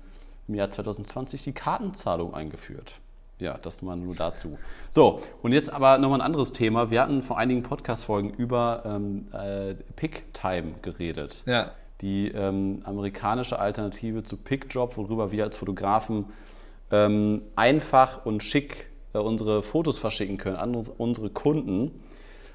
im 0.48 0.54
Jahr 0.54 0.70
2020 0.70 1.42
die 1.44 1.52
Kartenzahlung 1.52 2.34
eingeführt. 2.34 2.94
Ja, 3.38 3.58
das 3.60 3.82
mal 3.82 3.96
nur 3.96 4.14
dazu. 4.14 4.58
So, 4.90 5.20
und 5.42 5.52
jetzt 5.52 5.72
aber 5.72 5.98
nochmal 5.98 6.20
ein 6.20 6.26
anderes 6.26 6.52
Thema. 6.52 6.90
Wir 6.90 7.02
hatten 7.02 7.22
vor 7.22 7.38
einigen 7.38 7.62
Podcast-Folgen 7.64 8.30
über 8.30 8.82
ähm, 8.84 9.26
äh, 9.32 9.74
Pick-Time 9.96 10.74
geredet 10.82 11.42
ja, 11.46 11.72
die 12.02 12.28
ähm, 12.28 12.80
amerikanische 12.84 13.58
Alternative 13.58 14.22
zu 14.22 14.36
PickDrop, 14.36 14.96
worüber 14.96 15.32
wir 15.32 15.44
als 15.44 15.56
Fotografen 15.56 16.26
ähm, 16.92 17.42
einfach 17.56 18.24
und 18.24 18.44
schick 18.44 18.90
äh, 19.12 19.18
unsere 19.18 19.62
Fotos 19.62 19.98
verschicken 19.98 20.36
können 20.36 20.56
an 20.56 20.76
uns, 20.76 20.88
unsere 20.96 21.30
Kunden. 21.30 22.02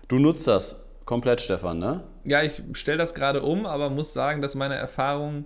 Du 0.07 0.19
nutzt 0.19 0.47
das 0.47 0.86
komplett, 1.07 1.41
Stefan, 1.41 1.79
ne? 1.79 2.03
Ja, 2.23 2.43
ich 2.43 2.61
stelle 2.73 2.99
das 2.99 3.15
gerade 3.15 3.41
um, 3.41 3.65
aber 3.65 3.89
muss 3.89 4.13
sagen, 4.13 4.43
dass 4.43 4.53
meine 4.53 4.75
Erfahrungen 4.75 5.45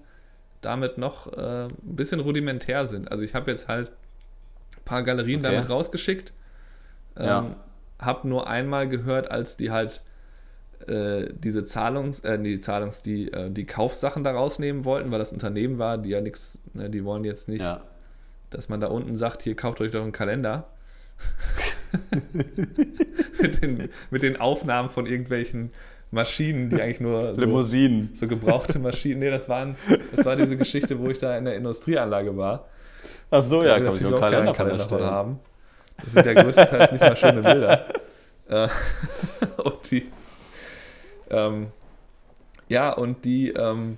damit 0.59 0.97
noch 0.97 1.31
äh, 1.31 1.63
ein 1.67 1.69
bisschen 1.95 2.19
rudimentär 2.19 2.85
sind. 2.87 3.09
Also 3.09 3.23
ich 3.23 3.33
habe 3.33 3.49
jetzt 3.49 3.69
halt 3.69 3.89
ein 4.77 4.83
paar 4.83 5.03
Galerien 5.03 5.39
Okay. 5.45 5.55
damit 5.55 5.69
rausgeschickt. 5.69 6.33
Ähm, 7.15 7.25
Ja. 7.25 7.55
Habe 7.99 8.27
nur 8.27 8.47
einmal 8.49 8.89
gehört, 8.89 9.29
als 9.31 9.55
die 9.57 9.69
halt 9.71 10.01
äh, 10.87 11.31
diese 11.33 11.63
Zahlungs, 11.65 12.21
äh, 12.21 12.39
die 12.39 12.59
Zahlungs, 12.59 13.03
die, 13.03 13.31
äh, 13.31 13.51
die 13.51 13.65
Kaufsachen 13.67 14.23
da 14.23 14.31
rausnehmen 14.31 14.83
wollten, 14.83 15.11
weil 15.11 15.19
das 15.19 15.31
Unternehmen 15.31 15.77
war, 15.77 15.99
die 15.99 16.09
ja 16.09 16.21
nichts, 16.21 16.59
ne, 16.73 16.89
die 16.89 17.05
wollen 17.05 17.23
jetzt 17.23 17.47
nicht, 17.47 17.61
Ja. 17.61 17.81
dass 18.49 18.67
man 18.69 18.81
da 18.81 18.87
unten 18.87 19.15
sagt, 19.17 19.43
hier 19.43 19.55
kauft 19.55 19.79
euch 19.81 19.91
doch 19.91 20.01
einen 20.01 20.11
Kalender. 20.11 20.67
mit, 23.41 23.61
den, 23.61 23.89
mit 24.09 24.23
den 24.23 24.39
Aufnahmen 24.39 24.89
von 24.89 25.05
irgendwelchen 25.05 25.71
Maschinen, 26.11 26.69
die 26.69 26.81
eigentlich 26.81 26.99
nur 26.99 27.35
so, 27.35 27.41
Limousinen. 27.41 28.09
so 28.13 28.27
gebrauchte 28.27 28.79
Maschinen. 28.79 29.19
Nee, 29.19 29.29
das, 29.29 29.47
waren, 29.47 29.75
das 30.13 30.25
war 30.25 30.35
diese 30.35 30.57
Geschichte, 30.57 30.99
wo 30.99 31.07
ich 31.07 31.17
da 31.17 31.37
in 31.37 31.45
der 31.45 31.55
Industrieanlage 31.55 32.35
war. 32.35 32.67
Ach 33.29 33.43
so, 33.43 33.63
ja, 33.63 33.79
Da 33.79 33.85
kann 33.85 33.93
ich 33.95 34.05
einen 34.05 34.13
auch 34.13 34.19
Kalender 34.19 34.53
keinen 34.53 34.55
von 34.55 34.55
Kalender 34.55 34.83
von 34.87 34.99
erstellen. 34.99 35.15
haben. 35.15 35.39
Das 36.03 36.13
sind 36.13 36.25
ja 36.25 36.33
größtenteils 36.33 36.91
nicht 36.91 37.01
mal 37.01 37.17
schöne 37.17 37.41
Bilder. 37.41 37.85
Äh, 38.49 38.67
und 39.63 39.91
die, 39.91 40.11
ähm, 41.29 41.67
ja, 42.67 42.91
und 42.91 43.23
die, 43.23 43.49
ähm, 43.51 43.97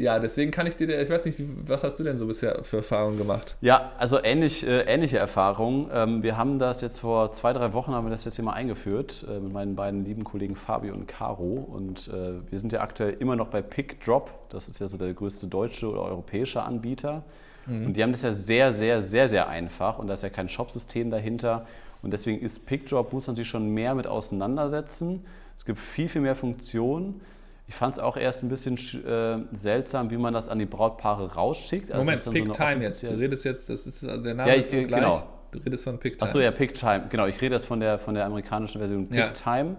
ja, 0.00 0.18
deswegen 0.18 0.50
kann 0.50 0.66
ich 0.66 0.76
dir, 0.76 1.00
ich 1.00 1.10
weiß 1.10 1.24
nicht, 1.26 1.38
was 1.66 1.84
hast 1.84 1.98
du 1.98 2.04
denn 2.04 2.18
so 2.18 2.26
bisher 2.26 2.62
für 2.64 2.78
Erfahrungen 2.78 3.18
gemacht? 3.18 3.56
Ja, 3.60 3.92
also 3.98 4.22
ähnlich, 4.22 4.66
äh, 4.66 4.82
ähnliche 4.82 5.18
Erfahrungen. 5.18 5.90
Ähm, 5.92 6.22
wir 6.22 6.36
haben 6.36 6.58
das 6.58 6.80
jetzt 6.80 7.00
vor 7.00 7.32
zwei, 7.32 7.52
drei 7.52 7.72
Wochen 7.72 7.92
haben 7.92 8.06
wir 8.06 8.10
das 8.10 8.24
jetzt 8.24 8.36
hier 8.36 8.44
mal 8.44 8.52
eingeführt 8.52 9.24
äh, 9.28 9.38
mit 9.40 9.52
meinen 9.52 9.76
beiden 9.76 10.04
lieben 10.04 10.24
Kollegen 10.24 10.56
Fabio 10.56 10.94
und 10.94 11.06
Caro. 11.06 11.68
Und 11.70 12.08
äh, 12.08 12.50
wir 12.50 12.58
sind 12.58 12.72
ja 12.72 12.80
aktuell 12.80 13.16
immer 13.18 13.36
noch 13.36 13.48
bei 13.48 13.62
PickDrop. 13.62 14.30
Das 14.50 14.68
ist 14.68 14.80
ja 14.80 14.88
so 14.88 14.96
der 14.96 15.12
größte 15.12 15.46
deutsche 15.46 15.88
oder 15.88 16.02
europäische 16.02 16.62
Anbieter. 16.62 17.22
Und 17.66 17.94
die 17.94 18.02
haben 18.02 18.10
das 18.10 18.22
ja 18.22 18.32
sehr, 18.32 18.72
sehr, 18.72 19.02
sehr, 19.02 19.28
sehr 19.28 19.48
einfach. 19.48 19.98
Und 19.98 20.08
da 20.08 20.14
ist 20.14 20.22
ja 20.24 20.28
kein 20.28 20.48
Shopsystem 20.48 21.10
dahinter. 21.10 21.66
Und 22.02 22.12
deswegen 22.12 22.40
ist 22.44 22.66
PickDrop, 22.66 23.12
muss 23.12 23.26
man 23.26 23.36
sich 23.36 23.46
schon 23.46 23.72
mehr 23.72 23.94
mit 23.94 24.06
auseinandersetzen. 24.06 25.24
Es 25.56 25.64
gibt 25.64 25.78
viel, 25.78 26.08
viel 26.08 26.22
mehr 26.22 26.34
Funktionen. 26.34 27.20
Ich 27.70 27.76
fand 27.76 27.94
es 27.94 28.00
auch 28.00 28.16
erst 28.16 28.42
ein 28.42 28.48
bisschen 28.48 28.76
sch- 28.76 29.06
äh, 29.06 29.44
seltsam, 29.52 30.10
wie 30.10 30.16
man 30.16 30.34
das 30.34 30.48
an 30.48 30.58
die 30.58 30.66
Brautpaare 30.66 31.34
rausschickt. 31.34 31.92
Also 31.92 32.00
Moment, 32.02 32.18
ist 32.18 32.26
dann 32.26 32.34
so 32.36 32.42
Picktime 32.42 32.82
jetzt. 32.82 33.02
Du 33.04 33.06
redest 33.16 33.44
jetzt, 33.44 33.68
das 33.68 33.86
ist 33.86 34.02
der 34.02 34.16
Name 34.18 34.48
Ja, 34.48 34.54
ist 34.54 34.72
ich- 34.72 34.80
so 34.82 34.86
gleich. 34.88 35.00
genau. 35.00 35.22
Du 35.52 35.58
redest 35.60 35.84
von 35.84 35.96
Picktime. 35.96 36.28
Achso, 36.28 36.40
ja, 36.40 36.50
PickTime. 36.50 37.04
Genau, 37.10 37.26
ich 37.26 37.40
rede 37.40 37.54
jetzt 37.54 37.66
von 37.66 37.78
der, 37.78 38.00
von 38.00 38.14
der 38.16 38.24
amerikanischen 38.26 38.80
Version 38.80 39.06
Ja. 39.12 39.26
PickTime. 39.26 39.76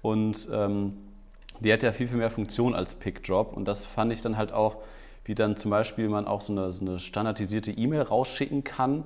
Und 0.00 0.48
ähm, 0.50 0.94
die 1.60 1.70
hat 1.70 1.82
ja 1.82 1.92
viel, 1.92 2.08
viel 2.08 2.16
mehr 2.16 2.30
Funktion 2.30 2.74
als 2.74 2.94
PickDrop. 2.94 3.54
Und 3.54 3.66
das 3.68 3.84
fand 3.84 4.14
ich 4.14 4.22
dann 4.22 4.38
halt 4.38 4.52
auch, 4.54 4.76
wie 5.26 5.34
dann 5.34 5.58
zum 5.58 5.70
Beispiel 5.70 6.08
man 6.08 6.26
auch 6.26 6.40
so 6.40 6.52
eine, 6.54 6.72
so 6.72 6.80
eine 6.86 6.98
standardisierte 6.98 7.70
E-Mail 7.70 8.00
rausschicken 8.00 8.64
kann. 8.64 9.04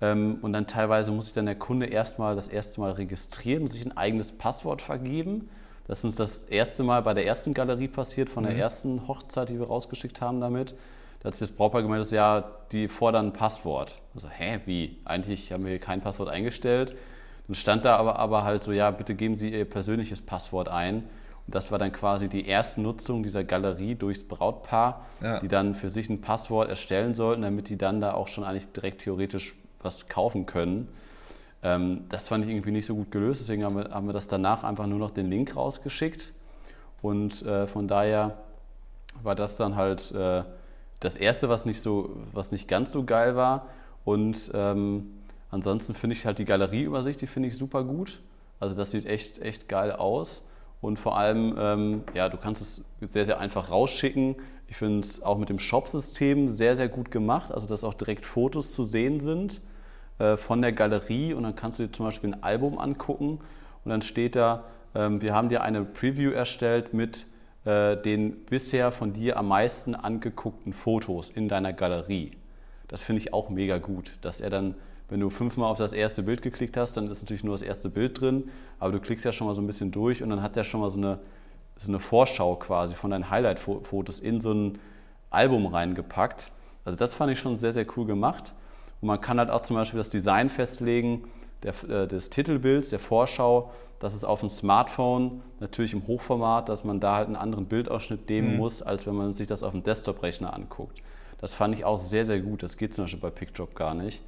Ähm, 0.00 0.38
und 0.42 0.52
dann 0.52 0.66
teilweise 0.66 1.12
muss 1.12 1.26
sich 1.26 1.34
dann 1.34 1.46
der 1.46 1.54
Kunde 1.54 1.86
erstmal 1.86 2.34
das 2.34 2.48
erste 2.48 2.80
Mal 2.80 2.90
registrieren 2.90 3.68
sich 3.68 3.86
ein 3.86 3.96
eigenes 3.96 4.32
Passwort 4.32 4.82
vergeben. 4.82 5.48
Das 5.86 5.98
ist 5.98 6.04
uns 6.04 6.16
das 6.16 6.44
erste 6.44 6.82
Mal 6.82 7.02
bei 7.02 7.14
der 7.14 7.26
ersten 7.26 7.54
Galerie 7.54 7.88
passiert, 7.88 8.28
von 8.28 8.44
der 8.44 8.56
ersten 8.56 9.06
Hochzeit, 9.06 9.48
die 9.48 9.58
wir 9.58 9.66
rausgeschickt 9.68 10.20
haben 10.20 10.40
damit. 10.40 10.74
Da 11.20 11.28
hat 11.28 11.34
sich 11.36 11.48
das 11.48 11.56
Brautpaar 11.56 11.82
gemeldet, 11.82 12.10
ja, 12.10 12.44
die 12.72 12.88
fordern 12.88 13.26
ein 13.28 13.32
Passwort. 13.32 13.94
Also, 14.14 14.28
hä, 14.28 14.60
wie? 14.66 14.98
Eigentlich 15.04 15.52
haben 15.52 15.64
wir 15.64 15.70
hier 15.70 15.80
kein 15.80 16.00
Passwort 16.00 16.28
eingestellt. 16.28 16.94
Dann 17.46 17.54
stand 17.54 17.84
da 17.84 17.96
aber, 17.96 18.18
aber 18.18 18.42
halt 18.44 18.64
so, 18.64 18.72
ja, 18.72 18.90
bitte 18.90 19.14
geben 19.14 19.34
Sie 19.36 19.50
Ihr 19.50 19.64
persönliches 19.64 20.20
Passwort 20.20 20.68
ein. 20.68 21.04
Und 21.46 21.54
das 21.54 21.70
war 21.70 21.78
dann 21.78 21.92
quasi 21.92 22.28
die 22.28 22.46
erste 22.46 22.80
Nutzung 22.80 23.22
dieser 23.22 23.44
Galerie 23.44 23.94
durchs 23.94 24.26
Brautpaar, 24.26 25.06
Ja. 25.22 25.38
die 25.38 25.46
dann 25.48 25.76
für 25.76 25.88
sich 25.90 26.10
ein 26.10 26.20
Passwort 26.20 26.68
erstellen 26.68 27.14
sollten, 27.14 27.42
damit 27.42 27.68
die 27.68 27.78
dann 27.78 28.00
da 28.00 28.14
auch 28.14 28.26
schon 28.26 28.42
eigentlich 28.42 28.72
direkt 28.72 29.02
theoretisch 29.02 29.54
was 29.80 30.08
kaufen 30.08 30.46
können. 30.46 30.88
Ähm, 31.66 32.04
das 32.10 32.28
fand 32.28 32.44
ich 32.44 32.50
irgendwie 32.50 32.70
nicht 32.70 32.86
so 32.86 32.94
gut 32.94 33.10
gelöst, 33.10 33.40
deswegen 33.40 33.64
haben 33.64 33.76
wir, 33.76 33.90
haben 33.90 34.06
wir 34.06 34.12
das 34.12 34.28
danach 34.28 34.62
einfach 34.62 34.86
nur 34.86 35.00
noch 35.00 35.10
den 35.10 35.28
Link 35.28 35.56
rausgeschickt. 35.56 36.32
Und 37.02 37.42
äh, 37.42 37.66
von 37.66 37.88
daher 37.88 38.38
war 39.24 39.34
das 39.34 39.56
dann 39.56 39.74
halt 39.74 40.12
äh, 40.12 40.44
das 41.00 41.16
erste, 41.16 41.48
was 41.48 41.66
nicht 41.66 41.80
so, 41.80 42.16
was 42.32 42.52
nicht 42.52 42.68
ganz 42.68 42.92
so 42.92 43.02
geil 43.02 43.34
war. 43.34 43.66
Und 44.04 44.52
ähm, 44.54 45.10
ansonsten 45.50 45.94
finde 45.94 46.14
ich 46.14 46.24
halt 46.24 46.38
die 46.38 46.44
Galerieübersicht, 46.44 47.20
die 47.20 47.26
finde 47.26 47.48
ich 47.48 47.58
super 47.58 47.82
gut. 47.82 48.20
Also 48.60 48.76
das 48.76 48.92
sieht 48.92 49.04
echt, 49.04 49.40
echt 49.42 49.68
geil 49.68 49.90
aus. 49.90 50.44
Und 50.80 51.00
vor 51.00 51.18
allem, 51.18 51.56
ähm, 51.58 52.04
ja, 52.14 52.28
du 52.28 52.36
kannst 52.36 52.62
es 52.62 52.82
sehr, 53.00 53.26
sehr 53.26 53.40
einfach 53.40 53.70
rausschicken. 53.70 54.36
Ich 54.68 54.76
finde 54.76 55.00
es 55.00 55.20
auch 55.20 55.36
mit 55.36 55.48
dem 55.48 55.58
Shop-System 55.58 56.48
sehr, 56.50 56.76
sehr 56.76 56.88
gut 56.88 57.10
gemacht. 57.10 57.50
Also 57.50 57.66
dass 57.66 57.82
auch 57.82 57.94
direkt 57.94 58.24
Fotos 58.24 58.72
zu 58.72 58.84
sehen 58.84 59.18
sind 59.18 59.60
äh, 60.18 60.36
von 60.36 60.62
der 60.62 60.72
Galerie 60.72 61.34
und 61.34 61.42
dann 61.42 61.56
kannst 61.56 61.78
du 61.78 61.86
dir 61.86 61.92
zum 61.92 62.06
Beispiel 62.06 62.32
ein 62.32 62.42
Album 62.42 62.78
angucken 62.78 63.40
und 63.84 63.90
dann 63.90 64.02
steht 64.02 64.36
da, 64.36 64.64
ähm, 64.94 65.20
wir 65.20 65.34
haben 65.34 65.48
dir 65.48 65.62
eine 65.62 65.84
Preview 65.84 66.30
erstellt 66.30 66.94
mit 66.94 67.26
äh, 67.64 67.96
den 67.96 68.44
bisher 68.46 68.92
von 68.92 69.12
dir 69.12 69.36
am 69.36 69.48
meisten 69.48 69.94
angeguckten 69.94 70.72
Fotos 70.72 71.30
in 71.30 71.48
deiner 71.48 71.72
Galerie. 71.72 72.32
Das 72.88 73.02
finde 73.02 73.20
ich 73.20 73.32
auch 73.32 73.50
mega 73.50 73.78
gut, 73.78 74.12
dass 74.22 74.40
er 74.40 74.50
dann, 74.50 74.74
wenn 75.08 75.20
du 75.20 75.30
fünfmal 75.30 75.70
auf 75.70 75.78
das 75.78 75.92
erste 75.92 76.22
Bild 76.22 76.42
geklickt 76.42 76.76
hast, 76.76 76.96
dann 76.96 77.10
ist 77.10 77.22
natürlich 77.22 77.44
nur 77.44 77.54
das 77.54 77.62
erste 77.62 77.90
Bild 77.90 78.20
drin, 78.20 78.50
aber 78.78 78.92
du 78.92 79.00
klickst 79.00 79.24
ja 79.24 79.32
schon 79.32 79.46
mal 79.46 79.54
so 79.54 79.60
ein 79.60 79.66
bisschen 79.66 79.90
durch 79.90 80.22
und 80.22 80.30
dann 80.30 80.42
hat 80.42 80.56
der 80.56 80.64
schon 80.64 80.80
mal 80.80 80.90
so 80.90 80.98
eine, 80.98 81.18
so 81.76 81.90
eine 81.90 82.00
Vorschau 82.00 82.56
quasi 82.56 82.94
von 82.94 83.10
deinen 83.10 83.30
Highlight-Fotos 83.30 84.20
in 84.20 84.40
so 84.40 84.52
ein 84.52 84.78
Album 85.30 85.66
reingepackt. 85.66 86.52
Also 86.84 86.96
das 86.96 87.12
fand 87.12 87.32
ich 87.32 87.40
schon 87.40 87.58
sehr, 87.58 87.72
sehr 87.72 87.86
cool 87.96 88.06
gemacht. 88.06 88.54
Und 89.00 89.08
man 89.08 89.20
kann 89.20 89.38
halt 89.38 89.50
auch 89.50 89.62
zum 89.62 89.76
Beispiel 89.76 89.98
das 89.98 90.10
Design 90.10 90.48
festlegen 90.48 91.24
der, 91.62 91.74
äh, 91.88 92.06
des 92.06 92.30
Titelbilds, 92.30 92.90
der 92.90 92.98
Vorschau. 92.98 93.72
Das 93.98 94.14
ist 94.14 94.24
auf 94.24 94.40
dem 94.40 94.48
Smartphone 94.48 95.42
natürlich 95.58 95.92
im 95.92 96.06
Hochformat, 96.06 96.68
dass 96.68 96.84
man 96.84 97.00
da 97.00 97.16
halt 97.16 97.26
einen 97.26 97.36
anderen 97.36 97.66
Bildausschnitt 97.66 98.28
nehmen 98.28 98.56
muss, 98.56 98.82
als 98.82 99.06
wenn 99.06 99.14
man 99.14 99.32
sich 99.32 99.46
das 99.46 99.62
auf 99.62 99.72
dem 99.72 99.82
Desktop-Rechner 99.82 100.52
anguckt. 100.52 101.00
Das 101.38 101.54
fand 101.54 101.74
ich 101.74 101.84
auch 101.84 102.00
sehr, 102.00 102.24
sehr 102.24 102.40
gut. 102.40 102.62
Das 102.62 102.76
geht 102.76 102.94
zum 102.94 103.04
Beispiel 103.04 103.20
bei 103.20 103.30
PickDrop 103.30 103.74
gar 103.74 103.94
nicht. 103.94 104.22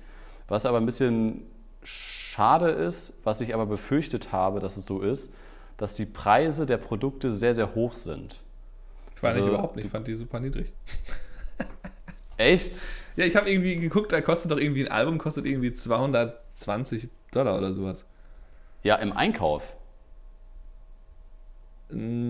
Was 0.47 0.65
aber 0.65 0.79
ein 0.79 0.87
bisschen 0.87 1.43
schade 1.83 2.71
ist, 2.71 3.19
was 3.25 3.41
ich 3.41 3.55
aber 3.55 3.67
befürchtet 3.67 4.33
habe, 4.33 4.61
dass 4.61 4.77
es 4.77 4.87
so 4.87 5.01
ist, 5.01 5.31
dass 5.77 5.95
die 5.95 6.07
Preise 6.07 6.67
der 6.67 6.79
Produkte 6.79 7.35
sehr, 7.35 7.55
sehr 7.55 7.75
hoch 7.75 7.93
sind. 7.93 8.37
Ich 9.15 9.21
fand 9.21 9.35
also, 9.35 9.47
ich 9.47 9.53
überhaupt 9.53 9.77
nicht, 9.77 9.87
ich 9.87 9.91
fand 9.91 10.07
die 10.07 10.15
super 10.15 10.41
niedrig. 10.41 10.73
Echt? 12.37 12.81
Ja, 13.19 13.25
ich 13.25 13.35
habe 13.35 13.51
irgendwie 13.51 13.75
geguckt, 13.75 14.13
da 14.13 14.21
kostet 14.21 14.53
doch 14.53 14.59
irgendwie 14.59 14.87
ein 14.87 14.93
Album, 14.93 15.19
kostet 15.19 15.45
irgendwie 15.45 15.73
220 15.73 17.09
Dollar 17.33 17.59
oder 17.59 17.73
sowas. 17.73 18.07
Ja, 18.85 18.95
im 18.95 19.13
Einkauf. 19.13 19.75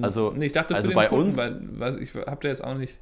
Also, 0.01 0.33
nee, 0.35 0.47
ich 0.47 0.53
dachte 0.53 0.75
also 0.75 0.91
bei 0.93 1.09
Kunden, 1.09 1.27
uns, 1.27 1.37
weil, 1.79 2.03
ich 2.03 2.15
habe 2.15 2.39
da 2.41 2.49
jetzt 2.49 2.65
auch 2.65 2.73
nicht. 2.73 2.97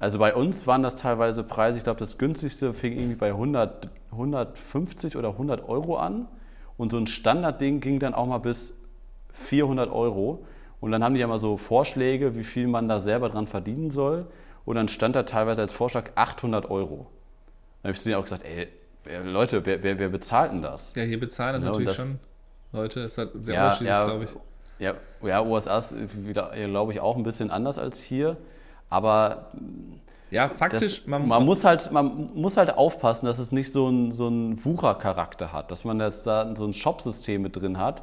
Also 0.00 0.18
bei 0.18 0.34
uns 0.34 0.66
waren 0.66 0.82
das 0.82 0.96
teilweise 0.96 1.44
Preise, 1.44 1.78
ich 1.78 1.84
glaube, 1.84 1.98
das 1.98 2.18
günstigste 2.18 2.74
fing 2.74 2.92
irgendwie 2.92 3.14
bei 3.14 3.28
100, 3.28 3.88
150 4.10 5.16
oder 5.16 5.30
100 5.30 5.66
Euro 5.66 5.96
an. 5.96 6.28
Und 6.76 6.90
so 6.90 6.98
ein 6.98 7.06
Standardding 7.06 7.80
ging 7.80 8.00
dann 8.00 8.12
auch 8.12 8.26
mal 8.26 8.36
bis 8.36 8.78
400 9.32 9.90
Euro. 9.90 10.44
Und 10.82 10.92
dann 10.92 11.02
haben 11.02 11.14
die 11.14 11.20
ja 11.20 11.26
mal 11.26 11.38
so 11.38 11.56
Vorschläge, 11.56 12.34
wie 12.34 12.44
viel 12.44 12.66
man 12.66 12.86
da 12.86 13.00
selber 13.00 13.30
dran 13.30 13.46
verdienen 13.46 13.90
soll. 13.90 14.26
Und 14.64 14.76
dann 14.76 14.88
stand 14.88 15.16
da 15.16 15.24
teilweise 15.24 15.62
als 15.62 15.72
Vorschlag 15.72 16.10
800 16.14 16.70
Euro. 16.70 17.08
Dann 17.82 17.90
habe 17.90 17.92
ich 17.92 18.00
zu 18.00 18.08
denen 18.08 18.20
auch 18.20 18.24
gesagt, 18.24 18.44
ey, 18.44 18.68
Leute, 19.24 19.64
wer, 19.66 19.82
wer, 19.82 19.98
wer 19.98 20.08
bezahlt 20.08 20.52
denn 20.52 20.62
das? 20.62 20.94
Ja, 20.94 21.02
hier 21.02 21.18
bezahlen 21.18 21.54
das 21.54 21.64
ja, 21.64 21.70
natürlich 21.70 21.88
das, 21.88 21.96
schon 21.96 22.18
Leute. 22.72 23.00
Ist 23.00 23.18
halt 23.18 23.30
sehr 23.40 23.54
ja, 23.54 23.64
unterschiedlich, 23.64 23.88
ja, 23.88 24.04
glaube 24.04 24.24
ich. 24.24 24.30
Ja, 24.78 24.94
ja, 25.22 25.42
USA 25.44 25.78
ist 25.78 25.94
wieder, 26.26 26.52
glaube 26.54 26.92
ich, 26.92 27.00
auch 27.00 27.16
ein 27.16 27.22
bisschen 27.22 27.50
anders 27.50 27.78
als 27.78 28.00
hier. 28.00 28.36
Aber 28.88 29.52
ja, 30.30 30.48
faktisch, 30.48 31.00
das, 31.00 31.06
man, 31.06 31.28
man, 31.28 31.44
muss 31.44 31.64
halt, 31.64 31.92
man 31.92 32.30
muss 32.34 32.56
halt 32.56 32.76
aufpassen, 32.76 33.26
dass 33.26 33.38
es 33.38 33.52
nicht 33.52 33.70
so 33.70 33.88
einen 33.88 34.12
so 34.12 34.30
Wuchercharakter 34.30 35.52
hat, 35.52 35.70
dass 35.70 35.84
man 35.84 36.00
jetzt 36.00 36.26
da 36.26 36.54
so 36.56 36.64
ein 36.64 36.72
Shop-System 36.72 37.42
mit 37.42 37.56
drin 37.56 37.78
hat. 37.78 38.02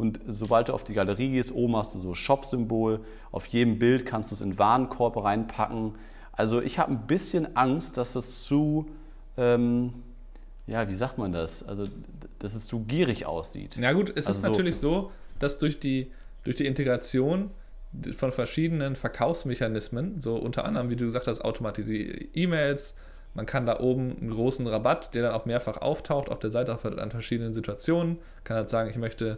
Und 0.00 0.18
sobald 0.26 0.70
du 0.70 0.72
auf 0.72 0.82
die 0.82 0.94
Galerie 0.94 1.32
gehst, 1.32 1.52
oben 1.52 1.76
hast 1.76 1.94
du 1.94 1.98
so 1.98 2.14
Shop-Symbol, 2.14 3.00
auf 3.32 3.44
jedem 3.46 3.78
Bild 3.78 4.06
kannst 4.06 4.30
du 4.30 4.34
es 4.34 4.40
in 4.40 4.58
Warenkorb 4.58 5.22
reinpacken. 5.22 5.94
Also 6.32 6.62
ich 6.62 6.78
habe 6.78 6.92
ein 6.92 7.06
bisschen 7.06 7.54
Angst, 7.54 7.98
dass 7.98 8.14
das 8.14 8.42
zu, 8.42 8.88
ähm, 9.36 9.92
ja, 10.66 10.88
wie 10.88 10.94
sagt 10.94 11.18
man 11.18 11.32
das? 11.32 11.62
Also, 11.62 11.84
dass 12.38 12.54
es 12.54 12.66
zu 12.66 12.80
gierig 12.80 13.26
aussieht. 13.26 13.76
Ja 13.76 13.92
gut, 13.92 14.08
es 14.08 14.26
also 14.26 14.38
ist 14.38 14.42
natürlich 14.42 14.76
so, 14.76 15.12
dass 15.38 15.58
durch 15.58 15.78
die, 15.78 16.10
durch 16.44 16.56
die 16.56 16.66
Integration 16.66 17.50
von 18.16 18.32
verschiedenen 18.32 18.96
Verkaufsmechanismen, 18.96 20.18
so 20.18 20.36
unter 20.36 20.64
anderem, 20.64 20.88
wie 20.88 20.96
du 20.96 21.04
gesagt 21.04 21.26
hast, 21.26 21.44
automatisierte 21.44 22.26
E-Mails. 22.32 22.94
Man 23.34 23.44
kann 23.44 23.66
da 23.66 23.80
oben 23.80 24.16
einen 24.18 24.30
großen 24.30 24.66
Rabatt, 24.66 25.14
der 25.14 25.24
dann 25.24 25.34
auch 25.34 25.44
mehrfach 25.44 25.76
auftaucht 25.76 26.30
auf 26.30 26.38
der 26.38 26.48
Seite 26.48 26.78
an 26.82 27.10
verschiedenen 27.10 27.52
Situationen. 27.52 28.18
Kann 28.44 28.56
halt 28.56 28.70
sagen, 28.70 28.88
ich 28.88 28.96
möchte 28.96 29.36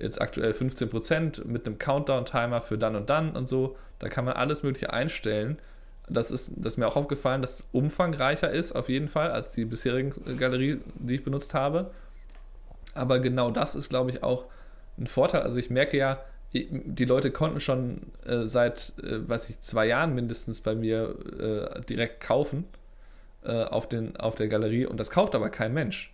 jetzt 0.00 0.20
aktuell 0.20 0.52
15% 0.52 1.46
mit 1.46 1.66
einem 1.66 1.78
Countdown-Timer 1.78 2.62
für 2.62 2.78
dann 2.78 2.96
und 2.96 3.10
dann 3.10 3.36
und 3.36 3.48
so. 3.48 3.76
Da 3.98 4.08
kann 4.08 4.24
man 4.24 4.34
alles 4.34 4.62
Mögliche 4.62 4.92
einstellen. 4.92 5.58
Das 6.08 6.30
ist, 6.30 6.50
das 6.56 6.74
ist 6.74 6.76
mir 6.76 6.88
auch 6.88 6.96
aufgefallen, 6.96 7.40
dass 7.40 7.60
es 7.60 7.68
umfangreicher 7.72 8.50
ist, 8.50 8.72
auf 8.72 8.88
jeden 8.88 9.08
Fall, 9.08 9.30
als 9.30 9.52
die 9.52 9.64
bisherigen 9.64 10.12
Galerie, 10.36 10.80
die 10.94 11.16
ich 11.16 11.24
benutzt 11.24 11.54
habe. 11.54 11.90
Aber 12.94 13.20
genau 13.20 13.50
das 13.50 13.74
ist, 13.74 13.88
glaube 13.88 14.10
ich, 14.10 14.22
auch 14.22 14.46
ein 14.98 15.06
Vorteil. 15.06 15.42
Also 15.42 15.58
ich 15.58 15.70
merke 15.70 15.96
ja, 15.96 16.20
die 16.52 17.04
Leute 17.04 17.30
konnten 17.30 17.60
schon 17.60 18.00
äh, 18.26 18.42
seit, 18.42 18.92
äh, 19.02 19.28
weiß 19.28 19.50
ich, 19.50 19.60
zwei 19.60 19.86
Jahren 19.86 20.14
mindestens 20.14 20.60
bei 20.62 20.74
mir 20.74 21.14
äh, 21.38 21.80
direkt 21.82 22.20
kaufen 22.20 22.64
äh, 23.44 23.62
auf, 23.64 23.88
den, 23.88 24.16
auf 24.16 24.34
der 24.34 24.48
Galerie 24.48 24.86
und 24.86 24.98
das 24.98 25.10
kauft 25.10 25.36
aber 25.36 25.48
kein 25.48 25.72
Mensch. 25.72 26.12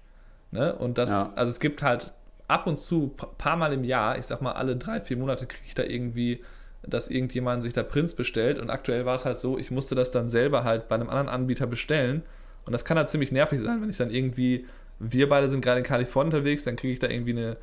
Ne? 0.51 0.75
Und 0.75 0.99
das, 0.99 1.09
ja. 1.09 1.33
also 1.37 1.51
es 1.51 1.59
gibt 1.59 1.83
halt 1.83 2.13
ab 2.49 2.67
und 2.67 2.79
zu, 2.79 3.09
paar 3.39 3.57
Mal 3.57 3.73
im 3.73 3.85
Jahr, 3.85 4.19
ich 4.19 4.27
sag 4.27 4.41
mal 4.41 4.53
alle 4.53 4.77
drei, 4.77 5.01
vier 5.01 5.17
Monate 5.17 5.47
kriege 5.47 5.65
ich 5.67 5.75
da 5.75 5.83
irgendwie, 5.83 6.43
dass 6.83 7.09
irgendjemand 7.09 7.63
sich 7.63 7.73
da 7.73 7.83
Prinz 7.83 8.15
bestellt 8.15 8.59
und 8.59 8.71
aktuell 8.71 9.05
war 9.05 9.17
es 9.17 9.25
halt 9.25 9.41
so, 9.41 9.59
ich 9.59 9.71
musste 9.71 9.95
das 9.95 10.11
dann 10.11 10.31
selber 10.31 10.65
halt 10.65 10.89
bei 10.89 10.95
einem 10.95 11.09
anderen 11.09 11.29
Anbieter 11.29 11.67
bestellen 11.67 12.23
und 12.65 12.73
das 12.73 12.85
kann 12.85 12.97
halt 12.97 13.09
ziemlich 13.09 13.33
nervig 13.33 13.61
sein, 13.61 13.83
wenn 13.83 13.91
ich 13.91 13.97
dann 13.97 14.11
irgendwie, 14.11 14.67
wir 14.99 15.29
beide 15.29 15.49
sind 15.49 15.61
gerade 15.61 15.79
in 15.79 15.85
Kalifornien 15.85 16.35
unterwegs, 16.35 16.65
dann 16.65 16.77
kriege 16.77 16.93
ich 16.93 16.99
da 16.99 17.09
irgendwie 17.09 17.33
eine 17.33 17.57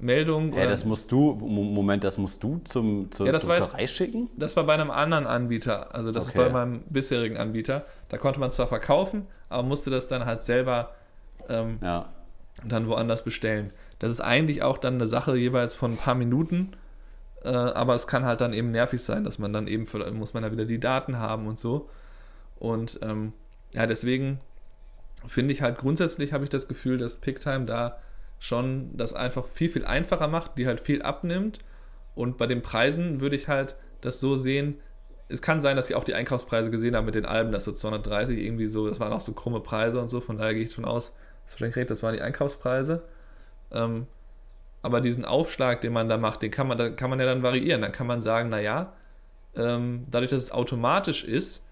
Meldung. 0.00 0.52
Ja, 0.52 0.66
das 0.66 0.84
musst 0.84 1.10
du, 1.10 1.34
Moment, 1.34 2.04
das 2.04 2.18
musst 2.18 2.42
du 2.42 2.60
zum, 2.64 3.10
zur 3.10 3.26
ja, 3.26 3.32
das 3.32 3.44
Druckerei 3.44 3.80
jetzt, 3.80 3.96
schicken? 3.96 4.30
Das 4.36 4.56
war 4.56 4.64
bei 4.64 4.74
einem 4.74 4.90
anderen 4.90 5.26
Anbieter, 5.26 5.94
also 5.94 6.12
das 6.12 6.28
okay. 6.28 6.38
ist 6.38 6.44
bei 6.44 6.52
meinem 6.52 6.82
bisherigen 6.88 7.36
Anbieter. 7.36 7.84
Da 8.08 8.18
konnte 8.18 8.38
man 8.38 8.52
zwar 8.52 8.68
verkaufen, 8.68 9.26
aber 9.48 9.62
musste 9.64 9.90
das 9.90 10.06
dann 10.06 10.24
halt 10.24 10.42
selber 10.42 10.94
ähm, 11.48 11.78
ja. 11.82 12.06
dann 12.64 12.86
woanders 12.88 13.24
bestellen. 13.24 13.72
Das 13.98 14.12
ist 14.12 14.20
eigentlich 14.20 14.62
auch 14.62 14.78
dann 14.78 14.94
eine 14.94 15.06
Sache 15.06 15.36
jeweils 15.36 15.74
von 15.74 15.92
ein 15.92 15.96
paar 15.96 16.14
Minuten, 16.14 16.72
äh, 17.44 17.48
aber 17.48 17.94
es 17.94 18.06
kann 18.06 18.24
halt 18.24 18.40
dann 18.40 18.52
eben 18.52 18.70
nervig 18.70 19.02
sein, 19.02 19.24
dass 19.24 19.38
man 19.38 19.52
dann 19.52 19.66
eben, 19.66 19.86
für, 19.86 20.10
muss 20.12 20.34
man 20.34 20.42
da 20.42 20.52
wieder 20.52 20.64
die 20.64 20.80
Daten 20.80 21.18
haben 21.18 21.46
und 21.46 21.58
so. 21.58 21.88
Und 22.58 23.00
ähm, 23.02 23.32
ja, 23.72 23.86
deswegen 23.86 24.40
finde 25.26 25.52
ich 25.52 25.62
halt 25.62 25.78
grundsätzlich 25.78 26.32
habe 26.32 26.44
ich 26.44 26.50
das 26.50 26.68
Gefühl, 26.68 26.98
dass 26.98 27.16
Picktime 27.16 27.64
da 27.64 27.98
schon 28.38 28.96
das 28.96 29.14
einfach 29.14 29.46
viel, 29.46 29.68
viel 29.68 29.84
einfacher 29.84 30.28
macht, 30.28 30.58
die 30.58 30.66
halt 30.66 30.80
viel 30.80 31.02
abnimmt. 31.02 31.58
Und 32.14 32.38
bei 32.38 32.46
den 32.46 32.62
Preisen 32.62 33.20
würde 33.20 33.36
ich 33.36 33.48
halt 33.48 33.76
das 34.00 34.20
so 34.20 34.36
sehen, 34.36 34.76
es 35.28 35.42
kann 35.42 35.60
sein, 35.60 35.76
dass 35.76 35.88
sie 35.88 35.94
auch 35.94 36.04
die 36.04 36.14
Einkaufspreise 36.14 36.70
gesehen 36.70 36.96
haben 36.96 37.04
mit 37.04 37.14
den 37.14 37.26
Alben, 37.26 37.52
dass 37.52 37.64
so 37.64 37.72
230 37.72 38.38
irgendwie 38.38 38.68
so, 38.68 38.88
das 38.88 38.98
waren 38.98 39.12
auch 39.12 39.20
so 39.20 39.32
krumme 39.32 39.60
Preise 39.60 40.00
und 40.00 40.08
so, 40.08 40.20
von 40.20 40.38
daher 40.38 40.54
gehe 40.54 40.62
ich 40.62 40.70
davon 40.70 40.86
aus, 40.86 41.12
dass 41.44 41.54
wahrscheinlich 41.54 41.76
recht, 41.76 41.90
das 41.90 42.02
waren 42.02 42.14
die 42.14 42.22
Einkaufspreise. 42.22 43.02
Ähm, 43.72 44.06
aber 44.82 45.00
diesen 45.00 45.24
Aufschlag, 45.24 45.80
den 45.80 45.92
man 45.92 46.08
da 46.08 46.16
macht, 46.16 46.42
den 46.42 46.50
kann 46.50 46.68
man, 46.68 46.78
da 46.78 46.90
kann 46.90 47.10
man 47.10 47.18
ja 47.18 47.26
dann 47.26 47.42
variieren. 47.42 47.82
Dann 47.82 47.92
kann 47.92 48.06
man 48.06 48.22
sagen, 48.22 48.48
naja, 48.48 48.92
ähm, 49.56 50.06
dadurch, 50.10 50.30
dass 50.30 50.42
es 50.42 50.50
automatisch 50.52 51.24
ist, 51.24 51.64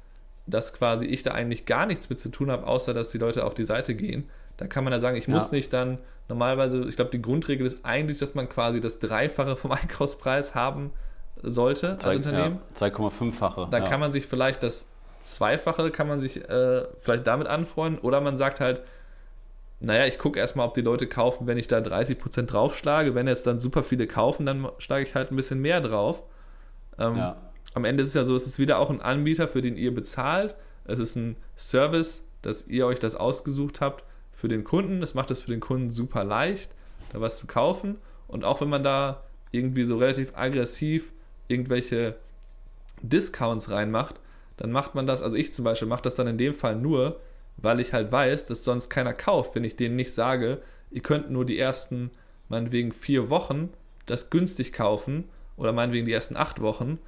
dass 0.46 0.72
quasi 0.72 1.06
ich 1.06 1.22
da 1.22 1.32
eigentlich 1.32 1.66
gar 1.66 1.86
nichts 1.86 2.08
mit 2.08 2.20
zu 2.20 2.28
tun 2.30 2.50
habe, 2.50 2.66
außer 2.66 2.94
dass 2.94 3.10
die 3.10 3.18
Leute 3.18 3.44
auf 3.44 3.54
die 3.54 3.64
Seite 3.64 3.94
gehen, 3.94 4.28
da 4.56 4.66
kann 4.66 4.84
man 4.84 4.92
ja 4.92 5.00
sagen, 5.00 5.16
ich 5.16 5.26
ja. 5.26 5.34
muss 5.34 5.52
nicht 5.52 5.72
dann 5.72 5.98
normalerweise, 6.28 6.84
ich 6.84 6.96
glaube, 6.96 7.10
die 7.10 7.22
Grundregel 7.22 7.66
ist 7.66 7.84
eigentlich, 7.84 8.18
dass 8.18 8.34
man 8.34 8.48
quasi 8.48 8.80
das 8.80 8.98
Dreifache 8.98 9.56
vom 9.56 9.72
Einkaufspreis 9.72 10.54
haben 10.54 10.92
sollte 11.42 11.96
Zwei, 11.98 12.08
als 12.08 12.16
Unternehmen. 12.16 12.60
Ja, 12.80 12.86
2,5-fache. 12.86 13.68
Dann 13.70 13.82
ja. 13.82 13.88
kann 13.88 14.00
man 14.00 14.12
sich 14.12 14.26
vielleicht 14.26 14.62
das 14.62 14.86
Zweifache, 15.20 15.90
kann 15.90 16.08
man 16.08 16.20
sich 16.20 16.48
äh, 16.48 16.84
vielleicht 17.00 17.26
damit 17.26 17.46
anfreunden 17.46 18.00
oder 18.00 18.20
man 18.20 18.36
sagt 18.36 18.60
halt, 18.60 18.82
naja, 19.80 20.06
ich 20.06 20.18
gucke 20.18 20.38
erstmal, 20.38 20.66
ob 20.66 20.74
die 20.74 20.80
Leute 20.80 21.06
kaufen, 21.06 21.46
wenn 21.46 21.58
ich 21.58 21.66
da 21.66 21.78
30% 21.78 22.42
draufschlage. 22.46 23.14
Wenn 23.14 23.28
jetzt 23.28 23.46
dann 23.46 23.58
super 23.58 23.82
viele 23.82 24.06
kaufen, 24.06 24.46
dann 24.46 24.68
schlage 24.78 25.02
ich 25.02 25.14
halt 25.14 25.30
ein 25.30 25.36
bisschen 25.36 25.60
mehr 25.60 25.80
drauf. 25.80 26.22
Ähm, 26.98 27.16
ja. 27.16 27.36
Am 27.74 27.84
Ende 27.84 28.02
ist 28.02 28.08
es 28.08 28.14
ja 28.14 28.24
so, 28.24 28.34
es 28.34 28.46
ist 28.46 28.58
wieder 28.58 28.78
auch 28.78 28.88
ein 28.88 29.02
Anbieter, 29.02 29.48
für 29.48 29.60
den 29.60 29.76
ihr 29.76 29.94
bezahlt. 29.94 30.54
Es 30.84 30.98
ist 30.98 31.16
ein 31.16 31.36
Service, 31.58 32.24
dass 32.40 32.66
ihr 32.68 32.86
euch 32.86 33.00
das 33.00 33.16
ausgesucht 33.16 33.80
habt 33.82 34.04
für 34.32 34.48
den 34.48 34.64
Kunden. 34.64 35.02
Es 35.02 35.14
macht 35.14 35.30
es 35.30 35.42
für 35.42 35.50
den 35.50 35.60
Kunden 35.60 35.90
super 35.90 36.24
leicht, 36.24 36.70
da 37.12 37.20
was 37.20 37.38
zu 37.38 37.46
kaufen. 37.46 37.96
Und 38.28 38.44
auch 38.44 38.62
wenn 38.62 38.70
man 38.70 38.82
da 38.82 39.24
irgendwie 39.50 39.84
so 39.84 39.98
relativ 39.98 40.32
aggressiv 40.36 41.12
irgendwelche 41.48 42.16
Discounts 43.02 43.70
reinmacht, 43.70 44.16
dann 44.56 44.72
macht 44.72 44.94
man 44.94 45.06
das, 45.06 45.22
also 45.22 45.36
ich 45.36 45.52
zum 45.52 45.64
Beispiel 45.64 45.88
mache 45.88 46.02
das 46.02 46.14
dann 46.14 46.26
in 46.26 46.38
dem 46.38 46.54
Fall 46.54 46.76
nur, 46.76 47.20
weil 47.56 47.80
ich 47.80 47.92
halt 47.92 48.12
weiß, 48.12 48.46
dass 48.46 48.64
sonst 48.64 48.88
keiner 48.90 49.12
kauft, 49.12 49.54
wenn 49.54 49.64
ich 49.64 49.76
denen 49.76 49.96
nicht 49.96 50.12
sage, 50.12 50.60
ihr 50.90 51.02
könnt 51.02 51.30
nur 51.30 51.44
die 51.44 51.58
ersten, 51.58 52.10
meinetwegen 52.48 52.92
vier 52.92 53.30
Wochen 53.30 53.70
das 54.06 54.30
günstig 54.30 54.72
kaufen 54.72 55.24
oder 55.56 55.72
meinetwegen 55.72 56.06
die 56.06 56.12
ersten 56.12 56.36
acht 56.36 56.60
Wochen, 56.60 56.98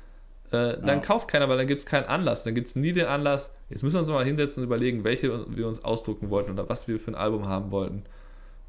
äh, 0.51 0.79
dann 0.79 0.87
ja. 0.87 0.97
kauft 0.97 1.29
keiner, 1.29 1.49
weil 1.49 1.59
dann 1.59 1.67
gibt 1.67 1.81
es 1.81 1.87
keinen 1.87 2.07
Anlass. 2.07 2.43
Dann 2.43 2.55
gibt 2.55 2.69
es 2.69 2.77
nie 2.77 2.93
den 2.93 3.07
Anlass, 3.07 3.51
jetzt 3.69 3.83
müssen 3.83 3.97
wir 3.97 4.01
uns 4.01 4.09
mal 4.09 4.25
hinsetzen 4.25 4.63
und 4.63 4.67
überlegen, 4.67 5.05
welche 5.05 5.47
wir 5.55 5.69
uns 5.69 5.85
ausdrucken 5.85 6.31
wollten 6.31 6.53
oder 6.53 6.69
was 6.69 6.89
wir 6.89 6.99
für 6.99 7.13
ein 7.13 7.15
Album 7.15 7.47
haben 7.47 7.71
wollten. 7.71 8.05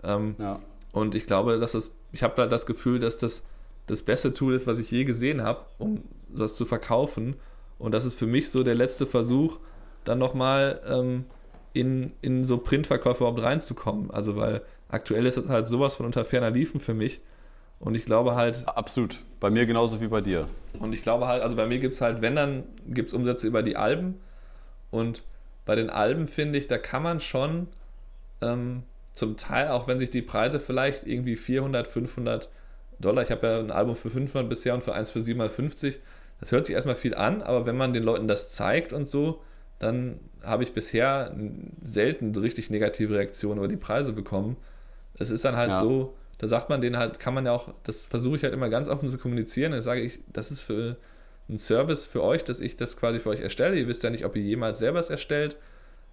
Ähm, 0.03 0.35
ja. 0.37 0.59
Und 0.91 1.15
ich 1.15 1.25
glaube, 1.25 1.59
dass 1.59 1.71
das, 1.73 1.91
ich 2.11 2.23
habe 2.23 2.33
da 2.35 2.47
das 2.47 2.65
Gefühl, 2.65 2.99
dass 2.99 3.17
das 3.17 3.43
das 3.87 4.03
beste 4.03 4.33
Tool 4.33 4.53
ist, 4.53 4.67
was 4.67 4.77
ich 4.77 4.91
je 4.91 5.03
gesehen 5.03 5.41
habe, 5.41 5.65
um 5.79 6.03
das 6.29 6.55
zu 6.55 6.65
verkaufen. 6.65 7.35
Und 7.79 7.91
das 7.93 8.05
ist 8.05 8.13
für 8.13 8.27
mich 8.27 8.51
so 8.51 8.63
der 8.63 8.75
letzte 8.75 9.07
Versuch, 9.07 9.57
dann 10.03 10.19
nochmal 10.19 10.81
ähm, 10.87 11.25
in, 11.73 12.13
in 12.21 12.43
so 12.43 12.57
Printverkäufe 12.57 13.19
überhaupt 13.19 13.41
reinzukommen. 13.41 14.11
Also, 14.11 14.35
weil 14.35 14.61
aktuell 14.87 15.25
ist 15.25 15.37
das 15.37 15.47
halt 15.47 15.67
sowas 15.67 15.95
von 15.95 16.05
unter 16.05 16.25
ferner 16.25 16.51
Liefen 16.51 16.79
für 16.79 16.93
mich. 16.93 17.21
Und 17.79 17.95
ich 17.95 18.05
glaube 18.05 18.35
halt. 18.35 18.67
Absolut. 18.67 19.19
Bei 19.39 19.49
mir 19.49 19.65
genauso 19.65 20.01
wie 20.01 20.07
bei 20.07 20.21
dir. 20.21 20.47
Und 20.79 20.93
ich 20.93 21.01
glaube 21.01 21.27
halt, 21.27 21.41
also 21.41 21.55
bei 21.55 21.65
mir 21.65 21.79
gibt 21.79 21.95
es 21.95 22.01
halt, 22.01 22.21
wenn 22.21 22.35
dann, 22.35 22.63
gibt 22.87 23.09
es 23.09 23.13
Umsätze 23.13 23.47
über 23.47 23.63
die 23.63 23.77
Alben. 23.77 24.19
Und 24.91 25.23
bei 25.65 25.75
den 25.75 25.89
Alben 25.89 26.27
finde 26.27 26.57
ich, 26.57 26.67
da 26.67 26.77
kann 26.77 27.03
man 27.03 27.19
schon 27.19 27.67
ähm, 28.41 28.83
zum 29.13 29.37
Teil, 29.37 29.69
auch 29.69 29.87
wenn 29.87 29.99
sich 29.99 30.09
die 30.09 30.21
Preise 30.21 30.59
vielleicht 30.59 31.05
irgendwie 31.05 31.35
400, 31.35 31.87
500 31.87 32.49
Dollar, 32.99 33.23
ich 33.23 33.31
habe 33.31 33.47
ja 33.47 33.59
ein 33.59 33.71
Album 33.71 33.95
für 33.95 34.09
500 34.09 34.49
bisher 34.49 34.73
und 34.73 34.83
für 34.83 34.93
eins 34.93 35.11
für 35.11 35.21
750, 35.21 35.99
das 36.39 36.51
hört 36.51 36.65
sich 36.65 36.75
erstmal 36.75 36.95
viel 36.95 37.15
an, 37.15 37.41
aber 37.41 37.65
wenn 37.65 37.77
man 37.77 37.93
den 37.93 38.03
Leuten 38.03 38.27
das 38.27 38.51
zeigt 38.51 38.93
und 38.93 39.09
so, 39.09 39.41
dann 39.77 40.19
habe 40.43 40.63
ich 40.63 40.73
bisher 40.73 41.35
selten 41.81 42.35
richtig 42.35 42.69
negative 42.69 43.15
Reaktionen 43.15 43.57
über 43.59 43.67
die 43.67 43.77
Preise 43.77 44.13
bekommen. 44.13 44.57
Es 45.17 45.29
ist 45.31 45.43
dann 45.45 45.55
halt 45.55 45.71
Ja. 45.71 45.79
so, 45.79 46.15
da 46.37 46.47
sagt 46.47 46.69
man 46.69 46.81
denen 46.81 46.97
halt, 46.97 47.19
kann 47.19 47.33
man 47.33 47.45
ja 47.45 47.51
auch, 47.51 47.73
das 47.83 48.05
versuche 48.05 48.37
ich 48.37 48.43
halt 48.43 48.53
immer 48.53 48.69
ganz 48.69 48.87
offen 48.87 49.09
zu 49.09 49.17
kommunizieren. 49.17 49.71
Dann 49.73 49.81
sage 49.81 50.01
ich, 50.01 50.19
das 50.31 50.51
ist 50.51 50.61
für 50.61 50.95
ein 51.49 51.57
Service 51.57 52.05
für 52.05 52.23
euch, 52.23 52.43
dass 52.43 52.59
ich 52.61 52.77
das 52.77 52.95
quasi 52.95 53.19
für 53.19 53.29
euch 53.29 53.41
erstelle. 53.41 53.77
Ihr 53.77 53.87
wisst 53.87 54.03
ja 54.03 54.09
nicht, 54.09 54.23
ob 54.25 54.35
ihr 54.35 54.43
jemals 54.43 54.79
selber 54.79 54.99
es 54.99 55.09
erstellt. 55.09 55.57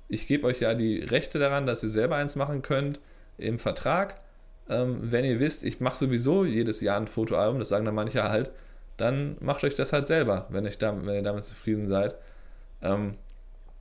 Ich 0.09 0.27
gebe 0.27 0.47
euch 0.47 0.61
ja 0.61 0.75
die 0.75 0.99
Rechte 1.01 1.39
daran, 1.39 1.67
dass 1.67 1.83
ihr 1.83 1.89
selber 1.89 2.17
eins 2.17 2.37
machen 2.37 2.63
könnt 2.63 3.01
im 3.39 3.59
Vertrag. 3.59 4.21
Ähm, 4.69 4.99
wenn 5.01 5.25
ihr 5.25 5.39
wisst, 5.39 5.63
ich 5.63 5.79
mache 5.81 5.97
sowieso 5.99 6.45
jedes 6.45 6.81
Jahr 6.81 6.97
ein 6.97 7.07
Fotoalbum, 7.07 7.59
das 7.61 7.69
sagen 7.69 7.85
dann 7.85 7.95
manche 7.95 8.25
halt, 8.25 8.51
dann 8.97 9.37
macht 9.41 9.63
euch 9.63 9.75
das 9.75 9.93
halt 9.93 10.07
selber, 10.07 10.47
wenn, 10.49 10.65
ich 10.65 10.79
da, 10.79 10.97
wenn 11.05 11.15
ihr 11.15 11.23
damit 11.23 11.45
zufrieden 11.45 11.87
seid. 11.87 12.17
Ähm, 12.83 13.15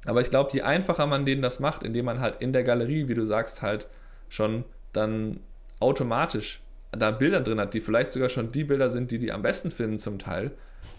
aber 0.06 0.22
ich 0.22 0.30
glaube, 0.30 0.52
je 0.54 0.62
einfacher 0.62 1.08
man 1.08 1.26
denen 1.26 1.42
das 1.42 1.60
macht, 1.60 1.84
indem 1.84 2.06
man 2.06 2.20
halt 2.20 2.42
in 2.42 2.54
der 2.54 2.64
Galerie, 2.64 3.08
wie 3.08 3.16
du 3.16 3.26
sagst, 3.26 3.62
halt 3.62 3.88
schon 4.30 4.64
dann 4.94 5.40
automatisch 5.80 6.62
da 6.92 7.12
Bilder 7.12 7.42
drin 7.42 7.60
hat, 7.60 7.74
die 7.74 7.82
vielleicht 7.82 8.12
sogar 8.12 8.30
schon 8.30 8.52
die 8.52 8.64
Bilder 8.64 8.90
sind, 8.90 9.12
die 9.12 9.20
die 9.20 9.32
am 9.32 9.42
besten 9.42 9.72
finden 9.72 10.00
zum 10.00 10.20
Teil, 10.20 10.52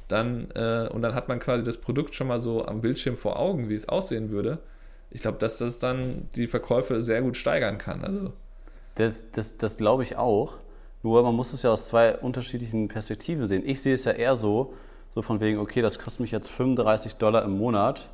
dann 0.09 0.51
äh, 0.55 0.89
und 0.93 1.03
dann 1.03 1.15
hat 1.15 1.29
man 1.29 1.39
quasi 1.39 1.65
das 1.65 1.79
Produkt 1.79 2.15
schon 2.15 2.29
mal 2.29 2.39
so 2.39 2.67
am 2.67 2.81
Bildschirm 2.81 3.17
vor 3.17 3.39
Augen, 3.39 3.69
wie 3.69 3.75
es 3.75 3.89
aussehen 3.89 4.31
würde. 4.31 4.59
Ich 5.11 5.23
glaube, 5.23 5.39
dass 5.39 5.59
das 5.59 5.79
dann 5.79 6.29
die 6.37 6.47
Verkäufe 6.47 7.01
sehr 7.01 7.23
gut 7.23 7.37
steigern 7.37 7.79
kann. 7.79 8.05
Also 8.05 8.33
Das, 8.97 9.25
das, 9.33 9.57
das 9.57 9.77
glaube 9.77 10.03
ich 10.03 10.17
auch. 10.17 10.59
Nur 11.03 11.23
man 11.23 11.35
muss 11.35 11.53
es 11.53 11.63
ja 11.63 11.71
aus 11.71 11.87
zwei 11.87 12.17
unterschiedlichen 12.17 12.89
Perspektiven 12.89 13.47
sehen. 13.47 13.63
Ich 13.65 13.81
sehe 13.81 13.95
es 13.95 14.05
ja 14.05 14.13
eher 14.13 14.35
so, 14.35 14.75
so 15.11 15.23
von 15.23 15.41
wegen, 15.41 15.59
okay, 15.59 15.83
das 15.83 15.99
kostet 15.99 16.21
mich 16.21 16.33
jetzt 16.33 16.51
35 16.51 17.17
Dollar 17.17 17.45
im 17.45 17.57
Monat, 17.57 18.11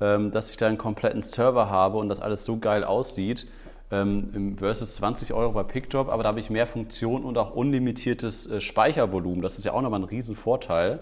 dass 0.00 0.50
ich 0.50 0.56
da 0.56 0.66
einen 0.66 0.76
kompletten 0.76 1.22
Server 1.22 1.70
habe 1.70 1.98
und 1.98 2.08
das 2.08 2.20
alles 2.20 2.44
so 2.44 2.58
geil 2.58 2.84
aussieht, 2.84 3.46
ähm, 3.90 4.56
versus 4.58 4.96
20 4.96 5.32
Euro 5.32 5.52
bei 5.52 5.62
PickDrop, 5.62 6.08
aber 6.08 6.22
da 6.22 6.30
habe 6.30 6.40
ich 6.40 6.50
mehr 6.50 6.66
Funktion 6.66 7.24
und 7.24 7.38
auch 7.38 7.54
unlimitiertes 7.54 8.46
äh, 8.46 8.60
Speichervolumen. 8.60 9.42
Das 9.42 9.58
ist 9.58 9.64
ja 9.64 9.72
auch 9.72 9.82
nochmal 9.82 10.00
ein 10.00 10.04
Riesenvorteil. 10.04 11.00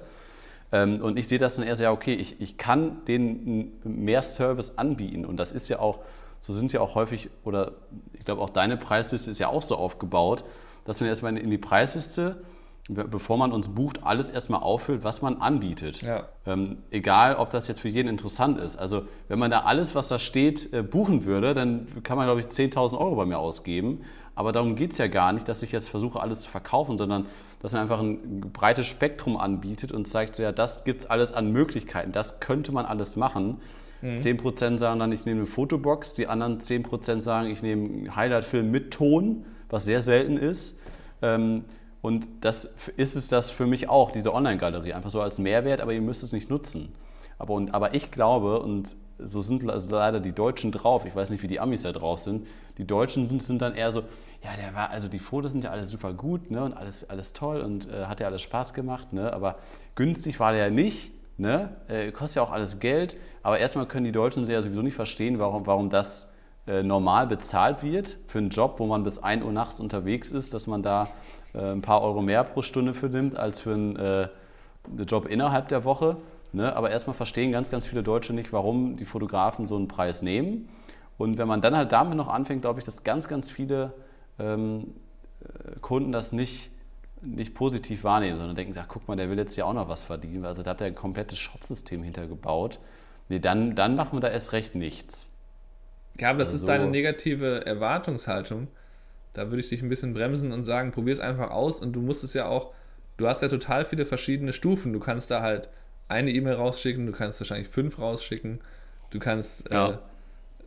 Ähm, 0.73 1.01
und 1.01 1.19
ich 1.19 1.29
sehe 1.29 1.39
das 1.39 1.57
dann 1.57 1.67
eher 1.67 1.77
so, 1.77 1.85
ja, 1.85 1.93
okay, 1.93 2.15
ich, 2.15 2.41
ich 2.41 2.59
kann 2.59 3.05
denen 3.07 3.81
mehr 3.85 4.23
Service 4.23 4.79
anbieten. 4.79 5.25
Und 5.25 5.37
das 5.37 5.53
ist 5.53 5.69
ja 5.69 5.79
auch, 5.79 6.01
so 6.41 6.53
sind 6.53 6.73
ja 6.73 6.81
auch 6.81 6.95
häufig, 6.95 7.31
oder 7.45 7.73
ich 8.15 8.25
glaube 8.25 8.43
auch 8.43 8.51
deine 8.51 8.77
Preisliste 8.77 9.31
ist 9.31 9.39
ja 9.39 9.49
auch 9.49 9.63
so 9.63 9.77
aufgebaut, 9.77 10.45
dass 10.85 11.01
man 11.01 11.09
erstmal 11.09 11.37
in 11.39 11.51
die 11.51 11.59
Preisliste, 11.59 12.43
bevor 12.89 13.37
man 13.39 13.53
uns 13.53 13.69
bucht, 13.69 14.03
alles 14.03 14.29
erstmal 14.29 14.61
auffüllt, 14.61 15.05
was 15.05 15.23
man 15.23 15.41
anbietet. 15.41 16.03
Ja. 16.03 16.25
Ähm, 16.47 16.79
egal, 16.91 17.37
ob 17.37 17.51
das 17.51 17.69
jetzt 17.69 17.81
für 17.81 17.89
jeden 17.89 18.09
interessant 18.09 18.59
ist. 18.59 18.77
Also 18.77 19.05
wenn 19.29 19.39
man 19.39 19.51
da 19.51 19.61
alles, 19.61 19.95
was 19.95 20.09
da 20.09 20.19
steht, 20.19 20.73
äh, 20.73 20.83
buchen 20.83 21.25
würde, 21.25 21.55
dann 21.55 21.87
kann 22.03 22.17
man, 22.17 22.27
glaube 22.27 22.41
ich, 22.41 22.47
10.000 22.47 22.99
Euro 22.99 23.15
bei 23.15 23.25
mir 23.25 23.39
ausgeben. 23.39 24.01
Aber 24.35 24.53
darum 24.53 24.75
geht 24.75 24.93
es 24.93 24.99
ja 24.99 25.07
gar 25.07 25.33
nicht, 25.33 25.49
dass 25.49 25.63
ich 25.63 25.73
jetzt 25.73 25.89
versuche, 25.89 26.21
alles 26.21 26.43
zu 26.43 26.51
verkaufen, 26.51 26.99
sondern 26.99 27.27
dass 27.61 27.73
man 27.73 27.83
einfach 27.83 28.01
ein 28.01 28.41
breites 28.53 28.87
Spektrum 28.87 29.37
anbietet 29.37 29.93
und 29.93 30.09
zeigt, 30.09 30.35
so, 30.35 30.43
ja, 30.43 30.51
das 30.51 30.85
gibt 30.85 31.03
es 31.03 31.07
alles 31.07 31.33
an 31.33 31.53
Möglichkeiten, 31.53 32.11
das 32.11 32.41
könnte 32.41 32.73
man 32.73 32.87
alles 32.87 33.15
machen. 33.17 33.61
10% 34.03 34.79
sagen 34.79 34.99
dann, 34.99 35.13
ich 35.13 35.25
nehme 35.27 35.43
eine 35.43 35.47
Fotobox, 35.47 36.13
die 36.13 36.27
anderen 36.27 36.59
10% 36.59 37.21
sagen, 37.21 37.51
ich 37.51 37.63
nehme 37.63 37.85
einen 37.85 38.17
Highlight-Film 38.17 38.69
mit 38.69 38.91
Ton, 38.93 39.45
was 39.71 39.85
sehr 39.85 40.03
selten 40.03 40.37
ist. 40.39 40.75
Ähm, 41.23 41.65
und 42.03 42.29
das 42.41 42.65
ist 42.97 43.15
es 43.15 43.29
das 43.29 43.49
für 43.49 43.67
mich 43.67 43.89
auch, 43.89 44.11
diese 44.11 44.35
Online-Galerie, 44.35 44.93
einfach 44.93 45.11
so 45.11 45.21
als 45.21 45.39
Mehrwert, 45.39 45.81
aber 45.81 45.93
ihr 45.93 46.03
müsst 46.03 46.23
es 46.25 46.33
nicht 46.33 46.51
nutzen. 46.51 46.93
Aber, 47.39 47.55
und, 47.55 47.73
aber 47.73 47.95
ich 47.95 48.11
glaube, 48.11 48.61
und 48.61 48.97
so 49.19 49.41
sind 49.41 49.69
also 49.71 49.91
leider 49.91 50.19
die 50.19 50.33
Deutschen 50.33 50.73
drauf, 50.73 51.05
ich 51.07 51.15
weiß 51.15 51.31
nicht, 51.31 51.45
wie 51.45 51.47
die 51.47 51.61
Amis 51.61 51.83
da 51.83 51.93
drauf 51.93 52.19
sind, 52.19 52.47
die 52.77 52.87
Deutschen 52.87 53.29
sind, 53.29 53.41
sind 53.41 53.63
dann 53.63 53.75
eher 53.75 53.93
so, 53.93 54.01
ja, 54.43 54.51
der 54.61 54.75
war, 54.75 54.91
also 54.91 55.09
die 55.09 55.21
Fotos 55.21 55.53
sind 55.53 55.63
ja 55.63 55.71
alle 55.71 55.85
super 55.85 56.13
gut 56.13 56.51
ne, 56.51 56.65
und 56.65 56.73
alles, 56.73 57.09
alles 57.09 57.33
toll 57.33 57.61
und 57.61 57.89
äh, 57.89 58.07
hat 58.07 58.19
ja 58.19 58.27
alles 58.27 58.43
Spaß 58.43 58.75
gemacht, 58.75 59.13
ne, 59.13 59.33
aber 59.33 59.57
günstig 59.95 60.41
war 60.41 60.53
der 60.53 60.65
ja 60.65 60.71
nicht, 60.71 61.13
ne, 61.39 61.71
äh, 61.87 62.11
kostet 62.11 62.37
ja 62.37 62.43
auch 62.43 62.51
alles 62.51 62.81
Geld, 62.81 63.17
aber 63.45 63.59
erstmal 63.59 63.87
können 63.87 64.05
die 64.05 64.13
Deutschen 64.13 64.45
ja 64.47 64.61
sowieso 64.61 64.83
nicht 64.83 64.97
verstehen, 64.97 65.39
warum, 65.39 65.67
warum 65.67 65.89
das 65.89 66.29
äh, 66.67 66.83
normal 66.83 67.27
bezahlt 67.29 67.83
wird 67.83 68.17
für 68.27 68.39
einen 68.39 68.51
Job, 68.51 68.79
wo 68.79 68.87
man 68.87 69.05
bis 69.05 69.21
1 69.21 69.45
Uhr 69.45 69.53
nachts 69.53 69.79
unterwegs 69.79 70.31
ist, 70.31 70.53
dass 70.55 70.67
man 70.67 70.83
da 70.83 71.09
ein 71.59 71.83
paar 71.83 72.03
Euro 72.03 72.23
mehr 72.23 72.45
pro 72.45 72.63
Stunde 72.63 72.95
für 72.95 73.09
nimmt 73.09 73.37
als 73.37 73.61
für 73.61 73.75
einen 73.75 73.97
äh, 73.97 74.29
Job 75.07 75.27
innerhalb 75.27 75.69
der 75.69 75.85
Woche. 75.85 76.17
Ne? 76.53 76.75
Aber 76.75 76.91
erstmal 76.91 77.15
verstehen 77.15 77.53
ganz, 77.53 77.71
ganz 77.71 77.87
viele 77.87 78.03
Deutsche 78.03 78.33
nicht, 78.33 78.53
warum 78.53 78.97
die 78.97 79.05
Fotografen 79.05 79.67
so 79.67 79.77
einen 79.77 79.89
Preis 79.89 80.23
nehmen. 80.23 80.69
Und 81.19 81.39
wenn 81.39 81.49
man 81.49 81.61
dann 81.61 81.77
halt 81.77 81.93
damit 81.93 82.17
noch 82.17 82.29
anfängt, 82.29 82.63
glaube 82.63 82.81
ich, 82.81 82.85
dass 82.85 83.05
ganz, 83.05 83.29
ganz 83.29 83.51
viele 83.51 83.93
ähm, 84.39 84.95
äh, 85.41 85.79
Kunden 85.81 86.13
das 86.13 86.33
nicht, 86.33 86.71
nicht 87.21 87.55
positiv 87.55 88.05
wahrnehmen, 88.05 88.39
sondern 88.39 88.57
denken, 88.57 88.75
ach, 88.79 88.89
guck 88.89 89.07
mal, 89.09 89.17
der 89.17 89.31
will 89.31 89.39
jetzt 89.39 89.57
ja 89.57 89.65
auch 89.65 89.73
noch 89.73 89.89
was 89.89 90.03
verdienen. 90.03 90.45
Also 90.45 90.63
da 90.63 90.71
hat 90.71 90.81
er 90.81 90.89
ein 90.89 90.95
komplettes 90.95 91.39
Shopsystem 91.39 92.03
hintergebaut. 92.03 92.79
Nee, 93.29 93.39
dann, 93.39 93.77
dann 93.77 93.95
macht 93.95 94.13
man 94.13 94.21
da 94.21 94.29
erst 94.29 94.53
recht 94.53 94.75
nichts. 94.75 95.31
Ja, 96.19 96.31
aber 96.31 96.41
das 96.41 96.49
Also 96.49 96.65
ist 96.65 96.69
deine 96.69 96.89
negative 96.89 97.65
Erwartungshaltung. 97.65 98.69
Da 99.35 99.49
würde 99.51 99.61
ich 99.61 99.69
dich 99.69 99.83
ein 99.83 99.89
bisschen 99.89 100.15
bremsen 100.15 100.53
und 100.53 100.65
sagen, 100.65 100.93
probier 100.93 101.13
es 101.15 101.21
einfach 101.21 101.51
aus 101.51 101.79
und 101.81 101.93
du 101.93 102.01
musst 102.01 102.23
es 102.25 102.35
ja 102.35 102.47
auch, 102.47 102.73
du 103.17 103.27
hast 103.27 103.43
ja 103.43 103.49
total 103.49 103.85
viele 103.85 104.05
verschiedene 104.05 104.53
Stufen. 104.53 104.93
Du 104.93 105.01
kannst 105.01 105.31
da 105.31 105.41
halt 105.43 105.69
eine 106.09 106.31
E-Mail 106.31 106.55
rausschicken, 106.55 107.07
du 107.07 107.13
kannst 107.13 107.41
wahrscheinlich 107.41 107.69
fünf 107.69 107.99
rausschicken, 107.99 108.61
du 109.11 109.19
kannst, 109.19 109.71
Ja. 109.73 109.91
äh, 109.91 109.99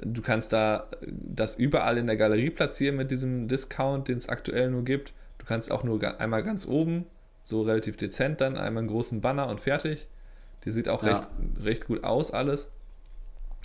du 0.02 0.22
kannst 0.22 0.52
da 0.54 0.88
das 1.08 1.56
überall 1.56 1.98
in 1.98 2.08
der 2.08 2.18
Galerie 2.18 2.50
platzieren 2.50 2.96
mit 2.96 3.12
diesem 3.12 3.48
Discount, 3.48 4.08
den 4.08 4.18
es 4.18 4.30
aktuell 4.30 4.72
nur 4.72 4.84
gibt. 4.84 5.14
Du 5.38 5.46
kannst 5.46 5.72
auch 5.72 5.84
nur 5.84 6.20
einmal 6.20 6.42
ganz 6.44 6.66
oben, 6.68 7.06
so 7.44 7.62
relativ 7.62 7.98
dezent 7.98 8.42
dann, 8.42 8.58
einmal 8.58 8.82
einen 8.82 8.88
großen 8.90 9.22
Banner 9.22 9.48
und 9.48 9.62
fertig. 9.62 10.08
Die 10.64 10.72
sieht 10.72 10.90
auch 10.90 11.04
Ja. 11.04 11.10
recht, 11.10 11.28
recht 11.64 11.86
gut 11.88 12.04
aus, 12.04 12.32
alles. 12.32 12.72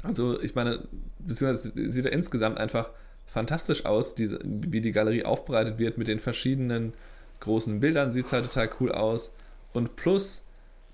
Also 0.02 0.40
ich 0.40 0.54
meine, 0.54 0.86
beziehungsweise 1.18 1.90
sieht 1.90 2.04
er 2.04 2.12
insgesamt 2.12 2.58
einfach 2.58 2.90
fantastisch 3.32 3.84
aus, 3.86 4.14
diese, 4.14 4.38
wie 4.44 4.80
die 4.80 4.92
Galerie 4.92 5.24
aufbereitet 5.24 5.78
wird 5.78 5.98
mit 5.98 6.08
den 6.08 6.18
verschiedenen 6.20 6.92
großen 7.40 7.80
Bildern, 7.80 8.12
sieht 8.12 8.26
es 8.26 8.32
halt 8.32 8.44
total 8.46 8.70
cool 8.80 8.92
aus. 8.92 9.32
Und 9.72 9.96
plus, 9.96 10.44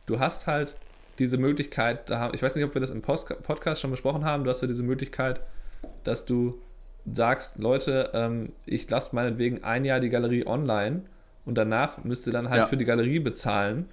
du 0.07 0.21
hast 0.21 0.47
halt 0.47 0.75
diese 1.19 1.39
Möglichkeit, 1.39 2.11
da 2.11 2.19
haben, 2.19 2.35
ich 2.35 2.43
weiß 2.43 2.55
nicht, 2.55 2.65
ob 2.65 2.75
wir 2.75 2.81
das 2.81 2.91
im 2.91 3.01
Post 3.03 3.43
Podcast 3.43 3.81
schon 3.81 3.91
besprochen 3.91 4.25
haben, 4.25 4.45
du 4.45 4.51
hast 4.51 4.61
ja 4.61 4.69
diese 4.69 4.83
Möglichkeit, 4.83 5.41
dass 6.05 6.25
du 6.27 6.59
sagst, 7.11 7.59
Leute, 7.59 8.11
ähm, 8.15 8.53
ich 8.67 8.89
lasse 8.91 9.15
meinetwegen 9.17 9.65
ein 9.65 9.85
Jahr 9.85 10.01
die 10.01 10.11
Galerie 10.11 10.47
online 10.47 11.03
und 11.47 11.55
danach 11.57 12.05
müsst 12.05 12.27
ihr 12.27 12.33
dann 12.33 12.51
halt 12.51 12.63
Ja. 12.63 12.67
für 12.67 12.77
die 12.77 12.85
Galerie 12.85 13.21
bezahlen. 13.21 13.89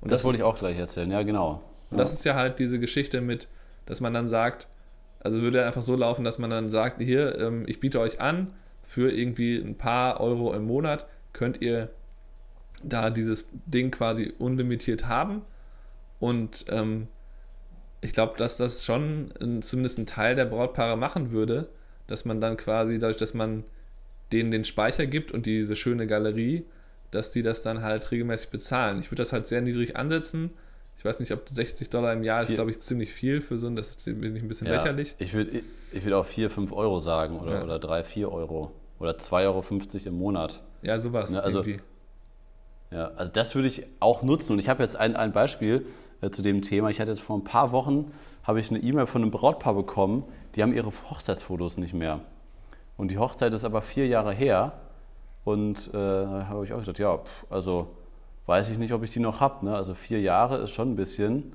Und 0.00 0.10
Das, 0.10 0.20
ist- 0.20 0.24
wollte 0.26 0.38
ich 0.38 0.44
auch 0.44 0.58
gleich 0.58 0.76
erzählen, 0.76 1.10
ja, 1.10 1.22
genau. 1.22 1.62
und 1.90 1.96
das 1.98 2.12
ist 2.12 2.24
ja 2.24 2.34
halt 2.34 2.58
diese 2.58 2.78
Geschichte 2.78 3.20
mit, 3.20 3.48
dass 3.86 4.00
man 4.00 4.12
dann 4.12 4.28
sagt, 4.28 4.66
also 5.20 5.42
würde 5.42 5.64
einfach 5.66 5.82
so 5.82 5.96
laufen, 5.96 6.24
dass 6.24 6.38
man 6.38 6.50
dann 6.50 6.70
sagt, 6.70 7.00
hier, 7.02 7.38
ähm, 7.38 7.64
ich 7.66 7.80
biete 7.80 8.00
euch 8.00 8.20
an, 8.20 8.54
für 8.84 9.10
irgendwie 9.10 9.56
ein 9.56 9.76
paar 9.76 10.20
Euro 10.20 10.54
im 10.54 10.64
Monat 10.64 11.06
könnt 11.32 11.60
ihr 11.60 11.90
da 12.82 13.10
dieses 13.10 13.48
Ding 13.66 13.90
quasi 13.90 14.32
unlimitiert 14.38 15.06
haben. 15.06 15.42
Und 16.20 16.64
ähm, 16.68 17.08
ich 18.00 18.12
glaube, 18.12 18.38
dass 18.38 18.56
das 18.56 18.84
schon 18.84 19.32
ein, 19.40 19.62
zumindest 19.62 19.98
ein 19.98 20.06
Teil 20.06 20.36
der 20.36 20.46
Brautpaare 20.46 20.96
machen 20.96 21.32
würde, 21.32 21.68
dass 22.06 22.24
man 22.24 22.40
dann 22.40 22.56
quasi, 22.56 22.98
dadurch, 22.98 23.18
dass 23.18 23.34
man 23.34 23.64
denen 24.32 24.50
den 24.50 24.64
Speicher 24.64 25.06
gibt 25.06 25.32
und 25.32 25.46
diese 25.46 25.76
schöne 25.76 26.06
Galerie, 26.06 26.64
dass 27.10 27.30
die 27.30 27.42
das 27.42 27.62
dann 27.62 27.82
halt 27.82 28.10
regelmäßig 28.10 28.50
bezahlen. 28.50 29.00
Ich 29.00 29.10
würde 29.10 29.22
das 29.22 29.32
halt 29.32 29.46
sehr 29.46 29.60
niedrig 29.60 29.96
ansetzen. 29.96 30.50
Ich 30.98 31.04
weiß 31.04 31.20
nicht, 31.20 31.30
ob 31.32 31.48
60 31.48 31.90
Dollar 31.90 32.12
im 32.12 32.24
Jahr 32.24 32.42
ist, 32.42 32.52
glaube 32.54 32.72
ich, 32.72 32.80
ziemlich 32.80 33.12
viel 33.12 33.40
für 33.40 33.56
so 33.56 33.68
ein, 33.68 33.76
das 33.76 33.96
bin 34.04 34.34
ich 34.36 34.42
ein 34.42 34.48
bisschen 34.48 34.66
Ja, 34.66 34.74
lächerlich. 34.74 35.14
Ich 35.18 35.32
würde 35.32 35.62
ich, 35.92 36.04
würd 36.04 36.14
auch 36.14 36.26
4, 36.26 36.50
5 36.50 36.72
Euro 36.72 36.98
sagen 37.00 37.38
oder, 37.38 37.58
Ja. 37.58 37.64
oder 37.64 37.78
3, 37.78 38.02
4 38.02 38.30
Euro 38.32 38.72
oder 38.98 39.12
2,50 39.16 39.46
Euro 39.46 40.08
im 40.08 40.18
Monat. 40.18 40.60
Ja, 40.82 40.98
sowas 40.98 41.30
Ne, 41.30 41.40
also- 41.42 41.60
irgendwie. 41.60 41.80
Ja, 42.90 43.08
also 43.16 43.30
das 43.30 43.54
würde 43.54 43.68
ich 43.68 43.86
auch 44.00 44.22
nutzen. 44.22 44.54
Und 44.54 44.58
ich 44.58 44.68
habe 44.68 44.82
jetzt 44.82 44.96
ein, 44.96 45.14
ein 45.14 45.32
Beispiel 45.32 45.86
äh, 46.20 46.30
zu 46.30 46.42
dem 46.42 46.62
Thema. 46.62 46.88
Ich 46.90 47.00
hatte 47.00 47.10
jetzt 47.12 47.20
vor 47.22 47.36
ein 47.36 47.44
paar 47.44 47.70
Wochen 47.70 48.10
habe 48.42 48.58
ich 48.60 48.70
eine 48.70 48.80
E-Mail 48.80 49.06
von 49.06 49.22
einem 49.22 49.30
Brautpaar 49.30 49.74
bekommen, 49.74 50.24
die 50.56 50.62
haben 50.62 50.72
ihre 50.74 50.90
Hochzeitsfotos 51.10 51.76
nicht 51.76 51.92
mehr. 51.94 52.20
Und 52.96 53.10
die 53.10 53.18
Hochzeit 53.18 53.52
ist 53.54 53.64
aber 53.64 53.82
vier 53.82 54.06
Jahre 54.08 54.32
her. 54.32 54.72
Und 55.44 55.88
äh, 55.88 55.92
da 55.92 56.46
habe 56.48 56.64
ich 56.64 56.72
auch 56.72 56.78
gesagt, 56.78 56.98
ja, 56.98 57.18
pf, 57.18 57.46
also 57.50 57.88
weiß 58.48 58.70
ich 58.70 58.78
nicht, 58.78 58.94
ob 58.94 59.02
ich 59.04 59.10
die 59.10 59.20
noch 59.20 59.40
habe. 59.40 59.66
Ne? 59.66 59.76
Also 59.76 59.94
vier 59.94 60.20
Jahre 60.20 60.56
ist 60.56 60.70
schon 60.70 60.92
ein 60.92 60.96
bisschen. 60.96 61.52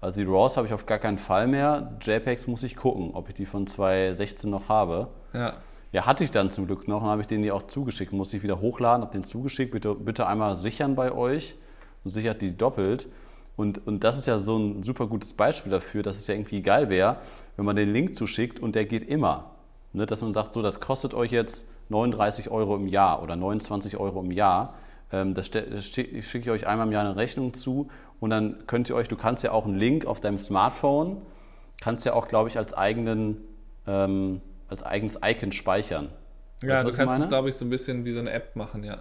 Also 0.00 0.20
die 0.20 0.26
RAWs 0.28 0.58
habe 0.58 0.66
ich 0.66 0.74
auf 0.74 0.84
gar 0.84 0.98
keinen 0.98 1.16
Fall 1.16 1.46
mehr. 1.46 1.96
JPEGs 2.02 2.46
muss 2.46 2.62
ich 2.62 2.76
gucken, 2.76 3.12
ob 3.14 3.30
ich 3.30 3.34
die 3.34 3.46
von 3.46 3.66
2016 3.66 4.50
noch 4.50 4.68
habe. 4.68 5.08
Ja, 5.32 5.54
Ja, 5.92 6.04
hatte 6.04 6.22
ich 6.22 6.30
dann 6.30 6.50
zum 6.50 6.66
Glück 6.66 6.86
noch 6.86 7.02
und 7.02 7.08
habe 7.08 7.22
ich 7.22 7.26
denen 7.26 7.42
die 7.42 7.50
auch 7.50 7.66
zugeschickt. 7.66 8.12
Musste 8.12 8.36
ich 8.36 8.42
wieder 8.42 8.60
hochladen, 8.60 9.02
habe 9.02 9.12
den 9.12 9.24
zugeschickt. 9.24 9.72
Bitte, 9.72 9.94
bitte 9.94 10.26
einmal 10.26 10.54
sichern 10.54 10.94
bei 10.94 11.12
euch 11.12 11.56
und 12.04 12.10
sichert 12.10 12.42
die 12.42 12.54
doppelt. 12.54 13.08
Und, 13.56 13.86
und 13.86 14.04
das 14.04 14.18
ist 14.18 14.26
ja 14.26 14.36
so 14.36 14.58
ein 14.58 14.82
super 14.82 15.06
gutes 15.06 15.32
Beispiel 15.32 15.72
dafür, 15.72 16.02
dass 16.02 16.16
es 16.16 16.26
ja 16.26 16.34
irgendwie 16.34 16.60
geil 16.60 16.90
wäre, 16.90 17.16
wenn 17.56 17.64
man 17.64 17.76
den 17.76 17.90
Link 17.90 18.14
zuschickt 18.14 18.60
und 18.60 18.74
der 18.74 18.84
geht 18.84 19.08
immer. 19.08 19.52
Ne, 19.94 20.04
dass 20.04 20.20
man 20.20 20.34
sagt, 20.34 20.52
so, 20.52 20.60
das 20.60 20.80
kostet 20.80 21.14
euch 21.14 21.30
jetzt 21.30 21.70
39 21.88 22.50
Euro 22.50 22.76
im 22.76 22.88
Jahr 22.88 23.22
oder 23.22 23.34
29 23.34 23.96
Euro 23.96 24.20
im 24.20 24.32
Jahr. 24.32 24.74
Ähm, 25.14 25.34
das, 25.34 25.50
das 25.50 25.84
schicke 25.84 26.18
ich 26.18 26.50
euch 26.50 26.66
einmal 26.66 26.88
im 26.88 26.92
Jahr 26.92 27.04
eine 27.04 27.14
Rechnung 27.14 27.54
zu 27.54 27.88
und 28.18 28.30
dann 28.30 28.66
könnt 28.66 28.88
ihr 28.88 28.96
euch, 28.96 29.06
du 29.06 29.16
kannst 29.16 29.44
ja 29.44 29.52
auch 29.52 29.64
einen 29.64 29.76
Link 29.76 30.06
auf 30.06 30.20
deinem 30.20 30.38
Smartphone, 30.38 31.22
kannst 31.80 32.04
ja 32.04 32.14
auch, 32.14 32.26
glaube 32.26 32.48
ich, 32.48 32.58
als 32.58 32.74
eigenen, 32.74 33.36
ähm, 33.86 34.40
als 34.68 34.82
eigenes 34.82 35.20
Icon 35.22 35.52
speichern. 35.52 36.08
Ja, 36.62 36.84
weißt, 36.84 36.88
du 36.88 36.96
kannst 36.96 37.20
es, 37.20 37.28
glaube 37.28 37.48
ich, 37.48 37.56
so 37.56 37.64
ein 37.64 37.70
bisschen 37.70 38.04
wie 38.04 38.12
so 38.12 38.18
eine 38.18 38.32
App 38.32 38.56
machen, 38.56 38.82
ja. 38.82 38.98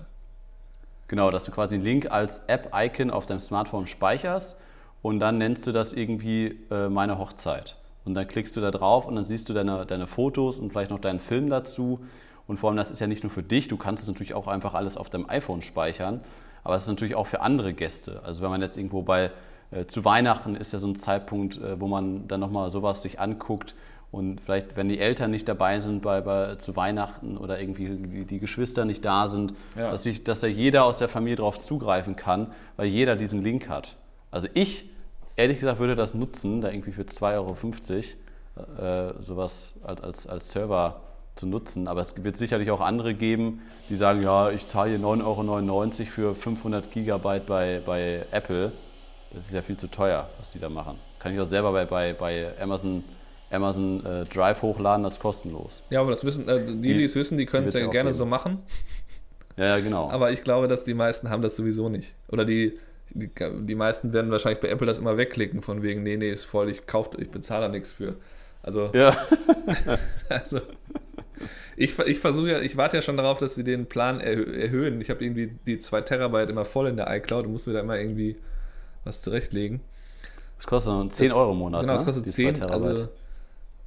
Genau, 1.07 1.31
dass 1.31 1.45
du 1.45 1.51
quasi 1.51 1.75
einen 1.75 1.83
Link 1.83 2.11
als 2.11 2.43
App-Icon 2.47 3.09
auf 3.09 3.25
deinem 3.25 3.39
Smartphone 3.39 3.87
speicherst 3.87 4.57
und 5.01 5.19
dann 5.19 5.39
nennst 5.39 5.65
du 5.65 5.71
das 5.71 5.93
irgendwie 5.93 6.59
äh, 6.69 6.89
meine 6.89 7.17
Hochzeit. 7.17 7.77
Und 8.05 8.13
dann 8.13 8.27
klickst 8.27 8.55
du 8.55 8.61
da 8.61 8.69
drauf 8.69 9.07
und 9.07 9.15
dann 9.15 9.25
siehst 9.25 9.49
du 9.49 9.53
deine, 9.53 9.85
deine 9.85 10.07
Fotos 10.07 10.57
und 10.57 10.71
vielleicht 10.71 10.91
noch 10.91 10.99
deinen 10.99 11.19
Film 11.19 11.49
dazu. 11.49 12.05
Und 12.47 12.59
vor 12.59 12.69
allem, 12.69 12.77
das 12.77 12.91
ist 12.91 12.99
ja 12.99 13.07
nicht 13.07 13.23
nur 13.23 13.31
für 13.31 13.43
dich, 13.43 13.67
du 13.67 13.77
kannst 13.77 14.03
es 14.03 14.09
natürlich 14.09 14.33
auch 14.33 14.47
einfach 14.47 14.73
alles 14.73 14.97
auf 14.97 15.09
deinem 15.09 15.29
iPhone 15.29 15.61
speichern, 15.61 16.21
aber 16.63 16.75
es 16.75 16.83
ist 16.83 16.89
natürlich 16.89 17.15
auch 17.15 17.27
für 17.27 17.41
andere 17.41 17.73
Gäste. 17.73 18.21
Also 18.23 18.41
wenn 18.41 18.49
man 18.49 18.61
jetzt 18.61 18.77
irgendwo 18.77 19.01
bei 19.01 19.31
äh, 19.71 19.85
zu 19.85 20.05
Weihnachten 20.05 20.55
ist 20.55 20.73
ja 20.73 20.79
so 20.79 20.87
ein 20.87 20.95
Zeitpunkt, 20.95 21.57
äh, 21.57 21.79
wo 21.79 21.87
man 21.87 22.27
dann 22.27 22.39
nochmal 22.39 22.69
sowas 22.69 23.01
sich 23.01 23.19
anguckt 23.19 23.75
und 24.11 24.41
vielleicht, 24.41 24.77
wenn 24.77 24.89
die 24.89 24.99
Eltern 24.99 25.31
nicht 25.31 25.47
dabei 25.47 25.79
sind 25.79 26.01
bei, 26.03 26.21
bei 26.21 26.55
zu 26.55 26.75
Weihnachten 26.75 27.37
oder 27.37 27.59
irgendwie 27.59 27.89
die, 27.89 28.25
die 28.25 28.39
Geschwister 28.39 28.85
nicht 28.85 29.03
da 29.03 29.27
sind, 29.27 29.53
ja. 29.75 29.89
dass, 29.91 30.03
sich, 30.03 30.23
dass 30.23 30.39
da 30.39 30.47
jeder 30.47 30.83
aus 30.83 30.99
der 30.99 31.07
Familie 31.07 31.37
darauf 31.37 31.59
zugreifen 31.59 32.15
kann, 32.15 32.51
weil 32.77 32.87
jeder 32.87 33.15
diesen 33.15 33.43
Link 33.43 33.69
hat. 33.69 33.95
Also 34.29 34.47
ich 34.53 34.89
ehrlich 35.35 35.59
gesagt 35.59 35.79
würde 35.79 35.95
das 35.95 36.13
nutzen, 36.13 36.61
da 36.61 36.69
irgendwie 36.69 36.91
für 36.91 37.03
2,50 37.03 37.33
Euro 37.33 37.55
äh, 38.79 39.21
sowas 39.21 39.73
als, 39.83 40.01
als, 40.01 40.27
als 40.27 40.51
Server 40.51 41.01
zu 41.35 41.45
nutzen. 41.45 41.87
Aber 41.87 42.01
es 42.01 42.13
wird 42.23 42.35
sicherlich 42.35 42.71
auch 42.71 42.81
andere 42.81 43.13
geben, 43.13 43.61
die 43.89 43.95
sagen, 43.95 44.21
ja, 44.21 44.49
ich 44.51 44.67
zahle 44.67 44.91
hier 44.91 44.99
9,99 44.99 45.21
Euro 45.21 46.05
für 46.05 46.35
500 46.35 46.91
Gigabyte 46.91 47.45
bei, 47.45 47.81
bei 47.85 48.25
Apple. 48.31 48.71
Das 49.33 49.47
ist 49.47 49.53
ja 49.53 49.61
viel 49.61 49.77
zu 49.77 49.87
teuer, 49.87 50.29
was 50.37 50.51
die 50.51 50.59
da 50.59 50.69
machen. 50.69 50.97
Kann 51.19 51.33
ich 51.33 51.39
auch 51.39 51.45
selber 51.45 51.71
bei, 51.71 51.85
bei, 51.85 52.13
bei 52.13 52.53
Amazon, 52.59 53.03
Amazon 53.49 54.05
äh, 54.05 54.25
Drive 54.25 54.61
hochladen, 54.61 55.03
das 55.03 55.13
ist 55.13 55.19
kostenlos. 55.19 55.83
Ja, 55.89 56.01
aber 56.01 56.11
das 56.11 56.23
wissen, 56.23 56.47
äh, 56.47 56.65
die, 56.65 56.93
die 56.93 57.03
es 57.03 57.15
wissen, 57.15 57.37
die 57.37 57.45
können 57.45 57.67
es 57.67 57.73
ja 57.73 57.87
gerne 57.87 58.09
geben. 58.09 58.13
so 58.13 58.25
machen. 58.25 58.59
Ja, 59.57 59.77
ja, 59.77 59.79
genau. 59.79 60.09
Aber 60.09 60.31
ich 60.31 60.43
glaube, 60.43 60.67
dass 60.67 60.83
die 60.83 60.93
meisten 60.93 61.29
haben 61.29 61.41
das 61.41 61.55
sowieso 61.55 61.89
nicht. 61.89 62.13
Oder 62.27 62.45
die, 62.45 62.79
die, 63.11 63.29
die 63.61 63.75
meisten 63.75 64.13
werden 64.13 64.31
wahrscheinlich 64.31 64.61
bei 64.61 64.69
Apple 64.69 64.87
das 64.87 64.97
immer 64.97 65.17
wegklicken, 65.17 65.61
von 65.61 65.81
wegen, 65.83 66.03
nee, 66.03 66.17
nee, 66.17 66.29
ist 66.29 66.43
voll, 66.43 66.69
ich 66.69 66.85
kaufe, 66.87 67.21
ich 67.21 67.29
bezahle 67.29 67.65
da 67.65 67.67
nichts 67.69 67.93
für. 67.93 68.15
Also, 68.63 68.91
ja. 68.93 69.15
also 70.29 70.61
ich, 71.75 71.97
ich 71.99 72.19
versuche 72.19 72.51
ja, 72.51 72.59
ich 72.59 72.77
warte 72.77 72.97
ja 72.97 73.01
schon 73.01 73.17
darauf, 73.17 73.37
dass 73.37 73.55
sie 73.55 73.63
den 73.63 73.87
Plan 73.87 74.19
erhö 74.19 74.43
erhöhen. 74.43 75.01
Ich 75.01 75.09
habe 75.09 75.23
irgendwie 75.23 75.57
die 75.65 75.79
2 75.79 76.01
Terabyte 76.01 76.49
immer 76.49 76.65
voll 76.65 76.87
in 76.87 76.97
der 76.97 77.13
iCloud 77.15 77.45
und 77.45 77.51
muss 77.51 77.65
mir 77.65 77.73
da 77.73 77.79
immer 77.79 77.97
irgendwie 77.97 78.37
was 79.03 79.21
zurechtlegen. 79.21 79.81
Das 80.57 80.67
kostet 80.67 80.93
nur 80.93 81.09
10 81.09 81.27
das, 81.27 81.35
Euro 81.35 81.51
im 81.51 81.57
Monat. 81.57 81.81
Genau, 81.81 81.93
das 81.93 82.03
ne? 82.03 82.05
kostet 82.05 82.27
10. 82.27 82.63
Also, 82.63 83.09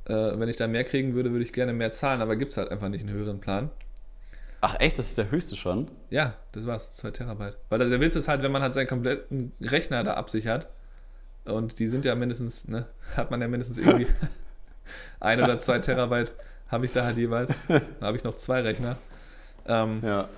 äh, 0.06 0.38
wenn 0.38 0.48
ich 0.48 0.56
da 0.56 0.66
mehr 0.66 0.84
kriegen 0.84 1.14
würde, 1.14 1.32
würde 1.32 1.44
ich 1.44 1.52
gerne 1.52 1.72
mehr 1.72 1.92
zahlen, 1.92 2.20
aber 2.20 2.36
gibt 2.36 2.52
es 2.52 2.58
halt 2.58 2.70
einfach 2.70 2.88
nicht 2.88 3.00
einen 3.00 3.14
höheren 3.14 3.40
Plan. 3.40 3.70
Ach 4.60 4.76
echt, 4.78 4.98
das 4.98 5.08
ist 5.08 5.18
der 5.18 5.30
höchste 5.30 5.54
schon? 5.54 5.88
Ja, 6.10 6.34
das 6.52 6.66
war's, 6.66 6.94
2 6.94 7.10
Terabyte. 7.12 7.56
Weil 7.68 7.78
der 7.90 8.00
Witz 8.00 8.16
ist 8.16 8.28
halt, 8.28 8.42
wenn 8.42 8.52
man 8.52 8.62
halt 8.62 8.74
seinen 8.74 8.88
kompletten 8.88 9.52
Rechner 9.60 10.02
da 10.04 10.14
absichert, 10.14 10.68
und 11.46 11.78
die 11.78 11.88
sind 11.88 12.04
ja 12.04 12.14
mindestens, 12.14 12.66
ne, 12.68 12.86
hat 13.16 13.30
man 13.30 13.40
ja 13.40 13.48
mindestens 13.48 13.78
irgendwie 13.78 14.08
ein 15.20 15.40
oder 15.40 15.58
zwei 15.58 15.78
Terabyte 15.78 16.32
habe 16.68 16.86
ich 16.86 16.92
da 16.92 17.04
halt 17.04 17.16
jeweils. 17.16 17.54
Da 17.68 18.06
habe 18.06 18.16
ich 18.16 18.24
noch 18.24 18.36
zwei 18.36 18.60
Rechner. 18.60 18.96
Ähm, 19.66 20.00
ja. 20.02 20.28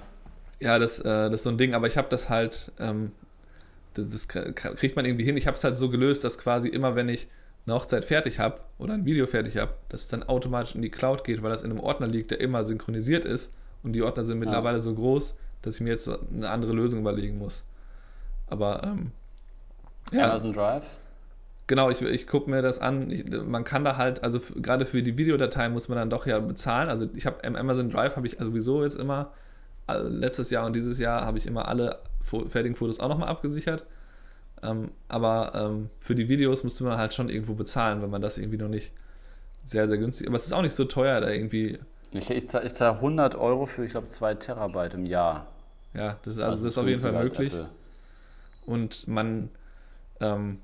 Ja, 0.61 0.79
das, 0.79 0.99
äh, 1.01 1.05
das 1.05 1.35
ist 1.35 1.43
so 1.45 1.51
ein 1.51 1.59
Ding, 1.59 1.75
aber 1.75 1.87
ich 1.87 1.97
habe 1.97 2.09
das 2.11 2.29
halt, 2.29 2.73
ähm, 2.81 3.13
das, 3.95 4.07
das, 4.09 4.29
kriegt 4.29 4.97
man 4.97 5.05
irgendwie 5.05 5.25
hin. 5.25 5.37
Ich 5.37 5.47
habe 5.47 5.57
es 5.57 5.65
halt 5.65 5.79
so 5.79 5.89
gelöst, 5.89 6.25
dass 6.25 6.39
quasi 6.39 6.69
immer, 6.69 6.97
wenn 6.97 7.09
ich 7.09 7.29
eine 7.67 7.77
Hochzeit 7.77 8.05
fertig 8.05 8.39
habe 8.39 8.61
oder 8.79 8.95
ein 8.95 9.05
Video 9.05 9.27
fertig 9.27 9.57
habe, 9.59 9.75
dass 9.89 10.03
es 10.03 10.09
dann 10.09 10.23
automatisch 10.23 10.75
in 10.75 10.83
die 10.83 10.91
Cloud 10.91 11.23
geht, 11.23 11.43
weil 11.43 11.51
das 11.51 11.63
in 11.63 11.71
einem 11.71 11.81
Ordner 11.81 12.07
liegt, 12.07 12.31
der 12.31 12.41
immer 12.41 12.65
synchronisiert 12.65 13.25
ist. 13.25 13.53
Und 13.83 13.93
die 13.93 14.03
Ordner 14.03 14.25
sind 14.25 14.39
mittlerweile 14.39 14.79
ja. 14.79 14.81
so 14.81 14.95
groß, 14.95 15.37
dass 15.63 15.77
ich 15.77 15.81
mir 15.81 15.91
jetzt 15.91 16.09
eine 16.09 16.51
andere 16.51 16.73
Lösung 16.73 17.01
überlegen 17.01 17.39
muss. 17.39 17.65
Aber 18.49 18.83
ähm, 18.83 19.13
ja. 20.13 20.25
Amazon 20.25 20.53
Drive? 20.53 20.85
Genau, 21.69 21.91
ich, 21.91 22.03
ich 22.03 22.27
gucke 22.27 22.51
mir 22.51 22.63
das 22.63 22.81
an. 22.81 23.11
Ich, 23.11 23.25
man 23.27 23.63
kann 23.63 23.85
da 23.85 23.97
halt, 23.97 24.25
also 24.25 24.41
gerade 24.57 24.87
für 24.87 25.03
die 25.03 25.17
Videodateien 25.17 25.73
muss 25.73 25.89
man 25.89 25.99
dann 25.99 26.11
doch 26.11 26.27
ja 26.27 26.41
bezahlen. 26.41 26.89
Also 26.89 27.09
ich 27.15 27.27
habe 27.27 27.45
Amazon 27.45 27.91
Drive 27.91 28.17
habe 28.17 28.27
ich 28.27 28.37
sowieso 28.41 28.83
jetzt 28.83 28.97
immer, 28.97 29.33
letztes 29.87 30.51
Jahr 30.51 30.67
und 30.67 30.75
dieses 30.75 30.99
Jahr 30.99 31.25
habe 31.25 31.39
ich 31.39 31.47
immer 31.47 31.69
alle 31.69 32.01
fertigen 32.23 32.75
Fotos 32.75 33.01
auch 33.01 33.09
nochmal 33.09 33.29
abgesichert. 33.29 33.85
Ähm, 34.63 34.91
aber 35.09 35.53
ähm, 35.55 35.91
für 36.01 36.15
die 36.15 36.29
Videos 36.29 36.65
musste 36.65 36.85
man 36.85 36.99
halt 36.99 37.15
schon 37.15 37.29
irgendwo 37.29 37.55
bezahlen, 37.55 38.03
wenn 38.03 38.11
man 38.11 38.21
das 38.21 38.39
irgendwie 38.39 38.59
noch 38.59 38.69
nicht 38.69 38.93
sehr, 39.65 39.87
sehr 39.87 39.99
günstig. 39.99 40.27
Aber 40.27 40.37
es 40.37 40.47
ist 40.47 40.53
auch 40.53 40.63
nicht 40.63 40.75
so 40.75 40.85
teuer, 40.85 41.21
da 41.21 41.31
irgendwie 41.31 41.79
ich, 42.11 42.31
ich 42.31 42.49
zahle 42.49 42.73
zahl 42.73 42.95
100 42.95 43.35
Euro 43.35 43.67
für, 43.67 43.85
ich 43.85 43.91
glaube, 43.91 44.09
2 44.09 44.35
Terabyte 44.35 44.95
im 44.95 45.05
Jahr. 45.05 45.47
Ja, 45.95 46.17
das 46.23 46.35
ist, 46.35 46.41
also, 46.41 46.53
also 46.53 46.65
das 46.65 46.73
ist 46.73 46.79
auf 46.79 46.87
jeden 46.87 47.01
Fall 47.01 47.13
möglich. 47.13 47.55
Und 48.65 49.07
man, 49.09 49.51
ähm, 50.21 50.61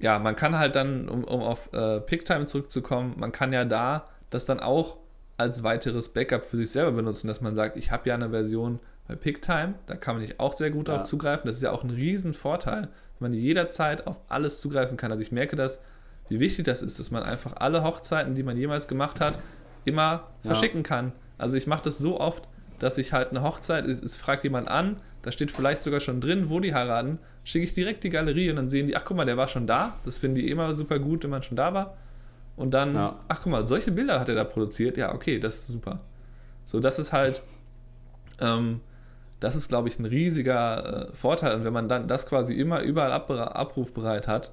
ja, 0.00 0.18
man 0.18 0.36
kann 0.36 0.58
halt 0.58 0.76
dann, 0.76 1.08
um, 1.08 1.24
um 1.24 1.40
auf 1.40 1.72
äh, 1.72 2.00
Picktime 2.00 2.46
zurückzukommen, 2.46 3.14
man 3.16 3.32
kann 3.32 3.52
ja 3.52 3.64
da 3.64 4.08
das 4.30 4.44
dann 4.44 4.60
auch 4.60 4.98
als 5.36 5.62
weiteres 5.62 6.08
Backup 6.08 6.44
für 6.44 6.56
sich 6.56 6.70
selber 6.70 6.92
benutzen, 6.92 7.28
dass 7.28 7.40
man 7.40 7.54
sagt, 7.54 7.76
ich 7.76 7.90
habe 7.90 8.08
ja 8.08 8.14
eine 8.14 8.30
Version 8.30 8.80
bei 9.06 9.16
Picktime, 9.16 9.74
da 9.86 9.96
kann 9.96 10.16
man 10.16 10.22
nicht 10.22 10.40
auch 10.40 10.56
sehr 10.56 10.70
gut 10.70 10.88
ja. 10.88 10.94
darauf 10.94 11.08
zugreifen. 11.08 11.46
Das 11.46 11.56
ist 11.56 11.62
ja 11.62 11.72
auch 11.72 11.84
ein 11.84 11.90
Riesenvorteil, 11.90 12.88
wenn 13.18 13.30
man 13.30 13.34
jederzeit 13.34 14.06
auf 14.06 14.16
alles 14.28 14.60
zugreifen 14.60 14.96
kann. 14.96 15.10
Also 15.10 15.22
ich 15.22 15.32
merke 15.32 15.56
das, 15.56 15.80
wie 16.28 16.40
wichtig 16.40 16.64
das 16.64 16.82
ist, 16.82 16.98
dass 16.98 17.10
man 17.10 17.22
einfach 17.22 17.54
alle 17.56 17.84
Hochzeiten, 17.84 18.34
die 18.34 18.42
man 18.42 18.56
jemals 18.56 18.88
gemacht 18.88 19.20
hat, 19.20 19.38
immer 19.84 20.28
verschicken 20.40 20.80
ja. 20.80 20.88
kann. 20.88 21.12
Also 21.36 21.56
ich 21.56 21.66
mache 21.66 21.82
das 21.84 21.98
so 21.98 22.18
oft, 22.18 22.48
dass 22.78 22.98
ich 22.98 23.12
halt 23.12 23.30
eine 23.30 23.42
Hochzeit, 23.42 23.86
es, 23.86 24.02
es 24.02 24.16
fragt 24.16 24.44
jemand 24.44 24.68
an, 24.68 24.96
da 25.22 25.32
steht 25.32 25.52
vielleicht 25.52 25.82
sogar 25.82 26.00
schon 26.00 26.20
drin, 26.20 26.48
wo 26.48 26.60
die 26.60 26.74
heiraten, 26.74 27.18
schicke 27.44 27.66
ich 27.66 27.74
direkt 27.74 28.02
die 28.04 28.10
Galerie 28.10 28.50
und 28.50 28.56
dann 28.56 28.70
sehen 28.70 28.86
die, 28.86 28.96
ach 28.96 29.04
guck 29.04 29.16
mal, 29.16 29.26
der 29.26 29.36
war 29.36 29.48
schon 29.48 29.66
da. 29.66 29.96
Das 30.04 30.18
finden 30.18 30.36
die 30.36 30.50
immer 30.50 30.74
super 30.74 30.98
gut, 30.98 31.22
wenn 31.22 31.30
man 31.30 31.42
schon 31.42 31.56
da 31.56 31.72
war. 31.74 31.96
Und 32.56 32.72
dann, 32.72 32.94
ja. 32.94 33.20
ach 33.28 33.40
guck 33.42 33.52
mal, 33.52 33.66
solche 33.66 33.92
Bilder 33.92 34.20
hat 34.20 34.28
er 34.28 34.34
da 34.34 34.44
produziert. 34.44 34.96
Ja, 34.96 35.14
okay, 35.14 35.38
das 35.38 35.60
ist 35.60 35.68
super. 35.68 36.00
So, 36.64 36.80
das 36.80 36.98
ist 36.98 37.12
halt, 37.12 37.42
ähm, 38.40 38.80
das 39.40 39.56
ist, 39.56 39.68
glaube 39.68 39.88
ich, 39.88 39.98
ein 39.98 40.06
riesiger 40.06 41.08
äh, 41.10 41.12
Vorteil. 41.14 41.56
Und 41.56 41.64
wenn 41.64 41.72
man 41.72 41.88
dann 41.88 42.08
das 42.08 42.26
quasi 42.26 42.54
immer 42.54 42.80
überall 42.80 43.12
abrufbereit 43.12 44.26
hat, 44.26 44.50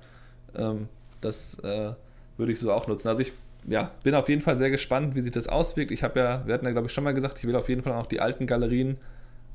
ähm, 0.56 0.90
das 1.22 1.60
äh, 1.60 1.94
würde 2.38 2.52
ich 2.52 2.60
so 2.60 2.74
auch 2.74 2.88
nutzen. 2.88 3.08
Also 3.08 3.22
ich 3.22 3.32
ja, 3.68 3.92
bin 4.04 4.16
auf 4.16 4.28
jeden 4.28 4.42
Fall 4.42 4.58
sehr 4.58 4.72
gespannt, 4.72 5.16
wie 5.16 5.22
sich 5.22 5.32
das 5.32 5.48
auswirkt. 5.48 5.92
Ich 5.92 6.04
habe 6.04 6.20
ja, 6.20 6.42
wir 6.46 6.54
hatten 6.54 6.66
ja, 6.66 6.72
glaube 6.72 6.88
ich, 6.88 6.94
schon 6.94 7.04
mal 7.04 7.14
gesagt, 7.14 7.38
ich 7.38 7.46
will 7.46 7.56
auf 7.56 7.70
jeden 7.70 7.84
Fall 7.84 7.94
auch 7.94 8.08
die 8.08 8.20
alten 8.20 8.48
Galerien 8.48 8.98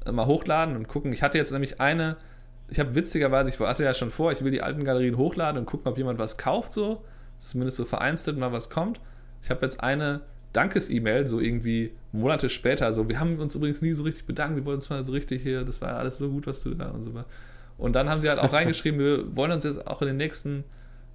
äh, 0.04 0.12
mal 0.12 0.26
hochladen 0.26 0.76
und 0.76 0.88
gucken. 0.88 1.12
Ich 1.12 1.22
hatte 1.22 1.38
jetzt 1.38 1.52
nämlich 1.52 1.80
eine, 1.80 2.16
ich 2.68 2.80
habe 2.80 2.94
witzigerweise, 2.94 3.50
ich 3.50 3.58
hatte 3.58 3.84
ja 3.84 3.94
schon 3.94 4.10
vor, 4.10 4.32
ich 4.32 4.42
will 4.42 4.50
die 4.50 4.62
alten 4.62 4.84
Galerien 4.84 5.16
hochladen 5.16 5.58
und 5.58 5.66
gucken, 5.66 5.90
ob 5.90 5.98
jemand 5.98 6.18
was 6.18 6.36
kauft, 6.36 6.72
so. 6.72 7.04
Zumindest 7.38 7.76
so 7.76 7.84
vereinzelt 7.84 8.38
mal 8.38 8.52
was 8.52 8.70
kommt. 8.70 9.00
Ich 9.42 9.50
habe 9.50 9.64
jetzt 9.64 9.80
eine 9.80 10.22
Dankes-E-Mail, 10.52 11.28
so 11.28 11.38
irgendwie 11.38 11.92
Monate 12.12 12.48
später, 12.48 12.92
so, 12.94 13.08
wir 13.08 13.20
haben 13.20 13.38
uns 13.38 13.54
übrigens 13.54 13.82
nie 13.82 13.92
so 13.92 14.02
richtig 14.02 14.24
bedankt, 14.24 14.56
wir 14.56 14.64
wollten 14.64 14.80
uns 14.80 14.90
mal 14.90 15.04
so 15.04 15.12
richtig 15.12 15.42
hier, 15.42 15.64
das 15.64 15.80
war 15.82 15.96
alles 15.96 16.18
so 16.18 16.30
gut, 16.30 16.46
was 16.46 16.62
du 16.62 16.74
da 16.74 16.88
und 16.88 17.02
so. 17.02 17.12
Und 17.76 17.92
dann 17.92 18.08
haben 18.08 18.20
sie 18.20 18.28
halt 18.28 18.38
auch 18.38 18.52
reingeschrieben, 18.54 18.98
wir 18.98 19.36
wollen 19.36 19.52
uns 19.52 19.64
jetzt 19.64 19.86
auch 19.86 20.00
in 20.00 20.08
den 20.08 20.16
nächsten 20.16 20.64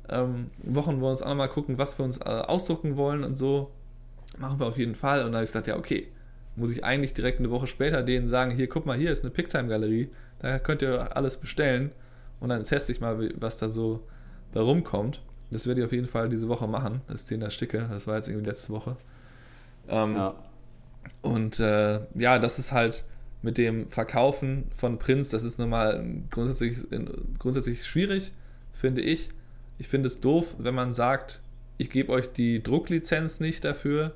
ähm, 0.09 0.51
Wochen 0.63 0.99
wollen 1.01 1.11
uns 1.11 1.21
auch 1.21 1.29
nochmal 1.29 1.49
gucken, 1.49 1.77
was 1.77 1.97
wir 1.97 2.05
uns 2.05 2.19
äh, 2.19 2.23
ausdrucken 2.23 2.97
wollen 2.97 3.23
und 3.23 3.35
so. 3.35 3.71
Machen 4.37 4.59
wir 4.59 4.67
auf 4.67 4.77
jeden 4.77 4.95
Fall. 4.95 5.19
Und 5.19 5.27
dann 5.27 5.35
habe 5.35 5.43
ich 5.43 5.49
gesagt, 5.49 5.67
ja, 5.67 5.77
okay, 5.77 6.07
muss 6.55 6.71
ich 6.71 6.83
eigentlich 6.83 7.13
direkt 7.13 7.39
eine 7.39 7.49
Woche 7.49 7.67
später 7.67 8.03
denen 8.03 8.27
sagen, 8.27 8.51
hier, 8.51 8.67
guck 8.67 8.85
mal, 8.85 8.97
hier 8.97 9.11
ist 9.11 9.23
eine 9.23 9.31
Picktime-Galerie, 9.31 10.09
da 10.41 10.59
könnt 10.59 10.81
ihr 10.81 11.15
alles 11.15 11.37
bestellen. 11.37 11.91
Und 12.39 12.49
dann 12.49 12.63
teste 12.63 12.91
ich 12.91 12.99
mal, 12.99 13.31
was 13.39 13.57
da 13.57 13.69
so 13.69 14.07
da 14.51 14.61
rumkommt. 14.61 15.21
Das 15.51 15.67
werde 15.67 15.81
ich 15.81 15.85
auf 15.85 15.91
jeden 15.91 16.07
Fall 16.07 16.29
diese 16.29 16.47
Woche 16.47 16.67
machen, 16.67 17.01
ich 17.13 17.25
denen 17.25 17.41
das 17.41 17.53
sticke. 17.53 17.87
Das 17.89 18.07
war 18.07 18.15
jetzt 18.15 18.27
irgendwie 18.27 18.47
letzte 18.47 18.73
Woche. 18.73 18.95
Ähm, 19.87 20.15
ja. 20.15 20.33
Und 21.21 21.59
äh, 21.59 22.01
ja, 22.15 22.39
das 22.39 22.57
ist 22.57 22.71
halt 22.71 23.03
mit 23.41 23.57
dem 23.57 23.89
Verkaufen 23.89 24.65
von 24.75 24.99
Prints, 24.99 25.29
das 25.29 25.43
ist 25.43 25.57
nochmal 25.57 26.05
grundsätzlich, 26.29 26.77
grundsätzlich 27.39 27.85
schwierig, 27.85 28.33
finde 28.71 29.01
ich. 29.01 29.29
Ich 29.77 29.87
finde 29.87 30.07
es 30.07 30.21
doof, 30.21 30.55
wenn 30.59 30.75
man 30.75 30.93
sagt, 30.93 31.41
ich 31.77 31.89
gebe 31.89 32.11
euch 32.11 32.31
die 32.31 32.61
Drucklizenz 32.61 33.39
nicht 33.39 33.65
dafür 33.65 34.13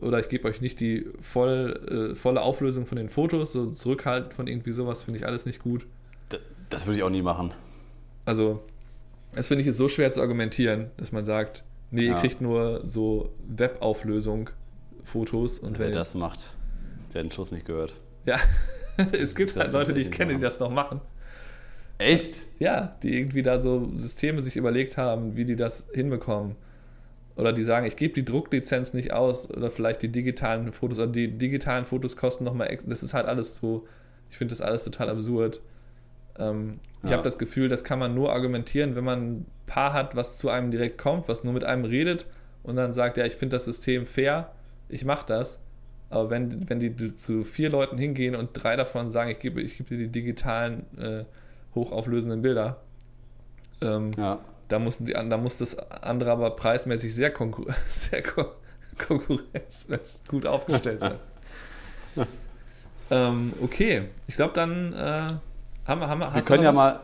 oder 0.00 0.18
ich 0.20 0.28
gebe 0.28 0.48
euch 0.48 0.60
nicht 0.60 0.80
die 0.80 1.06
voll, 1.20 2.12
äh, 2.12 2.14
volle 2.14 2.42
Auflösung 2.42 2.86
von 2.86 2.96
den 2.96 3.08
Fotos, 3.08 3.52
so 3.52 3.70
zurückhalten 3.70 4.32
von 4.32 4.46
irgendwie 4.46 4.72
sowas 4.72 5.02
finde 5.02 5.18
ich 5.18 5.26
alles 5.26 5.46
nicht 5.46 5.62
gut. 5.62 5.86
Das 6.68 6.86
würde 6.86 6.98
ich 6.98 7.02
auch 7.02 7.10
nie 7.10 7.22
machen. 7.22 7.52
Also, 8.24 8.62
das 9.34 9.48
finde 9.48 9.62
ich 9.62 9.68
ist 9.68 9.76
so 9.76 9.88
schwer 9.88 10.12
zu 10.12 10.20
argumentieren, 10.20 10.90
dass 10.96 11.12
man 11.12 11.24
sagt, 11.24 11.64
nee, 11.90 12.06
ja. 12.06 12.14
ihr 12.14 12.20
kriegt 12.20 12.40
nur 12.40 12.86
so 12.86 13.32
Webauflösung 13.48 14.50
Fotos 15.04 15.58
und 15.58 15.78
wer 15.78 15.90
das 15.90 16.14
macht. 16.14 16.54
Der 17.12 17.20
hat 17.20 17.26
den 17.26 17.32
Schuss 17.32 17.50
nicht 17.50 17.66
gehört. 17.66 17.94
Ja, 18.24 18.38
es 19.12 19.34
gibt 19.34 19.56
halt 19.56 19.72
Leute, 19.72 19.92
die 19.92 20.02
ich 20.02 20.10
kenne, 20.10 20.34
die 20.34 20.40
das 20.40 20.60
noch 20.60 20.70
machen. 20.70 21.00
Echt? 21.98 22.42
Ja, 22.58 22.96
die 23.02 23.14
irgendwie 23.16 23.42
da 23.42 23.58
so 23.58 23.90
Systeme 23.94 24.40
sich 24.40 24.56
überlegt 24.56 24.96
haben, 24.96 25.36
wie 25.36 25.44
die 25.44 25.56
das 25.56 25.86
hinbekommen. 25.92 26.56
Oder 27.40 27.54
die 27.54 27.62
sagen, 27.62 27.86
ich 27.86 27.96
gebe 27.96 28.12
die 28.12 28.24
Drucklizenz 28.24 28.92
nicht 28.92 29.12
aus 29.12 29.50
oder 29.50 29.70
vielleicht 29.70 30.02
die 30.02 30.08
digitalen 30.08 30.72
Fotos 30.72 30.98
oder 30.98 31.10
die 31.10 31.38
digitalen 31.38 31.86
Fotos 31.86 32.16
kosten 32.16 32.44
nochmal 32.44 32.70
extra. 32.70 32.90
Das 32.90 33.02
ist 33.02 33.14
halt 33.14 33.26
alles 33.26 33.56
so, 33.56 33.86
ich 34.28 34.36
finde 34.36 34.52
das 34.52 34.60
alles 34.60 34.84
total 34.84 35.08
absurd. 35.08 35.60
Ähm, 36.38 36.80
ja. 37.02 37.08
Ich 37.08 37.12
habe 37.12 37.22
das 37.22 37.38
Gefühl, 37.38 37.70
das 37.70 37.82
kann 37.82 37.98
man 37.98 38.14
nur 38.14 38.32
argumentieren, 38.32 38.94
wenn 38.94 39.04
man 39.04 39.20
ein 39.20 39.46
Paar 39.66 39.94
hat, 39.94 40.16
was 40.16 40.36
zu 40.36 40.50
einem 40.50 40.70
direkt 40.70 40.98
kommt, 40.98 41.28
was 41.28 41.42
nur 41.42 41.54
mit 41.54 41.64
einem 41.64 41.86
redet 41.86 42.26
und 42.62 42.76
dann 42.76 42.92
sagt, 42.92 43.16
ja, 43.16 43.24
ich 43.24 43.36
finde 43.36 43.56
das 43.56 43.64
System 43.64 44.06
fair, 44.06 44.52
ich 44.90 45.06
mache 45.06 45.24
das. 45.26 45.62
Aber 46.10 46.28
wenn, 46.28 46.68
wenn 46.68 46.78
die 46.78 47.16
zu 47.16 47.44
vier 47.44 47.70
Leuten 47.70 47.96
hingehen 47.96 48.34
und 48.34 48.50
drei 48.52 48.76
davon 48.76 49.10
sagen, 49.10 49.30
ich 49.30 49.38
gebe, 49.38 49.62
ich 49.62 49.78
gebe 49.78 49.88
dir 49.88 49.98
die 49.98 50.08
digitalen 50.08 50.84
äh, 50.98 51.24
hochauflösenden 51.74 52.42
Bilder. 52.42 52.82
Ähm, 53.80 54.10
ja. 54.18 54.40
Da, 54.70 54.78
mussten 54.78 55.04
die, 55.04 55.12
da 55.12 55.36
muss 55.36 55.58
das 55.58 55.78
andere 55.78 56.30
aber 56.30 56.50
preismäßig 56.50 57.14
sehr, 57.14 57.30
konkur 57.30 57.66
sehr 57.88 58.22
kon 58.22 58.46
konkurrenz 58.98 59.86
gut 60.28 60.44
aufgestellt 60.44 61.00
sein. 61.00 61.14
ähm, 63.10 63.54
okay, 63.62 64.08
ich 64.26 64.36
glaube, 64.36 64.52
dann 64.52 64.92
äh, 64.92 65.22
haben, 65.86 66.00
haben, 66.02 66.22
wir. 66.22 66.34
Wir 66.34 66.42
können 66.42 66.64
ja 66.64 66.72
mal. 66.72 67.00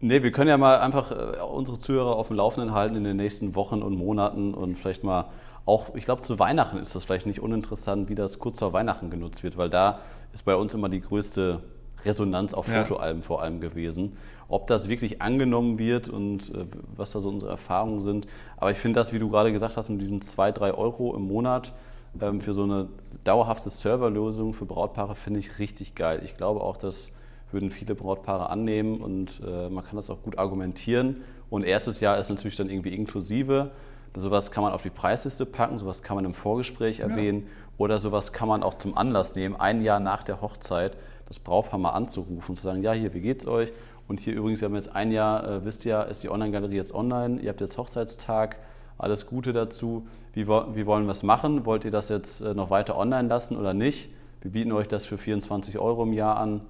Nee, 0.00 0.22
wir 0.22 0.32
können 0.32 0.48
ja 0.48 0.56
mal 0.56 0.78
einfach 0.78 1.12
äh, 1.12 1.40
unsere 1.42 1.78
Zuhörer 1.78 2.16
auf 2.16 2.28
dem 2.28 2.36
Laufenden 2.36 2.72
halten 2.72 2.96
in 2.96 3.04
den 3.04 3.18
nächsten 3.18 3.54
Wochen 3.54 3.82
und 3.82 3.96
Monaten 3.96 4.54
und 4.54 4.76
vielleicht 4.76 5.04
mal 5.04 5.26
auch, 5.66 5.94
ich 5.94 6.04
glaube, 6.04 6.22
zu 6.22 6.38
Weihnachten 6.38 6.78
ist 6.78 6.94
das 6.94 7.04
vielleicht 7.04 7.26
nicht 7.26 7.40
uninteressant, 7.40 8.08
wie 8.08 8.14
das 8.14 8.38
kurz 8.38 8.58
vor 8.58 8.72
Weihnachten 8.72 9.10
genutzt 9.10 9.44
wird, 9.44 9.56
weil 9.58 9.68
da 9.68 10.00
ist 10.32 10.44
bei 10.44 10.56
uns 10.56 10.72
immer 10.74 10.88
die 10.88 11.02
größte 11.02 11.62
Resonanz 12.04 12.54
auf 12.54 12.66
Fotoalben 12.66 13.20
ja. 13.20 13.26
vor 13.26 13.42
allem 13.42 13.60
gewesen. 13.60 14.16
Ob 14.50 14.66
das 14.66 14.88
wirklich 14.88 15.22
angenommen 15.22 15.78
wird 15.78 16.08
und 16.08 16.54
äh, 16.54 16.66
was 16.96 17.12
da 17.12 17.20
so 17.20 17.28
unsere 17.28 17.52
Erfahrungen 17.52 18.00
sind. 18.00 18.26
Aber 18.56 18.70
ich 18.70 18.78
finde 18.78 19.00
das, 19.00 19.12
wie 19.12 19.18
du 19.18 19.30
gerade 19.30 19.52
gesagt 19.52 19.76
hast, 19.76 19.88
mit 19.88 20.00
diesen 20.00 20.20
2, 20.20 20.52
3 20.52 20.74
Euro 20.74 21.14
im 21.16 21.22
Monat 21.22 21.72
ähm, 22.20 22.40
für 22.40 22.52
so 22.52 22.64
eine 22.64 22.88
dauerhafte 23.24 23.70
Serverlösung 23.70 24.52
für 24.54 24.66
Brautpaare 24.66 25.14
finde 25.14 25.40
ich 25.40 25.58
richtig 25.58 25.94
geil. 25.94 26.20
Ich 26.24 26.36
glaube 26.36 26.60
auch, 26.60 26.76
das 26.76 27.12
würden 27.52 27.70
viele 27.70 27.94
Brautpaare 27.94 28.50
annehmen 28.50 29.00
und 29.00 29.40
äh, 29.46 29.68
man 29.70 29.84
kann 29.84 29.96
das 29.96 30.10
auch 30.10 30.22
gut 30.22 30.38
argumentieren. 30.38 31.22
Und 31.48 31.64
erstes 31.64 32.00
Jahr 32.00 32.18
ist 32.18 32.28
natürlich 32.28 32.56
dann 32.56 32.70
irgendwie 32.70 32.94
inklusive. 32.94 33.70
Sowas 34.16 34.50
kann 34.50 34.64
man 34.64 34.72
auf 34.72 34.82
die 34.82 34.90
Preisliste 34.90 35.46
packen, 35.46 35.78
sowas 35.78 36.02
kann 36.02 36.16
man 36.16 36.24
im 36.24 36.34
Vorgespräch 36.34 37.00
erwähnen 37.00 37.44
ja. 37.44 37.48
oder 37.78 37.98
sowas 37.98 38.32
kann 38.32 38.48
man 38.48 38.64
auch 38.64 38.74
zum 38.74 38.96
Anlass 38.96 39.36
nehmen, 39.36 39.54
ein 39.54 39.82
Jahr 39.82 40.00
nach 40.00 40.24
der 40.24 40.40
Hochzeit 40.40 40.96
das 41.26 41.38
Brautpaar 41.38 41.78
mal 41.78 41.90
anzurufen 41.90 42.50
und 42.50 42.56
zu 42.56 42.62
sagen, 42.64 42.82
ja, 42.82 42.92
hier, 42.92 43.14
wie 43.14 43.20
geht's 43.20 43.46
euch? 43.46 43.72
Und 44.10 44.18
hier 44.18 44.34
übrigens, 44.34 44.60
wir 44.60 44.66
haben 44.66 44.74
jetzt 44.74 44.96
ein 44.96 45.12
Jahr, 45.12 45.48
äh, 45.48 45.64
wisst 45.64 45.86
ihr, 45.86 46.04
ist 46.10 46.24
die 46.24 46.30
Online-Galerie 46.30 46.74
jetzt 46.74 46.92
online, 46.92 47.40
ihr 47.40 47.48
habt 47.48 47.60
jetzt 47.60 47.78
Hochzeitstag, 47.78 48.56
alles 48.98 49.24
Gute 49.24 49.52
dazu. 49.52 50.04
Wie, 50.32 50.48
wie 50.48 50.84
wollen 50.84 51.04
wir 51.04 51.12
es 51.12 51.22
machen? 51.22 51.64
Wollt 51.64 51.84
ihr 51.84 51.92
das 51.92 52.08
jetzt 52.08 52.40
äh, 52.40 52.52
noch 52.52 52.70
weiter 52.70 52.98
online 52.98 53.28
lassen 53.28 53.56
oder 53.56 53.72
nicht? 53.72 54.10
Wir 54.40 54.50
bieten 54.50 54.72
euch 54.72 54.88
das 54.88 55.06
für 55.06 55.16
24 55.16 55.78
Euro 55.78 56.02
im 56.02 56.12
Jahr 56.12 56.38
an, 56.38 56.62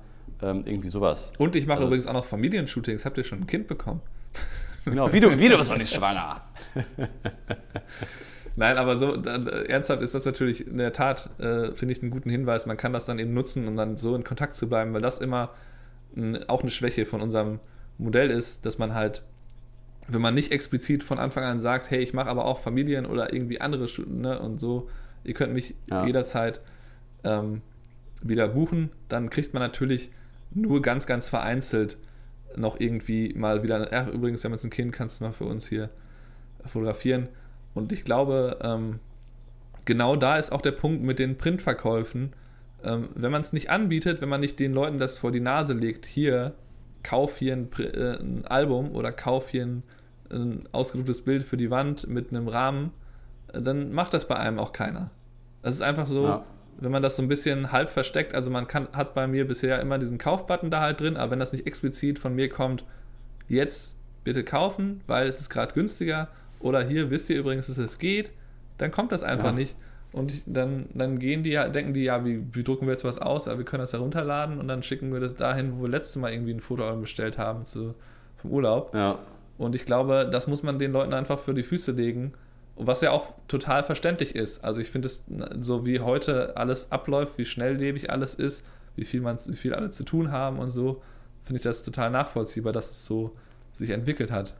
ähm, 0.43 0.65
irgendwie 0.67 0.89
sowas. 0.89 1.33
Und 1.39 1.57
ich 1.57 1.67
mache 1.67 1.77
also, 1.79 1.87
übrigens 1.87 2.07
auch 2.07 2.13
noch 2.13 2.27
Familienshootings. 2.27 3.07
Habt 3.07 3.17
ihr 3.17 3.25
schon 3.25 3.39
ein 3.39 3.47
Kind 3.47 3.69
bekommen? 3.69 4.03
Genau, 4.85 5.11
wie 5.11 5.21
du, 5.21 5.39
wie 5.39 5.49
du 5.49 5.57
bist 5.57 5.71
noch 5.71 5.79
nicht 5.79 5.95
schwanger. 5.95 6.43
Nein, 8.57 8.77
aber 8.77 8.99
so 8.99 9.17
da, 9.17 9.37
ernsthaft 9.37 10.03
ist 10.03 10.15
das 10.15 10.27
natürlich 10.27 10.67
in 10.67 10.77
der 10.77 10.93
Tat, 10.93 11.31
äh, 11.39 11.73
finde 11.73 11.93
ich, 11.93 12.03
einen 12.03 12.11
guten 12.11 12.29
Hinweis. 12.29 12.67
Man 12.67 12.77
kann 12.77 12.93
das 12.93 13.07
dann 13.07 13.19
eben 13.19 13.33
nutzen, 13.33 13.67
um 13.67 13.79
dann 13.79 13.97
so 13.97 14.15
in 14.15 14.25
Kontakt 14.25 14.55
zu 14.57 14.69
bleiben, 14.69 14.93
weil 14.93 15.01
das 15.01 15.21
immer 15.21 15.51
auch 16.49 16.63
eine 16.63 16.71
Schwäche 16.71 17.07
von 17.07 17.21
unserem 17.21 17.61
Modell 17.99 18.31
ist, 18.31 18.67
dass 18.67 18.79
man 18.79 18.95
halt, 18.95 19.23
wenn 20.09 20.21
man 20.21 20.35
nicht 20.35 20.53
explizit 20.53 21.05
von 21.05 21.19
Anfang 21.19 21.45
an 21.45 21.61
sagt, 21.61 21.91
hey, 21.91 22.01
ich 22.01 22.15
mache 22.15 22.29
aber 22.29 22.45
auch 22.45 22.59
Familien 22.59 23.07
oder 23.07 23.33
irgendwie 23.33 23.61
andere 23.61 23.87
ne, 24.07 24.39
und 24.39 24.59
so, 24.59 24.89
ihr 25.25 25.35
könnt 25.35 25.53
mich 25.53 25.75
ja. 25.89 26.07
jederzeit 26.07 26.61
ähm, 27.25 27.63
wieder 28.23 28.49
buchen, 28.49 28.91
dann 29.09 29.31
kriegt 29.31 29.55
man 29.55 29.63
natürlich 29.63 30.11
nur 30.53 30.83
ganz, 30.83 31.07
ganz 31.07 31.29
vereinzelt 31.29 31.97
noch 32.57 32.81
irgendwie 32.81 33.33
mal 33.35 33.63
wieder, 33.63 33.89
ach, 33.93 34.09
übrigens, 34.09 34.43
wir 34.43 34.49
haben 34.49 34.55
jetzt 34.55 34.65
ein 34.65 34.71
Kind, 34.71 34.93
kannst 34.93 35.21
du 35.21 35.25
mal 35.25 35.33
für 35.33 35.45
uns 35.45 35.69
hier 35.69 35.91
fotografieren. 36.65 37.29
Und 37.75 37.93
ich 37.93 38.05
glaube, 38.05 38.59
ähm, 38.63 38.99
genau 39.85 40.17
da 40.17 40.37
ist 40.37 40.51
auch 40.51 40.63
der 40.63 40.73
Punkt 40.73 41.03
mit 41.03 41.19
den 41.19 41.37
Printverkäufen. 41.37 42.33
Ähm, 42.85 43.11
wenn 43.15 43.31
man 43.31 43.43
es 43.43 43.53
nicht 43.53 43.71
anbietet, 43.71 44.21
wenn 44.21 44.29
man 44.29 44.41
nicht 44.41 44.59
den 44.59 44.73
Leuten 44.73 44.99
das 44.99 45.19
vor 45.19 45.33
die 45.33 45.41
Nase 45.41 45.75
legt, 45.75 46.07
hier, 46.07 46.55
kauf 47.03 47.39
hier 47.39 47.55
ein, 47.55 47.69
äh, 47.79 48.19
ein 48.19 48.45
Album 48.47 48.95
oder 48.95 49.13
kauf 49.13 49.51
hier 49.51 49.67
ein, 49.67 49.83
ein 50.31 50.69
ausgedrucktes 50.73 51.23
Bild 51.23 51.45
für 51.45 51.57
die 51.57 51.71
Wand 51.71 52.09
mit 52.09 52.31
einem 52.31 52.49
Rahmen, 52.49 52.93
äh, 53.53 53.61
dann 53.61 53.93
macht 53.93 54.15
das 54.15 54.27
bei 54.29 54.37
einem 54.37 54.59
auch 54.59 54.73
keiner. 54.73 55.11
Das 55.63 55.75
ist 55.75 55.83
einfach 55.83 56.07
so, 56.07 56.27
ja. 56.27 56.45
wenn 56.79 56.91
man 56.91 57.03
das 57.03 57.17
so 57.17 57.23
ein 57.23 57.29
bisschen 57.29 57.73
halb 57.73 57.91
versteckt, 57.91 58.35
also 58.35 58.51
man 58.51 58.67
kann, 58.67 58.89
hat 58.93 59.15
bei 59.15 59.27
mir 59.27 59.47
bisher 59.47 59.81
immer 59.81 59.99
diesen 59.99 60.19
Kaufbutton 60.19 60.71
da 60.71 60.81
halt 60.81 61.01
drin, 61.01 61.17
aber 61.17 61.33
wenn 61.33 61.41
das 61.41 61.53
nicht 61.53 61.67
explizit 61.67 62.19
von 62.19 62.35
mir 62.35 62.49
kommt, 62.49 62.85
jetzt 63.49 63.97
bitte 64.25 64.45
kaufen, 64.45 65.03
weil 65.07 65.27
es 65.27 65.41
ist 65.41 65.51
gerade 65.51 65.75
günstiger, 65.75 66.29
oder 66.61 66.83
hier 66.83 67.11
wisst 67.11 67.31
ihr 67.31 67.39
übrigens, 67.39 67.67
dass 67.67 67.79
es 67.79 67.99
geht, 67.99 68.31
dann 68.79 68.91
kommt 68.91 69.13
das 69.13 69.23
einfach 69.23 69.47
ja. 69.47 69.53
nicht. 69.53 69.77
Und 70.13 70.43
dann, 70.47 70.87
dann 70.93 71.19
gehen 71.19 71.45
die 71.45 71.51
ja, 71.51 71.69
denken 71.69 71.95
die, 71.95 72.03
ja, 72.03 72.25
wie, 72.25 72.43
wie 72.53 72.65
drucken 72.65 72.87
wir 72.87 72.93
jetzt 72.93 73.05
was 73.05 73.19
aus, 73.19 73.47
aber 73.47 73.59
wir 73.59 73.65
können 73.65 73.83
das 73.83 73.93
herunterladen 73.93 74.59
und 74.59 74.67
dann 74.67 74.83
schicken 74.83 75.13
wir 75.13 75.21
das 75.21 75.37
dahin, 75.37 75.79
wo 75.79 75.83
wir 75.83 75.89
letztes 75.89 76.17
Mal 76.17 76.33
irgendwie 76.33 76.53
ein 76.53 76.61
Foto 76.61 76.97
bestellt 76.97 77.39
haben 77.39 77.65
zu, 77.65 77.95
vom 78.37 78.51
Urlaub. 78.51 78.93
Ja. 78.95 79.19
Und 79.57 79.77
ich 79.77 79.85
glaube, 79.85 80.29
das 80.31 80.47
muss 80.47 80.63
man 80.63 80.79
den 80.79 80.91
Leuten 80.91 81.13
einfach 81.13 81.39
für 81.39 81.55
die 81.55 81.63
Füße 81.63 81.93
legen. 81.93 82.33
Was 82.77 83.03
ja 83.03 83.11
auch 83.11 83.35
total 83.47 83.83
verständlich 83.83 84.35
ist. 84.35 84.65
Also 84.65 84.81
ich 84.81 84.91
finde 84.91 85.07
es, 85.07 85.27
so 85.59 85.85
wie 85.85 86.01
heute 86.01 86.57
alles 86.57 86.91
abläuft, 86.91 87.37
wie 87.37 87.45
schnelllebig 87.45 88.11
alles 88.11 88.35
ist, 88.35 88.65
wie 88.97 89.05
viel, 89.05 89.21
man, 89.21 89.39
wie 89.47 89.57
viel 89.57 89.75
alle 89.75 89.91
zu 89.91 90.05
tun 90.05 90.33
haben 90.33 90.59
und 90.59 90.71
so, 90.71 91.03
finde 91.45 91.59
ich 91.59 91.63
das 91.63 91.85
total 91.85 92.11
nachvollziehbar, 92.11 92.73
dass 92.73 92.91
es 92.91 93.05
so 93.05 93.37
sich 93.73 93.91
entwickelt 93.91 94.33
hat. 94.33 94.55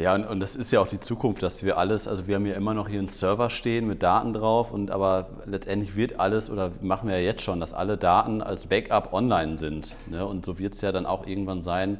Ja, 0.00 0.14
und, 0.14 0.24
und 0.24 0.40
das 0.40 0.56
ist 0.56 0.70
ja 0.70 0.80
auch 0.80 0.86
die 0.86 0.98
Zukunft, 0.98 1.42
dass 1.42 1.62
wir 1.62 1.76
alles, 1.76 2.08
also 2.08 2.26
wir 2.26 2.36
haben 2.36 2.46
ja 2.46 2.54
immer 2.54 2.72
noch 2.72 2.88
hier 2.88 3.00
einen 3.00 3.10
Server 3.10 3.50
stehen 3.50 3.86
mit 3.86 4.02
Daten 4.02 4.32
drauf 4.32 4.72
und 4.72 4.90
aber 4.90 5.28
letztendlich 5.44 5.94
wird 5.94 6.18
alles 6.18 6.48
oder 6.48 6.70
machen 6.80 7.08
wir 7.08 7.18
ja 7.18 7.22
jetzt 7.22 7.42
schon, 7.42 7.60
dass 7.60 7.74
alle 7.74 7.98
Daten 7.98 8.40
als 8.40 8.66
Backup 8.66 9.12
online 9.12 9.58
sind. 9.58 9.94
Ne? 10.06 10.24
Und 10.24 10.44
so 10.44 10.58
wird 10.58 10.72
es 10.72 10.80
ja 10.80 10.90
dann 10.90 11.04
auch 11.04 11.26
irgendwann 11.26 11.60
sein, 11.60 11.98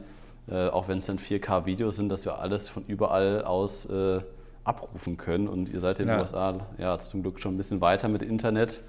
äh, 0.48 0.68
auch 0.68 0.88
wenn 0.88 0.96
es 0.96 1.06
dann 1.06 1.18
4K-Videos 1.18 1.96
sind, 1.96 2.08
dass 2.08 2.24
wir 2.24 2.38
alles 2.38 2.70
von 2.70 2.84
überall 2.86 3.44
aus 3.44 3.84
äh, 3.86 4.20
abrufen 4.64 5.18
können. 5.18 5.46
Und 5.46 5.68
ihr 5.68 5.80
seid 5.80 6.00
in 6.00 6.06
den 6.06 6.16
ja. 6.16 6.22
USA 6.22 6.54
ja 6.78 6.98
zum 7.00 7.20
Glück 7.20 7.38
schon 7.38 7.54
ein 7.54 7.56
bisschen 7.58 7.82
weiter 7.82 8.08
mit 8.08 8.22
Internet. 8.22 8.80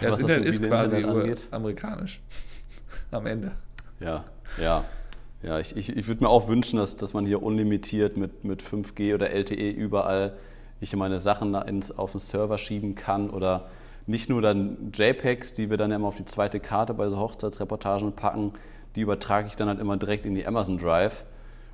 Ja, 0.00 0.08
das 0.08 0.18
Internet 0.18 0.48
das 0.48 0.54
ist 0.56 0.66
quasi 0.66 0.96
Internet 0.96 1.46
amerikanisch 1.52 2.20
am 3.12 3.26
Ende. 3.26 3.52
Ja, 4.00 4.24
ja. 4.60 4.84
Ja, 5.42 5.58
ich, 5.58 5.76
ich, 5.76 5.96
ich 5.96 6.06
würde 6.06 6.24
mir 6.24 6.30
auch 6.30 6.48
wünschen, 6.48 6.78
dass, 6.78 6.96
dass 6.96 7.14
man 7.14 7.24
hier 7.24 7.42
unlimitiert 7.42 8.16
mit, 8.16 8.44
mit 8.44 8.62
5G 8.62 9.14
oder 9.14 9.30
LTE 9.30 9.70
überall 9.70 10.34
ich 10.80 10.94
meine 10.96 11.18
Sachen 11.18 11.54
ins, 11.54 11.90
auf 11.90 12.12
den 12.12 12.20
Server 12.20 12.58
schieben 12.58 12.94
kann 12.94 13.30
oder 13.30 13.68
nicht 14.06 14.28
nur 14.28 14.42
dann 14.42 14.90
JPEGs, 14.92 15.52
die 15.52 15.70
wir 15.70 15.76
dann 15.76 15.92
immer 15.92 16.08
auf 16.08 16.16
die 16.16 16.24
zweite 16.24 16.58
Karte 16.58 16.94
bei 16.94 17.08
so 17.08 17.18
Hochzeitsreportagen 17.18 18.12
packen, 18.12 18.54
die 18.96 19.02
übertrage 19.02 19.46
ich 19.46 19.56
dann 19.56 19.68
halt 19.68 19.78
immer 19.78 19.96
direkt 19.96 20.26
in 20.26 20.34
die 20.34 20.46
Amazon 20.46 20.78
Drive. 20.78 21.24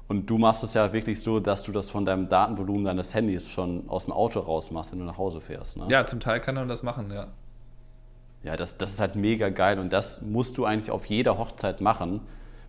Und 0.09 0.31
du 0.31 0.39
machst 0.39 0.63
es 0.63 0.75
ja 0.75 0.93
wirklich 0.93 1.21
so, 1.21 1.41
dass 1.41 1.65
du 1.65 1.73
das 1.73 1.91
von 1.91 2.05
deinem 2.05 2.29
Datenvolumen 2.29 2.85
deines 2.85 3.15
Handys 3.15 3.49
schon 3.49 3.89
aus 3.89 4.05
dem 4.05 4.13
Auto 4.13 4.41
raus 4.41 4.71
machst, 4.71 4.93
wenn 4.93 5.01
du 5.01 5.05
nach 5.05 5.19
Hause 5.19 5.41
fährst. 5.41 5.79
Ne? 5.79 5.87
Ja, 5.89 6.05
zum 6.05 6.21
Teil 6.21 6.41
kann 6.41 6.55
man 6.55 6.69
das 6.69 6.83
machen, 6.83 7.11
ja. 7.11 7.29
Ja, 8.45 8.57
das, 8.57 8.77
das 8.77 8.93
ist 8.93 9.01
halt 9.01 9.17
mega 9.17 9.49
geil 9.49 9.81
und 9.81 9.93
das 9.93 10.23
musst 10.23 10.59
du 10.59 10.65
eigentlich 10.65 10.93
auf 10.93 11.07
jeder 11.07 11.39
Hochzeit 11.39 11.81
machen 11.81 12.21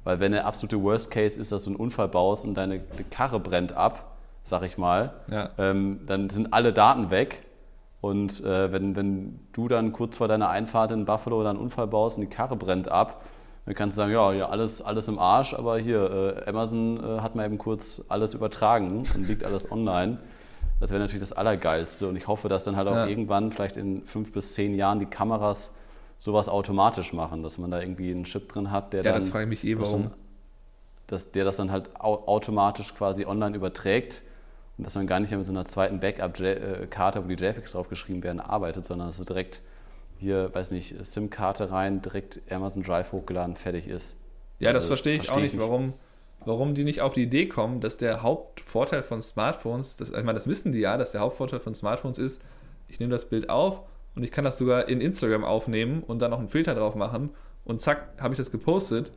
weil 0.07 0.21
wenn 0.21 0.31
der 0.31 0.45
absolute 0.45 0.81
Worst 0.81 1.11
Case 1.11 1.37
ist, 1.37 1.51
dass 1.51 1.65
du 1.65 1.71
einen 1.71 1.75
Unfall 1.75 2.07
baust 2.07 2.45
und 2.45 2.53
deine 2.53 2.79
Karre 3.11 3.41
brennt 3.41 3.73
ab, 3.73 4.15
sag 4.41 4.63
ich 4.63 4.77
mal, 4.77 5.15
ja. 5.29 5.49
ähm, 5.57 5.99
dann 6.05 6.29
sind 6.29 6.53
alle 6.53 6.71
Daten 6.71 7.11
weg. 7.11 7.43
Und 7.99 8.41
äh, 8.45 8.71
wenn, 8.71 8.95
wenn 8.95 9.37
du 9.51 9.67
dann 9.67 9.91
kurz 9.91 10.15
vor 10.15 10.29
deiner 10.29 10.47
Einfahrt 10.47 10.91
in 10.91 11.03
Buffalo 11.03 11.41
oder 11.41 11.49
einen 11.49 11.59
Unfall 11.59 11.87
baust 11.87 12.17
und 12.17 12.21
die 12.21 12.29
Karre 12.29 12.55
brennt 12.55 12.87
ab, 12.87 13.25
dann 13.65 13.75
kannst 13.75 13.97
du 13.97 14.03
sagen, 14.03 14.13
ja, 14.13 14.31
ja 14.31 14.47
alles, 14.47 14.81
alles 14.81 15.09
im 15.09 15.19
Arsch, 15.19 15.53
aber 15.53 15.77
hier, 15.77 16.39
äh, 16.45 16.49
Amazon 16.49 17.03
äh, 17.03 17.19
hat 17.19 17.35
mal 17.35 17.45
eben 17.45 17.57
kurz 17.57 18.01
alles 18.07 18.33
übertragen 18.33 18.99
und 19.13 19.27
liegt 19.27 19.43
alles 19.43 19.69
online. 19.69 20.19
Das 20.79 20.89
wäre 20.89 21.01
natürlich 21.01 21.27
das 21.27 21.33
Allergeilste. 21.33 22.07
Und 22.07 22.15
ich 22.15 22.27
hoffe, 22.27 22.47
dass 22.47 22.63
dann 22.63 22.77
halt 22.77 22.87
auch 22.87 22.95
ja. 22.95 23.07
irgendwann, 23.07 23.51
vielleicht 23.51 23.75
in 23.75 24.05
fünf 24.05 24.31
bis 24.31 24.53
zehn 24.53 24.73
Jahren, 24.73 24.99
die 24.99 25.05
Kameras 25.05 25.73
sowas 26.17 26.49
automatisch 26.49 27.13
machen, 27.13 27.43
dass 27.43 27.57
man 27.57 27.71
da 27.71 27.79
irgendwie 27.79 28.11
einen 28.11 28.23
Chip 28.23 28.49
drin 28.49 28.71
hat, 28.71 28.93
der 28.93 29.03
ja, 29.03 29.11
dann. 29.11 29.21
das 29.21 29.29
frage 29.29 29.43
ich 29.45 29.63
mich 29.63 29.71
eh, 29.71 29.77
warum. 29.79 30.11
Dass 31.05 31.31
der 31.31 31.45
das 31.45 31.55
dann 31.55 31.71
halt 31.71 31.95
automatisch 31.99 32.93
quasi 32.93 33.25
online 33.25 33.55
überträgt 33.55 34.23
und 34.77 34.83
dass 34.83 34.95
man 34.95 35.07
gar 35.07 35.19
nicht 35.19 35.29
mehr 35.29 35.37
mit 35.37 35.45
so 35.45 35.53
einer 35.53 35.63
zweiten 35.63 35.99
Backup-Karte, 35.99 37.23
wo 37.23 37.27
die 37.27 37.35
JPEGs 37.35 37.71
draufgeschrieben 37.71 38.23
werden, 38.23 38.39
arbeitet, 38.39 38.85
sondern 38.85 39.07
dass 39.07 39.17
es 39.17 39.25
direkt 39.25 39.61
hier, 40.19 40.53
weiß 40.53 40.71
nicht, 40.71 40.95
SIM-Karte 41.05 41.71
rein, 41.71 42.01
direkt 42.01 42.41
Amazon 42.51 42.83
Drive 42.83 43.11
hochgeladen, 43.11 43.55
fertig 43.55 43.87
ist. 43.87 44.15
Ja, 44.59 44.73
das 44.73 44.83
also, 44.83 44.87
verstehe 44.89 45.13
ich 45.13 45.19
versteh 45.19 45.33
auch 45.33 45.41
nicht, 45.41 45.53
nicht, 45.53 45.61
warum, 45.61 45.93
warum 46.43 46.73
die 46.73 46.83
nicht 46.83 47.01
auf 47.01 47.13
die 47.13 47.23
Idee 47.23 47.47
kommen, 47.47 47.79
dass 47.79 47.97
der 47.97 48.23
Hauptvorteil 48.23 49.03
von 49.03 49.21
Smartphones, 49.21 49.95
das, 49.95 50.09
ich 50.09 50.15
meine, 50.15 50.33
das 50.33 50.47
wissen 50.47 50.71
die 50.71 50.79
ja, 50.79 50.97
dass 50.97 51.11
der 51.11 51.21
Hauptvorteil 51.21 51.59
von 51.59 51.75
Smartphones 51.75 52.17
ist, 52.17 52.41
ich 52.87 52.99
nehme 52.99 53.11
das 53.11 53.25
Bild 53.25 53.49
auf 53.49 53.83
und 54.17 54.23
ich 54.23 54.31
kann 54.31 54.43
das 54.43 54.57
sogar 54.57 54.89
in 54.89 54.99
Instagram 54.99 55.43
aufnehmen 55.43 56.01
und 56.01 56.19
dann 56.23 56.31
noch 56.31 56.39
einen 56.39 56.49
Filter 56.49 56.73
drauf 56.73 56.95
machen 56.95 57.29
und 57.65 57.81
zack, 57.81 58.19
habe 58.19 58.33
ich 58.33 58.37
das 58.39 58.49
gepostet 58.49 59.11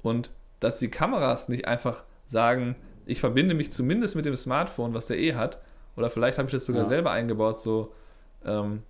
und 0.00 0.30
dass 0.60 0.78
die 0.78 0.88
Kameras 0.88 1.48
nicht 1.48 1.66
einfach 1.66 2.04
sagen, 2.26 2.76
ich 3.04 3.18
verbinde 3.18 3.56
mich 3.56 3.72
zumindest 3.72 4.14
mit 4.14 4.26
dem 4.26 4.36
Smartphone, 4.36 4.94
was 4.94 5.08
der 5.08 5.18
eh 5.18 5.34
hat, 5.34 5.58
oder 5.96 6.08
vielleicht 6.08 6.38
habe 6.38 6.46
ich 6.46 6.52
das 6.52 6.66
sogar 6.66 6.82
ja. 6.82 6.88
selber 6.88 7.10
eingebaut, 7.10 7.60
so, 7.60 7.94
ähm, 8.44 8.82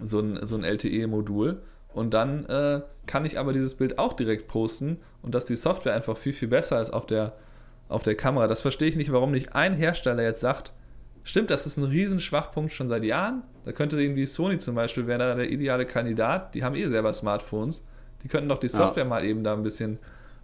so 0.00 0.20
ein, 0.20 0.46
so 0.46 0.54
ein 0.54 0.62
LTE-Modul. 0.62 1.60
Und 1.92 2.14
dann 2.14 2.46
äh, 2.46 2.82
kann 3.06 3.24
ich 3.24 3.36
aber 3.36 3.52
dieses 3.52 3.74
Bild 3.74 3.98
auch 3.98 4.12
direkt 4.12 4.46
posten 4.46 4.98
und 5.22 5.34
dass 5.34 5.44
die 5.44 5.56
Software 5.56 5.94
einfach 5.94 6.16
viel, 6.16 6.32
viel 6.32 6.48
besser 6.48 6.80
ist 6.80 6.90
auf 6.90 7.06
der, 7.06 7.32
auf 7.88 8.04
der 8.04 8.14
Kamera. 8.14 8.46
Das 8.46 8.60
verstehe 8.60 8.88
ich 8.88 8.96
nicht, 8.96 9.12
warum 9.12 9.32
nicht 9.32 9.56
ein 9.56 9.74
Hersteller 9.74 10.22
jetzt 10.22 10.40
sagt, 10.40 10.72
stimmt, 11.24 11.50
das 11.50 11.66
ist 11.66 11.76
ein 11.76 11.84
Riesenschwachpunkt 11.84 12.72
schon 12.72 12.88
seit 12.88 13.04
Jahren. 13.04 13.42
Da 13.64 13.72
könnte 13.72 14.00
irgendwie 14.00 14.26
Sony 14.26 14.58
zum 14.58 14.74
Beispiel, 14.74 15.06
wäre 15.06 15.18
da 15.18 15.34
der 15.34 15.50
ideale 15.50 15.86
Kandidat. 15.86 16.54
Die 16.54 16.62
haben 16.62 16.76
eh 16.76 16.86
selber 16.86 17.12
Smartphones. 17.12 17.84
Die 18.22 18.28
könnten 18.28 18.48
doch 18.48 18.58
die 18.58 18.68
Software 18.68 19.04
ja. 19.04 19.08
mal 19.08 19.24
eben 19.24 19.42
da 19.42 19.54
ein 19.54 19.62
bisschen 19.62 19.98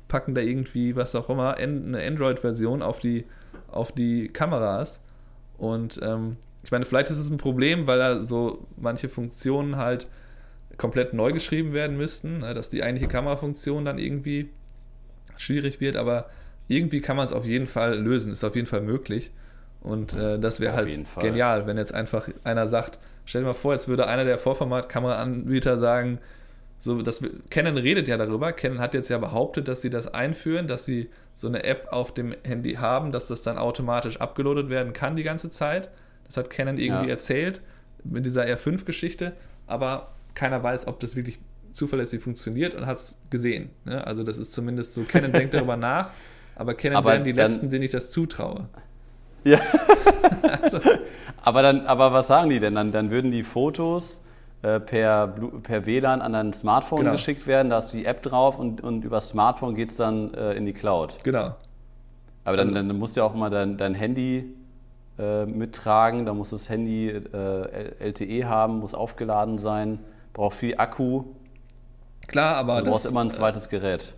packen, 0.09 0.35
da 0.35 0.41
irgendwie, 0.41 0.97
was 0.97 1.15
auch 1.15 1.31
immer, 1.31 1.55
eine 1.55 2.03
Android-Version 2.03 2.83
auf 2.83 2.99
die, 2.99 3.25
auf 3.71 3.93
die 3.93 4.29
Kameras. 4.29 5.01
Und 5.57 6.01
ähm, 6.03 6.37
ich 6.63 6.71
meine, 6.71 6.85
vielleicht 6.85 7.11
ist 7.11 7.19
es 7.19 7.31
ein 7.31 7.39
Problem, 7.39 7.87
weil 7.87 7.99
da 7.99 8.21
so 8.21 8.67
manche 8.77 9.09
Funktionen 9.09 9.77
halt 9.77 10.09
komplett 10.77 11.13
neu 11.15 11.33
geschrieben 11.33 11.73
werden 11.73 11.97
müssten, 11.97 12.39
ne, 12.39 12.55
dass 12.55 12.71
die 12.71 12.83
eigentliche 12.83 13.09
Kamerafunktion 13.09 13.85
dann 13.85 13.99
irgendwie 13.99 14.51
schwierig 15.37 15.81
wird, 15.81 15.97
aber 15.97 16.31
irgendwie 16.69 17.01
kann 17.01 17.17
man 17.17 17.25
es 17.25 17.33
auf 17.33 17.45
jeden 17.45 17.67
Fall 17.67 17.99
lösen, 17.99 18.33
ist 18.33 18.45
auf 18.45 18.57
jeden 18.57 18.67
Fall 18.67 18.81
möglich. 18.81 19.31
Und 19.81 20.15
äh, 20.15 20.39
das 20.39 20.61
wäre 20.61 20.75
halt 20.75 20.99
genial, 21.19 21.67
wenn 21.67 21.79
jetzt 21.79 21.95
einfach 21.95 22.29
einer 22.45 22.67
sagt, 22.67 22.99
stell 23.25 23.43
dir 23.43 23.49
mal 23.49 23.55
vor, 23.55 23.73
jetzt 23.73 23.89
würde 23.89 24.07
einer 24.07 24.25
der 24.25 24.39
Vorformat-Kameraanbieter 24.39 25.79
sagen, 25.79 26.19
so, 26.79 27.03
das, 27.03 27.23
Canon 27.51 27.77
redet 27.77 28.09
ja 28.09 28.17
darüber. 28.17 28.53
Canon 28.53 28.81
hat 28.81 28.95
jetzt 28.95 29.11
ja 29.11 29.19
behauptet, 29.19 29.69
dass 29.69 29.83
sie 29.83 29.91
das 29.91 30.13
einführen, 30.13 30.67
dass 30.67 30.87
sie 30.87 31.11
so 31.35 31.47
eine 31.47 31.65
App 31.65 31.89
auf 31.91 32.15
dem 32.15 32.35
Handy 32.43 32.75
haben, 32.75 33.13
dass 33.13 33.27
das 33.27 33.43
dann 33.43 33.59
automatisch 33.59 34.19
abgeloadet 34.19 34.71
werden 34.71 34.93
kann 34.95 35.15
die 35.15 35.23
ganze 35.23 35.51
Zeit. 35.51 35.91
Das 36.25 36.39
hat 36.39 36.49
Canon 36.49 36.79
irgendwie 36.79 37.07
ja. 37.07 37.11
erzählt 37.11 37.61
mit 38.03 38.25
dieser 38.25 38.45
R5-Geschichte, 38.45 39.33
aber 39.67 40.15
keiner 40.35 40.63
weiß, 40.63 40.87
ob 40.87 41.01
das 41.01 41.17
wirklich 41.17 41.39
zuverlässig 41.73 42.23
funktioniert 42.23 42.75
und 42.75 42.87
hat 42.87 42.99
es 42.99 43.19
gesehen. 43.29 43.71
Ne? 43.85 44.07
Also 44.07 44.23
das 44.23 44.39
ist 44.39 44.53
zumindest 44.53 44.95
so, 44.95 45.03
Canon 45.03 45.33
denkt 45.33 45.53
darüber 45.55 45.77
nach, 45.77 46.11
aber 46.57 46.75
Canon 46.75 46.97
aber 46.97 47.11
werden 47.11 47.25
die 47.25 47.33
Letzten, 47.33 47.69
denen 47.69 47.85
ich 47.85 47.91
das 47.91 48.11
zutraue. 48.11 48.69
Ja. 49.45 49.59
also. 50.63 50.79
aber, 51.43 51.63
dann, 51.63 51.87
aber 51.87 52.13
was 52.13 52.27
sagen 52.27 52.51
die 52.51 52.61
denn? 52.61 52.75
Dann, 52.75 52.93
dann 52.93 53.11
würden 53.11 53.31
die 53.31 53.43
Fotos 53.43 54.21
äh, 54.63 54.79
per, 54.79 55.29
per 55.63 55.87
WLAN 55.87 56.21
an 56.21 56.35
dein 56.35 56.53
Smartphone 56.53 57.01
genau. 57.01 57.13
geschickt 57.13 57.47
werden, 57.47 57.71
da 57.71 57.77
hast 57.77 57.95
du 57.95 57.99
die 57.99 58.05
App 58.05 58.23
drauf 58.23 58.59
und, 58.59 58.83
und 58.83 59.05
über 59.05 59.17
das 59.17 59.31
Smartphone 59.31 59.75
geht 59.75 59.89
es 59.89 59.97
dann 59.97 60.35
äh, 60.35 60.53
in 60.53 60.67
die 60.67 60.75
Cloud. 60.75 61.17
Genau. 61.25 61.55
Aber 62.45 62.57
dann, 62.57 62.69
also, 62.69 62.89
dann 62.89 62.99
musst 62.99 63.17
du 63.17 63.21
ja 63.21 63.27
auch 63.27 63.35
mal 63.35 63.49
dein, 63.49 63.79
dein 63.79 63.95
Handy 63.95 64.55
äh, 65.19 65.47
mittragen, 65.47 66.27
da 66.27 66.35
muss 66.35 66.51
das 66.51 66.69
Handy 66.69 67.09
äh, 67.09 67.95
LTE 68.01 68.49
haben, 68.49 68.81
muss 68.81 68.95
aufgeladen 68.95 69.59
sein, 69.59 70.01
braucht 70.35 70.57
viel 70.57 70.77
Akku. 70.77 71.25
Klar, 72.27 72.57
aber 72.57 72.83
du 72.83 72.91
brauchst 72.91 73.07
immer 73.07 73.23
ein 73.23 73.31
zweites 73.31 73.69
Gerät. 73.71 74.15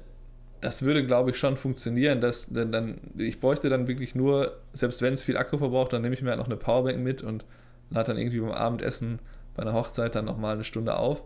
Das 0.62 0.80
würde, 0.80 1.04
glaube 1.04 1.30
ich, 1.30 1.36
schon 1.36 1.58
funktionieren. 1.58 2.22
Dass, 2.22 2.46
denn 2.46 2.72
dann, 2.72 2.98
ich 3.18 3.40
bräuchte 3.40 3.68
dann 3.68 3.88
wirklich 3.88 4.14
nur, 4.14 4.56
selbst 4.72 5.02
wenn 5.02 5.12
es 5.12 5.22
viel 5.22 5.36
Akku 5.36 5.58
verbraucht, 5.58 5.92
dann 5.92 6.00
nehme 6.00 6.14
ich 6.14 6.22
mir 6.22 6.30
halt 6.30 6.38
noch 6.38 6.46
eine 6.46 6.56
Powerbank 6.56 6.98
mit 6.98 7.22
und 7.22 7.44
lade 7.90 8.12
dann 8.12 8.16
irgendwie 8.16 8.40
beim 8.40 8.52
Abendessen 8.52 9.18
bei 9.54 9.62
einer 9.62 9.74
Hochzeit 9.74 10.14
dann 10.14 10.24
nochmal 10.24 10.54
eine 10.54 10.64
Stunde 10.64 10.96
auf. 10.96 11.22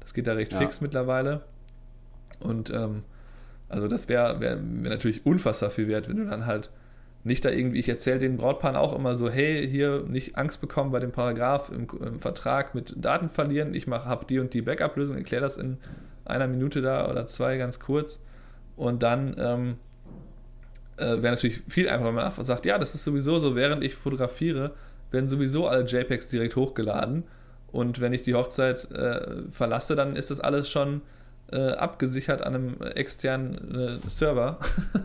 Das 0.00 0.12
geht 0.12 0.26
da 0.26 0.34
recht 0.34 0.52
ja. 0.52 0.58
fix 0.58 0.82
mittlerweile. 0.82 1.42
Und 2.40 2.70
ähm, 2.70 3.04
also 3.68 3.88
das 3.88 4.08
wäre 4.08 4.40
wär, 4.40 4.58
wär 4.60 4.90
natürlich 4.90 5.24
unfassbar 5.24 5.70
viel 5.70 5.88
wert, 5.88 6.08
wenn 6.08 6.16
du 6.16 6.26
dann 6.26 6.46
halt 6.46 6.70
nicht 7.24 7.44
da 7.44 7.50
irgendwie, 7.50 7.78
ich 7.78 7.88
erzähle 7.88 8.18
den 8.18 8.36
Brautpaaren 8.36 8.76
auch 8.76 8.94
immer 8.94 9.14
so, 9.14 9.30
hey, 9.30 9.66
hier 9.66 10.04
nicht 10.06 10.36
Angst 10.36 10.60
bekommen 10.60 10.92
bei 10.92 11.00
dem 11.00 11.10
Paragraph 11.10 11.70
im, 11.70 11.88
im 12.04 12.20
Vertrag 12.20 12.74
mit 12.74 12.92
Daten 12.96 13.30
verlieren. 13.30 13.74
Ich 13.74 13.86
habe 13.86 14.26
die 14.26 14.38
und 14.38 14.52
die 14.52 14.60
Backup-Lösung, 14.60 15.16
erkläre 15.16 15.42
das 15.42 15.56
in 15.56 15.78
einer 16.26 16.46
Minute 16.46 16.82
da 16.82 17.10
oder 17.10 17.26
zwei 17.26 17.56
ganz 17.56 17.80
kurz. 17.80 18.20
Und 18.76 19.02
dann 19.02 19.36
ähm, 19.38 19.76
äh, 20.96 21.22
wäre 21.22 21.34
natürlich 21.34 21.62
viel 21.68 21.88
einfacher, 21.88 22.08
wenn 22.08 22.14
man 22.14 22.24
einfach 22.24 22.44
sagt, 22.44 22.66
ja, 22.66 22.78
das 22.78 22.94
ist 22.94 23.04
sowieso 23.04 23.38
so, 23.38 23.54
während 23.54 23.84
ich 23.84 23.94
fotografiere, 23.94 24.72
werden 25.10 25.28
sowieso 25.28 25.68
alle 25.68 25.84
JPEGs 25.84 26.28
direkt 26.28 26.56
hochgeladen 26.56 27.24
und 27.74 28.00
wenn 28.00 28.12
ich 28.12 28.22
die 28.22 28.34
Hochzeit 28.34 28.88
äh, 28.92 29.50
verlasse, 29.50 29.96
dann 29.96 30.14
ist 30.14 30.30
das 30.30 30.38
alles 30.38 30.70
schon 30.70 31.02
äh, 31.50 31.72
abgesichert 31.72 32.40
an 32.40 32.54
einem 32.54 32.80
externen 32.94 34.00
äh, 34.04 34.08
Server. 34.08 34.60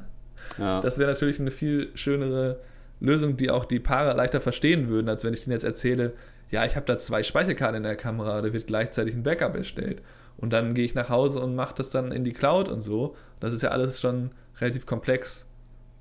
ja. 0.60 0.80
Das 0.80 1.00
wäre 1.00 1.10
natürlich 1.10 1.40
eine 1.40 1.50
viel 1.50 1.90
schönere 1.96 2.60
Lösung, 3.00 3.38
die 3.38 3.50
auch 3.50 3.66
die 3.66 3.80
Paare 3.80 4.16
leichter 4.16 4.40
verstehen 4.40 4.88
würden, 4.88 5.10
als 5.10 5.24
wenn 5.24 5.34
ich 5.34 5.46
denen 5.46 5.54
jetzt 5.54 5.64
erzähle, 5.64 6.14
ja, 6.52 6.64
ich 6.64 6.76
habe 6.76 6.86
da 6.86 7.00
zwei 7.00 7.24
Speicherkarten 7.24 7.78
in 7.78 7.84
der 7.84 7.96
Kamera, 7.96 8.40
da 8.44 8.54
wird 8.54 8.68
gleichzeitig 8.68 9.16
ein 9.16 9.24
Backup 9.24 9.56
erstellt. 9.56 10.04
Und 10.40 10.52
dann 10.52 10.74
gehe 10.74 10.86
ich 10.86 10.96
nach 10.96 11.10
Hause 11.10 11.40
und 11.40 11.56
mache 11.56 11.76
das 11.76 11.90
dann 11.90 12.12
in 12.12 12.24
die 12.24 12.34
Cloud 12.34 12.70
und 12.70 12.82
so. 12.82 13.16
Das 13.40 13.54
ist 13.54 13.62
ja 13.62 13.70
alles 13.70 14.00
schon 14.00 14.32
relativ 14.60 14.86
komplex 14.86 15.46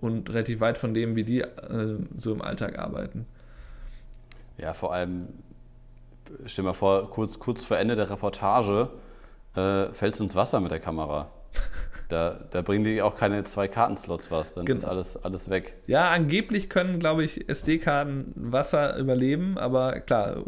und 0.00 0.30
relativ 0.30 0.60
weit 0.60 0.78
von 0.78 0.94
dem, 0.94 1.16
wie 1.16 1.24
die 1.24 1.40
äh, 1.40 1.98
so 2.16 2.32
im 2.32 2.42
Alltag 2.42 2.78
arbeiten. 2.78 3.26
Ja, 4.56 4.74
vor 4.74 4.92
allem 4.92 5.28
stell 6.46 6.64
mal 6.64 6.74
vor, 6.74 7.10
kurz, 7.10 7.38
kurz 7.38 7.64
vor 7.64 7.78
Ende 7.78 7.96
der 7.96 8.10
Reportage 8.10 8.90
äh, 9.54 9.86
fällst 9.92 10.20
du 10.20 10.24
ins 10.24 10.36
Wasser 10.36 10.60
mit 10.60 10.70
der 10.70 10.80
Kamera. 10.80 11.30
Da, 12.08 12.40
da 12.52 12.62
bringen 12.62 12.84
die 12.84 13.02
auch 13.02 13.16
keine 13.16 13.44
zwei 13.44 13.68
Kartenslots 13.68 14.30
was, 14.30 14.54
dann 14.54 14.64
genau. 14.64 14.78
ist 14.78 14.84
alles, 14.86 15.24
alles 15.24 15.50
weg. 15.50 15.74
Ja, 15.86 16.10
angeblich 16.10 16.70
können, 16.70 16.98
glaube 17.00 17.22
ich, 17.22 17.50
SD-Karten 17.50 18.32
Wasser 18.34 18.96
überleben, 18.96 19.58
aber 19.58 20.00
klar, 20.00 20.38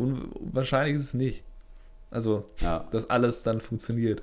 wahrscheinlich 0.40 0.96
ist 0.96 1.02
es 1.02 1.12
nicht. 1.12 1.44
Also, 2.10 2.44
ja. 2.60 2.84
dass 2.90 3.08
alles 3.08 3.42
dann 3.42 3.60
funktioniert. 3.60 4.22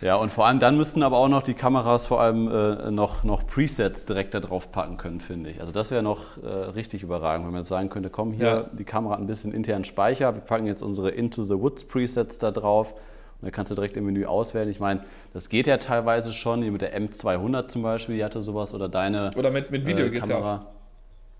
Ja, 0.00 0.16
und 0.16 0.30
vor 0.30 0.46
allem 0.46 0.58
dann 0.58 0.76
müssten 0.76 1.02
aber 1.02 1.16
auch 1.16 1.28
noch 1.28 1.42
die 1.42 1.54
Kameras 1.54 2.06
vor 2.06 2.20
allem 2.20 2.48
äh, 2.48 2.90
noch, 2.90 3.24
noch 3.24 3.46
Presets 3.46 4.04
direkt 4.04 4.34
da 4.34 4.40
drauf 4.40 4.70
packen 4.70 4.96
können, 4.96 5.20
finde 5.20 5.50
ich. 5.50 5.60
Also 5.60 5.72
das 5.72 5.90
wäre 5.90 6.02
noch 6.02 6.42
äh, 6.42 6.46
richtig 6.46 7.02
überragend, 7.02 7.46
wenn 7.46 7.52
man 7.52 7.62
jetzt 7.62 7.68
sagen 7.68 7.88
könnte, 7.88 8.10
komm 8.10 8.32
hier, 8.32 8.46
ja. 8.46 8.62
die 8.72 8.84
Kamera 8.84 9.14
hat 9.14 9.20
ein 9.20 9.26
bisschen 9.26 9.52
internen 9.54 9.84
Speicher, 9.84 10.34
wir 10.34 10.42
packen 10.42 10.66
jetzt 10.66 10.82
unsere 10.82 11.10
Into 11.10 11.42
the 11.42 11.54
Woods 11.54 11.84
Presets 11.84 12.38
da 12.38 12.50
drauf 12.50 12.92
und 12.92 13.42
dann 13.42 13.52
kannst 13.52 13.70
du 13.70 13.74
direkt 13.74 13.96
im 13.96 14.04
Menü 14.04 14.26
auswählen. 14.26 14.68
Ich 14.68 14.80
meine, 14.80 15.04
das 15.32 15.48
geht 15.48 15.66
ja 15.66 15.78
teilweise 15.78 16.32
schon, 16.32 16.62
hier 16.62 16.72
mit 16.72 16.82
der 16.82 16.98
M200 17.00 17.68
zum 17.68 17.82
Beispiel, 17.82 18.16
die 18.16 18.24
hatte 18.24 18.42
sowas 18.42 18.74
oder 18.74 18.88
deine 18.88 19.30
Oder 19.36 19.50
mit, 19.50 19.70
mit 19.70 19.86
Video 19.86 20.06
äh, 20.06 20.10
geht 20.10 20.24
es 20.24 20.28
ja. 20.28 20.66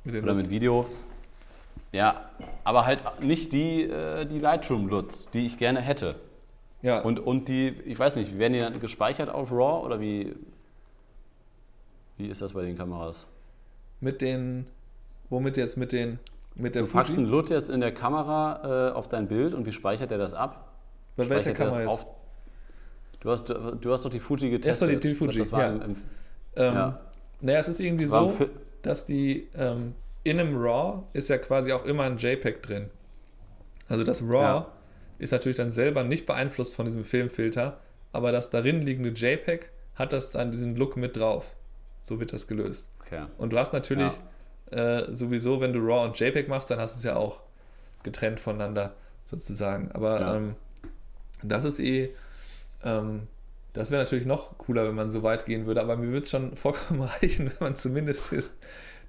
Mit 0.05 0.23
oder 0.23 0.35
mit 0.35 0.49
Video. 0.49 0.87
Ja, 1.95 2.29
aber 2.65 2.87
halt 2.87 3.05
nicht 3.21 3.53
die, 3.53 3.85
äh, 3.85 4.25
die 4.27 4.41
Lightroom-Lutz, 4.41 5.31
die 5.31 5.47
ich 5.47 5.59
gerne 5.59 5.81
hätte. 5.81 6.17
Ja. 6.83 7.01
Und, 7.03 7.21
und 7.21 7.47
die, 7.47 7.69
ich 7.69 7.97
weiß 7.97 8.17
nicht, 8.17 8.37
werden 8.37 8.53
die 8.53 8.59
dann 8.59 8.81
gespeichert 8.81 9.29
auf 9.29 9.53
RAW 9.53 9.87
oder 9.87 10.01
wie, 10.01 10.35
wie 12.17 12.27
ist 12.27 12.43
das 12.43 12.55
bei 12.55 12.63
den 12.63 12.77
Kameras? 12.77 13.29
Mit 14.01 14.23
den, 14.23 14.67
womit 15.31 15.57
jetzt 15.57 15.77
mit 15.77 15.93
den, 15.93 16.19
mit 16.57 16.75
der 16.75 16.83
Du 16.83 16.89
packst 16.89 17.17
einen 17.17 17.29
LUT 17.29 17.51
jetzt 17.51 17.71
in 17.71 17.81
der 17.81 17.95
Kamera 17.95 18.89
äh, 18.89 18.93
auf 18.93 19.09
dein 19.09 19.29
Bild 19.29 19.55
und 19.55 19.65
wie 19.65 19.73
speichert 19.73 20.11
der 20.11 20.19
das 20.19 20.35
ab? 20.35 20.73
Bei 21.15 21.29
welcher 21.29 21.53
Kamera 21.53 21.79
jetzt? 21.79 21.89
Auf, 21.89 22.07
du, 23.21 23.31
hast, 23.31 23.49
du, 23.51 23.77
du 23.81 23.93
hast 23.93 24.05
doch 24.05 24.11
die 24.11 24.19
Fuji 24.19 24.51
getestet. 24.51 24.89
Ja, 24.89 24.95
die, 24.97 25.09
die 25.11 25.15
Fuji, 25.15 25.39
das 25.39 25.53
war 25.53 25.61
ja. 25.61 25.69
Im, 25.69 25.83
im, 25.83 25.97
ähm, 26.57 26.75
ja. 26.75 27.01
Naja, 27.41 27.59
es 27.61 27.69
ist 27.69 27.79
irgendwie 27.79 28.07
so, 28.07 28.37
dass 28.83 29.07
die 29.07 29.49
ähm, 29.57 29.95
in 30.25 30.41
einem 30.41 30.57
RAW 30.57 31.05
ist 31.13 31.29
ja 31.29 31.39
quasi 31.39 31.73
auch 31.73 31.85
immer 31.85 32.05
ein 32.05 32.17
JPEG 32.17 32.63
drin. 32.63 32.91
Also 33.89 34.03
das 34.03 34.23
RAW 34.23 34.43
ja 34.43 34.73
ist 35.19 35.33
natürlich 35.33 35.57
dann 35.57 35.71
selber 35.71 36.05
nicht 36.05 36.27
beeinflusst 36.27 36.75
von 36.75 36.87
diesem 36.87 37.05
Filmfilter, 37.05 37.81
aber 38.13 38.33
das 38.33 38.51
darin 38.51 38.83
liegende 38.83 39.11
JPEG 39.11 39.71
hat 39.95 40.13
das 40.13 40.31
dann 40.31 40.53
diesen 40.53 40.77
Look 40.77 40.97
mit 40.97 41.17
drauf. 41.17 41.55
So 42.03 42.21
wird 42.21 42.33
das 42.33 42.47
gelöst. 42.47 42.91
Okay. 43.01 43.25
Und 43.39 43.53
du 43.53 43.59
hast 43.59 43.73
natürlich 43.73 44.13
ja. 44.73 44.99
äh, 44.99 45.15
sowieso, 45.15 45.61
wenn 45.61 45.73
du 45.73 45.81
RAW 45.81 46.05
und 46.05 46.19
JPEG 46.19 46.49
machst, 46.49 46.71
dann 46.71 46.79
hast 46.79 46.97
du 46.97 46.99
es 46.99 47.05
ja 47.05 47.17
auch 47.17 47.41
getrennt 48.03 48.41
voneinander 48.41 48.95
sozusagen. 49.25 49.91
Aber 49.93 50.21
ja. 50.21 50.37
ähm, 50.37 50.57
das 51.43 51.65
ist 51.65 51.79
eh, 51.81 52.11
ähm, 52.83 53.29
das 53.73 53.91
wäre 53.91 54.03
natürlich 54.03 54.27
noch 54.27 54.59
cooler, 54.59 54.87
wenn 54.87 54.95
man 54.95 55.11
so 55.11 55.23
weit 55.23 55.47
gehen 55.47 55.67
würde, 55.67 55.81
aber 55.81 55.97
mir 55.97 56.09
würde 56.09 56.19
es 56.19 56.31
schon 56.31 56.57
vollkommen 56.57 57.03
reichen, 57.03 57.47
wenn 57.47 57.69
man 57.69 57.77
zumindest 57.77 58.35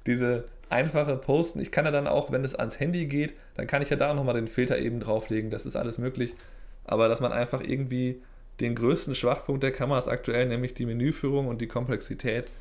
diese 0.05 0.45
einfache 0.69 1.15
Posten. 1.17 1.59
Ich 1.59 1.71
kann 1.71 1.85
ja 1.85 1.91
dann 1.91 2.07
auch, 2.07 2.31
wenn 2.31 2.43
es 2.43 2.55
ans 2.55 2.79
Handy 2.79 3.05
geht, 3.05 3.33
dann 3.55 3.67
kann 3.67 3.81
ich 3.81 3.89
ja 3.89 3.97
da 3.97 4.13
nochmal 4.13 4.35
den 4.35 4.47
Filter 4.47 4.77
eben 4.77 4.99
drauflegen. 4.99 5.49
Das 5.49 5.65
ist 5.65 5.75
alles 5.75 5.97
möglich. 5.97 6.33
aber 6.87 7.07
dass 7.07 7.19
man 7.19 7.31
einfach 7.31 7.61
irgendwie 7.63 8.21
den 8.59 8.75
größten 8.75 9.15
Schwachpunkt 9.15 9.63
der 9.63 9.71
Kameras 9.71 10.07
aktuell, 10.07 10.47
nämlich 10.47 10.73
die 10.73 10.85
Menüführung 10.85 11.47
und 11.47 11.59
die 11.61 11.67
Komplexität, 11.67 12.51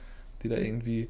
die 0.43 0.49
da 0.49 0.57
irgendwie 0.57 1.09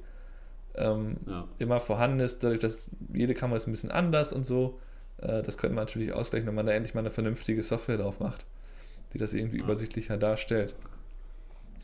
ähm, 0.74 1.16
ja. 1.26 1.47
immer 1.59 1.80
vorhanden 1.80 2.20
ist, 2.20 2.42
dadurch, 2.42 2.61
dass 2.61 2.90
jede 3.12 3.34
Kamera 3.34 3.57
ist 3.57 3.66
ein 3.66 3.70
bisschen 3.70 3.90
anders 3.90 4.32
und 4.32 4.45
so. 4.45 4.78
Äh, 5.18 5.42
das 5.42 5.57
könnte 5.59 5.74
man 5.74 5.84
natürlich 5.84 6.12
ausgleichen, 6.12 6.47
wenn 6.47 6.55
man 6.55 6.66
da 6.66 6.72
endlich 6.72 6.95
mal 6.95 7.01
eine 7.01 7.11
vernünftige 7.11 7.62
Software 7.62 7.99
drauf 7.99 8.20
macht, 8.20 8.45
die 9.12 9.18
das 9.18 9.32
irgendwie 9.32 9.59
ja. 9.59 9.64
übersichtlicher 9.64 10.16
darstellt. 10.16 10.74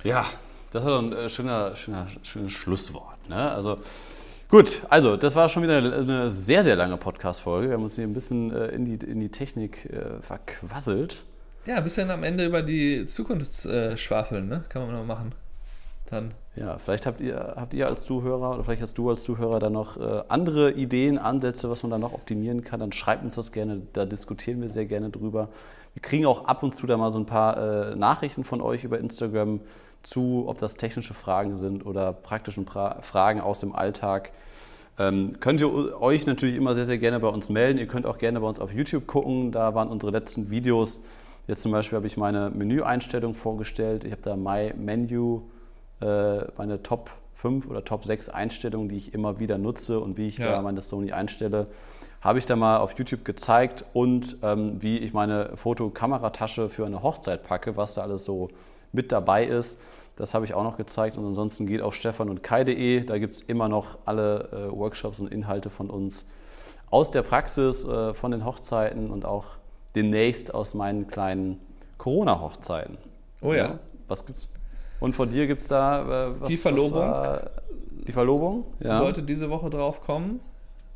Ja, 0.03 0.27
das 0.73 0.85
war 0.85 1.01
doch 1.01 1.03
ein 1.03 1.13
äh, 1.13 1.29
schöner, 1.29 1.77
schöner, 1.77 2.07
schönes 2.23 2.53
Schlusswort. 2.53 3.29
Ne? 3.29 3.51
Also 3.51 3.79
gut, 4.51 4.83
also 4.89 5.17
das 5.17 5.35
war 5.35 5.49
schon 5.49 5.63
wieder 5.63 5.79
eine 5.79 6.31
sehr, 6.31 6.65
sehr 6.65 6.77
lange 6.77 6.97
Podcast-Folge. 6.97 7.69
Wir 7.69 7.75
haben 7.75 7.83
uns 7.83 7.97
hier 7.97 8.05
ein 8.05 8.15
bisschen 8.15 8.53
äh, 8.53 8.69
in, 8.69 8.85
die, 8.85 8.95
in 9.05 9.21
die 9.21 9.31
Technik 9.31 9.87
äh, 9.87 10.21
verquasselt. 10.21 11.23
Ja, 11.67 11.77
ein 11.77 11.85
bisschen 11.85 12.11
am 12.11 12.23
Ende 12.23 12.47
über 12.47 12.63
die 12.63 13.07
Zukunft 13.07 13.67
äh, 13.67 13.97
schwafeln, 13.97 14.49
ne? 14.49 14.65
Kann 14.69 14.87
man 14.87 14.95
mal 14.95 15.05
machen. 15.05 15.33
Dann. 16.11 16.33
Ja, 16.57 16.79
vielleicht 16.79 17.07
habt 17.07 17.21
ihr, 17.21 17.55
habt 17.57 17.73
ihr 17.75 17.87
als 17.87 18.05
Zuhörer 18.05 18.55
oder 18.55 18.65
vielleicht 18.65 18.83
hast 18.83 18.99
du 18.99 19.09
als 19.11 19.23
Zuhörer 19.23 19.61
da 19.61 19.71
noch 19.71 19.97
äh, 19.97 20.23
andere 20.29 20.73
Ideen, 20.73 21.19
Ansätze, 21.19 21.71
was 21.71 21.83
man 21.83 21.91
da 21.91 21.99
noch 21.99 22.13
optimieren 22.13 22.65
kann, 22.65 22.81
dann 22.81 22.91
schreibt 22.91 23.23
uns 23.23 23.37
das 23.37 23.53
gerne, 23.53 23.83
da 23.93 24.07
diskutieren 24.07 24.61
wir 24.61 24.69
sehr 24.69 24.87
gerne 24.87 25.11
drüber. 25.11 25.51
Wir 25.95 26.03
kriegen 26.03 26.27
auch 26.27 26.47
ab 26.47 26.63
und 26.63 26.75
zu 26.75 26.87
da 26.87 26.97
mal 26.97 27.11
so 27.11 27.19
ein 27.19 27.27
paar 27.27 27.93
äh, 27.93 27.97
Nachrichten 27.97 28.45
von 28.45 28.61
euch 28.61 28.83
über 28.85 28.99
Instagram 28.99 29.61
zu, 30.03 30.45
ob 30.47 30.59
das 30.59 30.77
technische 30.77 31.15
Fragen 31.15 31.57
sind 31.57 31.85
oder 31.85 32.13
praktischen 32.13 32.65
pra 32.65 33.01
Fragen 33.03 33.41
aus 33.41 33.61
dem 33.61 33.75
Alltag. 33.75 34.33
Ähm, 34.99 35.37
könnt 35.41 35.61
ihr 35.61 36.01
euch 36.01 36.27
natürlich 36.27 36.57
immer 36.57 36.75
sehr, 36.75 36.85
sehr 36.85 36.99
gerne 36.99 37.21
bei 37.21 37.29
uns 37.29 37.49
melden. 37.49 37.79
Ihr 37.79 37.87
könnt 37.87 38.07
auch 38.07 38.19
gerne 38.19 38.41
bei 38.41 38.47
uns 38.47 38.61
auf 38.61 38.73
YouTube 38.73 39.07
gucken. 39.07 39.53
Da 39.53 39.75
waren 39.75 39.89
unsere 39.89 40.13
letzten 40.13 40.51
Videos. 40.51 41.01
Jetzt 41.47 41.63
zum 41.63 41.73
Beispiel 41.73 41.97
habe 41.97 42.07
ich 42.07 42.17
meine 42.17 42.51
Menüeinstellung 42.51 43.35
vorgestellt. 43.35 44.05
Ich 44.05 44.13
habe 44.13 44.23
da 44.23 44.37
My 44.37 44.73
Menu, 44.77 45.43
äh, 46.01 46.43
meine 46.57 46.83
Top 46.83 47.11
5 47.35 47.69
oder 47.69 47.85
Top 47.85 48.05
6 48.05 48.29
Einstellungen, 48.29 48.89
die 48.89 48.97
ich 48.97 49.15
immer 49.15 49.41
wieder 49.41 49.57
nutze 49.57 50.01
und 50.01 50.19
wie 50.19 50.29
ich 50.29 50.39
ja. 50.39 50.53
da 50.53 50.63
meine 50.63 50.81
Sony 50.83 51.13
einstelle, 51.13 51.67
habe 52.21 52.39
ich 52.39 52.45
da 52.45 52.55
mal 52.55 52.79
auf 52.79 52.99
YouTube 52.99 53.25
gezeigt 53.25 53.87
und 53.95 54.37
ähm, 54.43 54.83
wie 54.83 54.99
ich 54.99 55.15
meine 55.15 55.57
Fotokameratasche 55.57 56.69
für 56.69 56.85
eine 56.85 57.03
Hochzeit 57.03 57.43
packe, 57.43 57.77
was 57.77 57.95
da 57.95 58.03
alles 58.03 58.25
so 58.25 58.51
mit 58.93 59.13
dabei 59.13 59.45
ist. 59.45 59.79
Das 60.17 60.35
habe 60.35 60.45
ich 60.45 60.55
auch 60.55 60.65
noch 60.65 60.77
gezeigt 60.77 61.17
und 61.17 61.25
ansonsten 61.25 61.67
geht 61.67 61.81
auf 61.81 61.95
stefan 61.95 62.29
und 62.29 62.43
kai.de. 62.43 63.05
Da 63.05 63.19
gibt 63.19 63.35
es 63.35 63.41
immer 63.41 63.69
noch 63.69 63.99
alle 64.05 64.49
äh, 64.53 64.77
Workshops 64.77 65.21
und 65.21 65.33
Inhalte 65.33 65.71
von 65.71 65.89
uns 65.89 66.27
aus 66.91 67.11
der 67.11 67.23
Praxis, 67.23 67.85
äh, 67.85 68.13
von 68.13 68.31
den 68.31 68.45
Hochzeiten 68.45 69.11
und 69.11 69.25
auch 69.25 69.57
demnächst 69.95 70.53
aus 70.55 70.75
meinen 70.75 71.07
kleinen 71.09 71.59
Corona-Hochzeiten. 71.99 72.99
Oh 73.41 73.53
ja. 73.53 73.65
ja. 73.65 73.79
Was 74.09 74.27
gibt's? 74.27 74.53
Und 74.99 75.15
von 75.15 75.31
dir 75.31 75.47
gibt 75.47 75.63
es 75.63 75.69
da 75.69 76.27
äh, 76.29 76.41
was, 76.41 76.49
Die 76.49 76.57
Verlobung. 76.57 77.01
Was 77.01 77.51
die 78.07 78.13
Verlobung? 78.13 78.65
Ja. 78.81 78.99
Sollte 78.99 79.23
diese 79.23 79.51
Woche 79.51 79.71
drauf 79.71 80.03
kommen. 80.03 80.41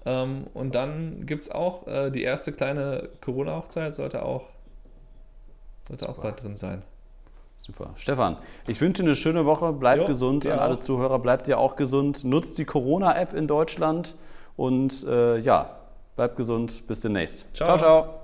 Ähm, 0.05 0.45
und 0.53 0.74
dann 0.74 1.24
gibt 1.26 1.42
es 1.42 1.51
auch 1.51 1.86
äh, 1.86 2.11
die 2.11 2.22
erste 2.22 2.53
kleine 2.53 3.09
Corona-Hochzeit, 3.22 3.95
sollte 3.95 4.22
auch, 4.22 4.45
sollte 5.88 6.09
auch 6.09 6.18
bald 6.18 6.42
drin 6.42 6.57
sein. 6.57 6.82
Super. 7.59 7.90
Stefan, 7.96 8.36
ich 8.66 8.80
wünsche 8.80 9.02
dir 9.02 9.09
eine 9.09 9.14
schöne 9.14 9.46
Woche. 9.46 9.72
Bleib 9.72 10.00
jo, 10.00 10.07
gesund 10.07 10.46
an 10.46 10.59
alle. 10.59 10.78
Zuhörer. 10.78 11.18
Bleibt 11.18 11.48
ihr 11.48 11.59
auch 11.59 11.76
gesund. 11.76 12.24
Nutzt 12.24 12.59
die 12.59 12.64
Corona-App 12.64 13.32
in 13.32 13.46
Deutschland. 13.46 14.14
Und 14.57 15.05
äh, 15.05 15.38
ja, 15.38 15.76
bleibt 16.16 16.36
gesund. 16.36 16.86
Bis 16.86 17.00
demnächst. 17.00 17.46
ciao. 17.55 17.66
ciao. 17.66 17.78
ciao. 17.78 18.24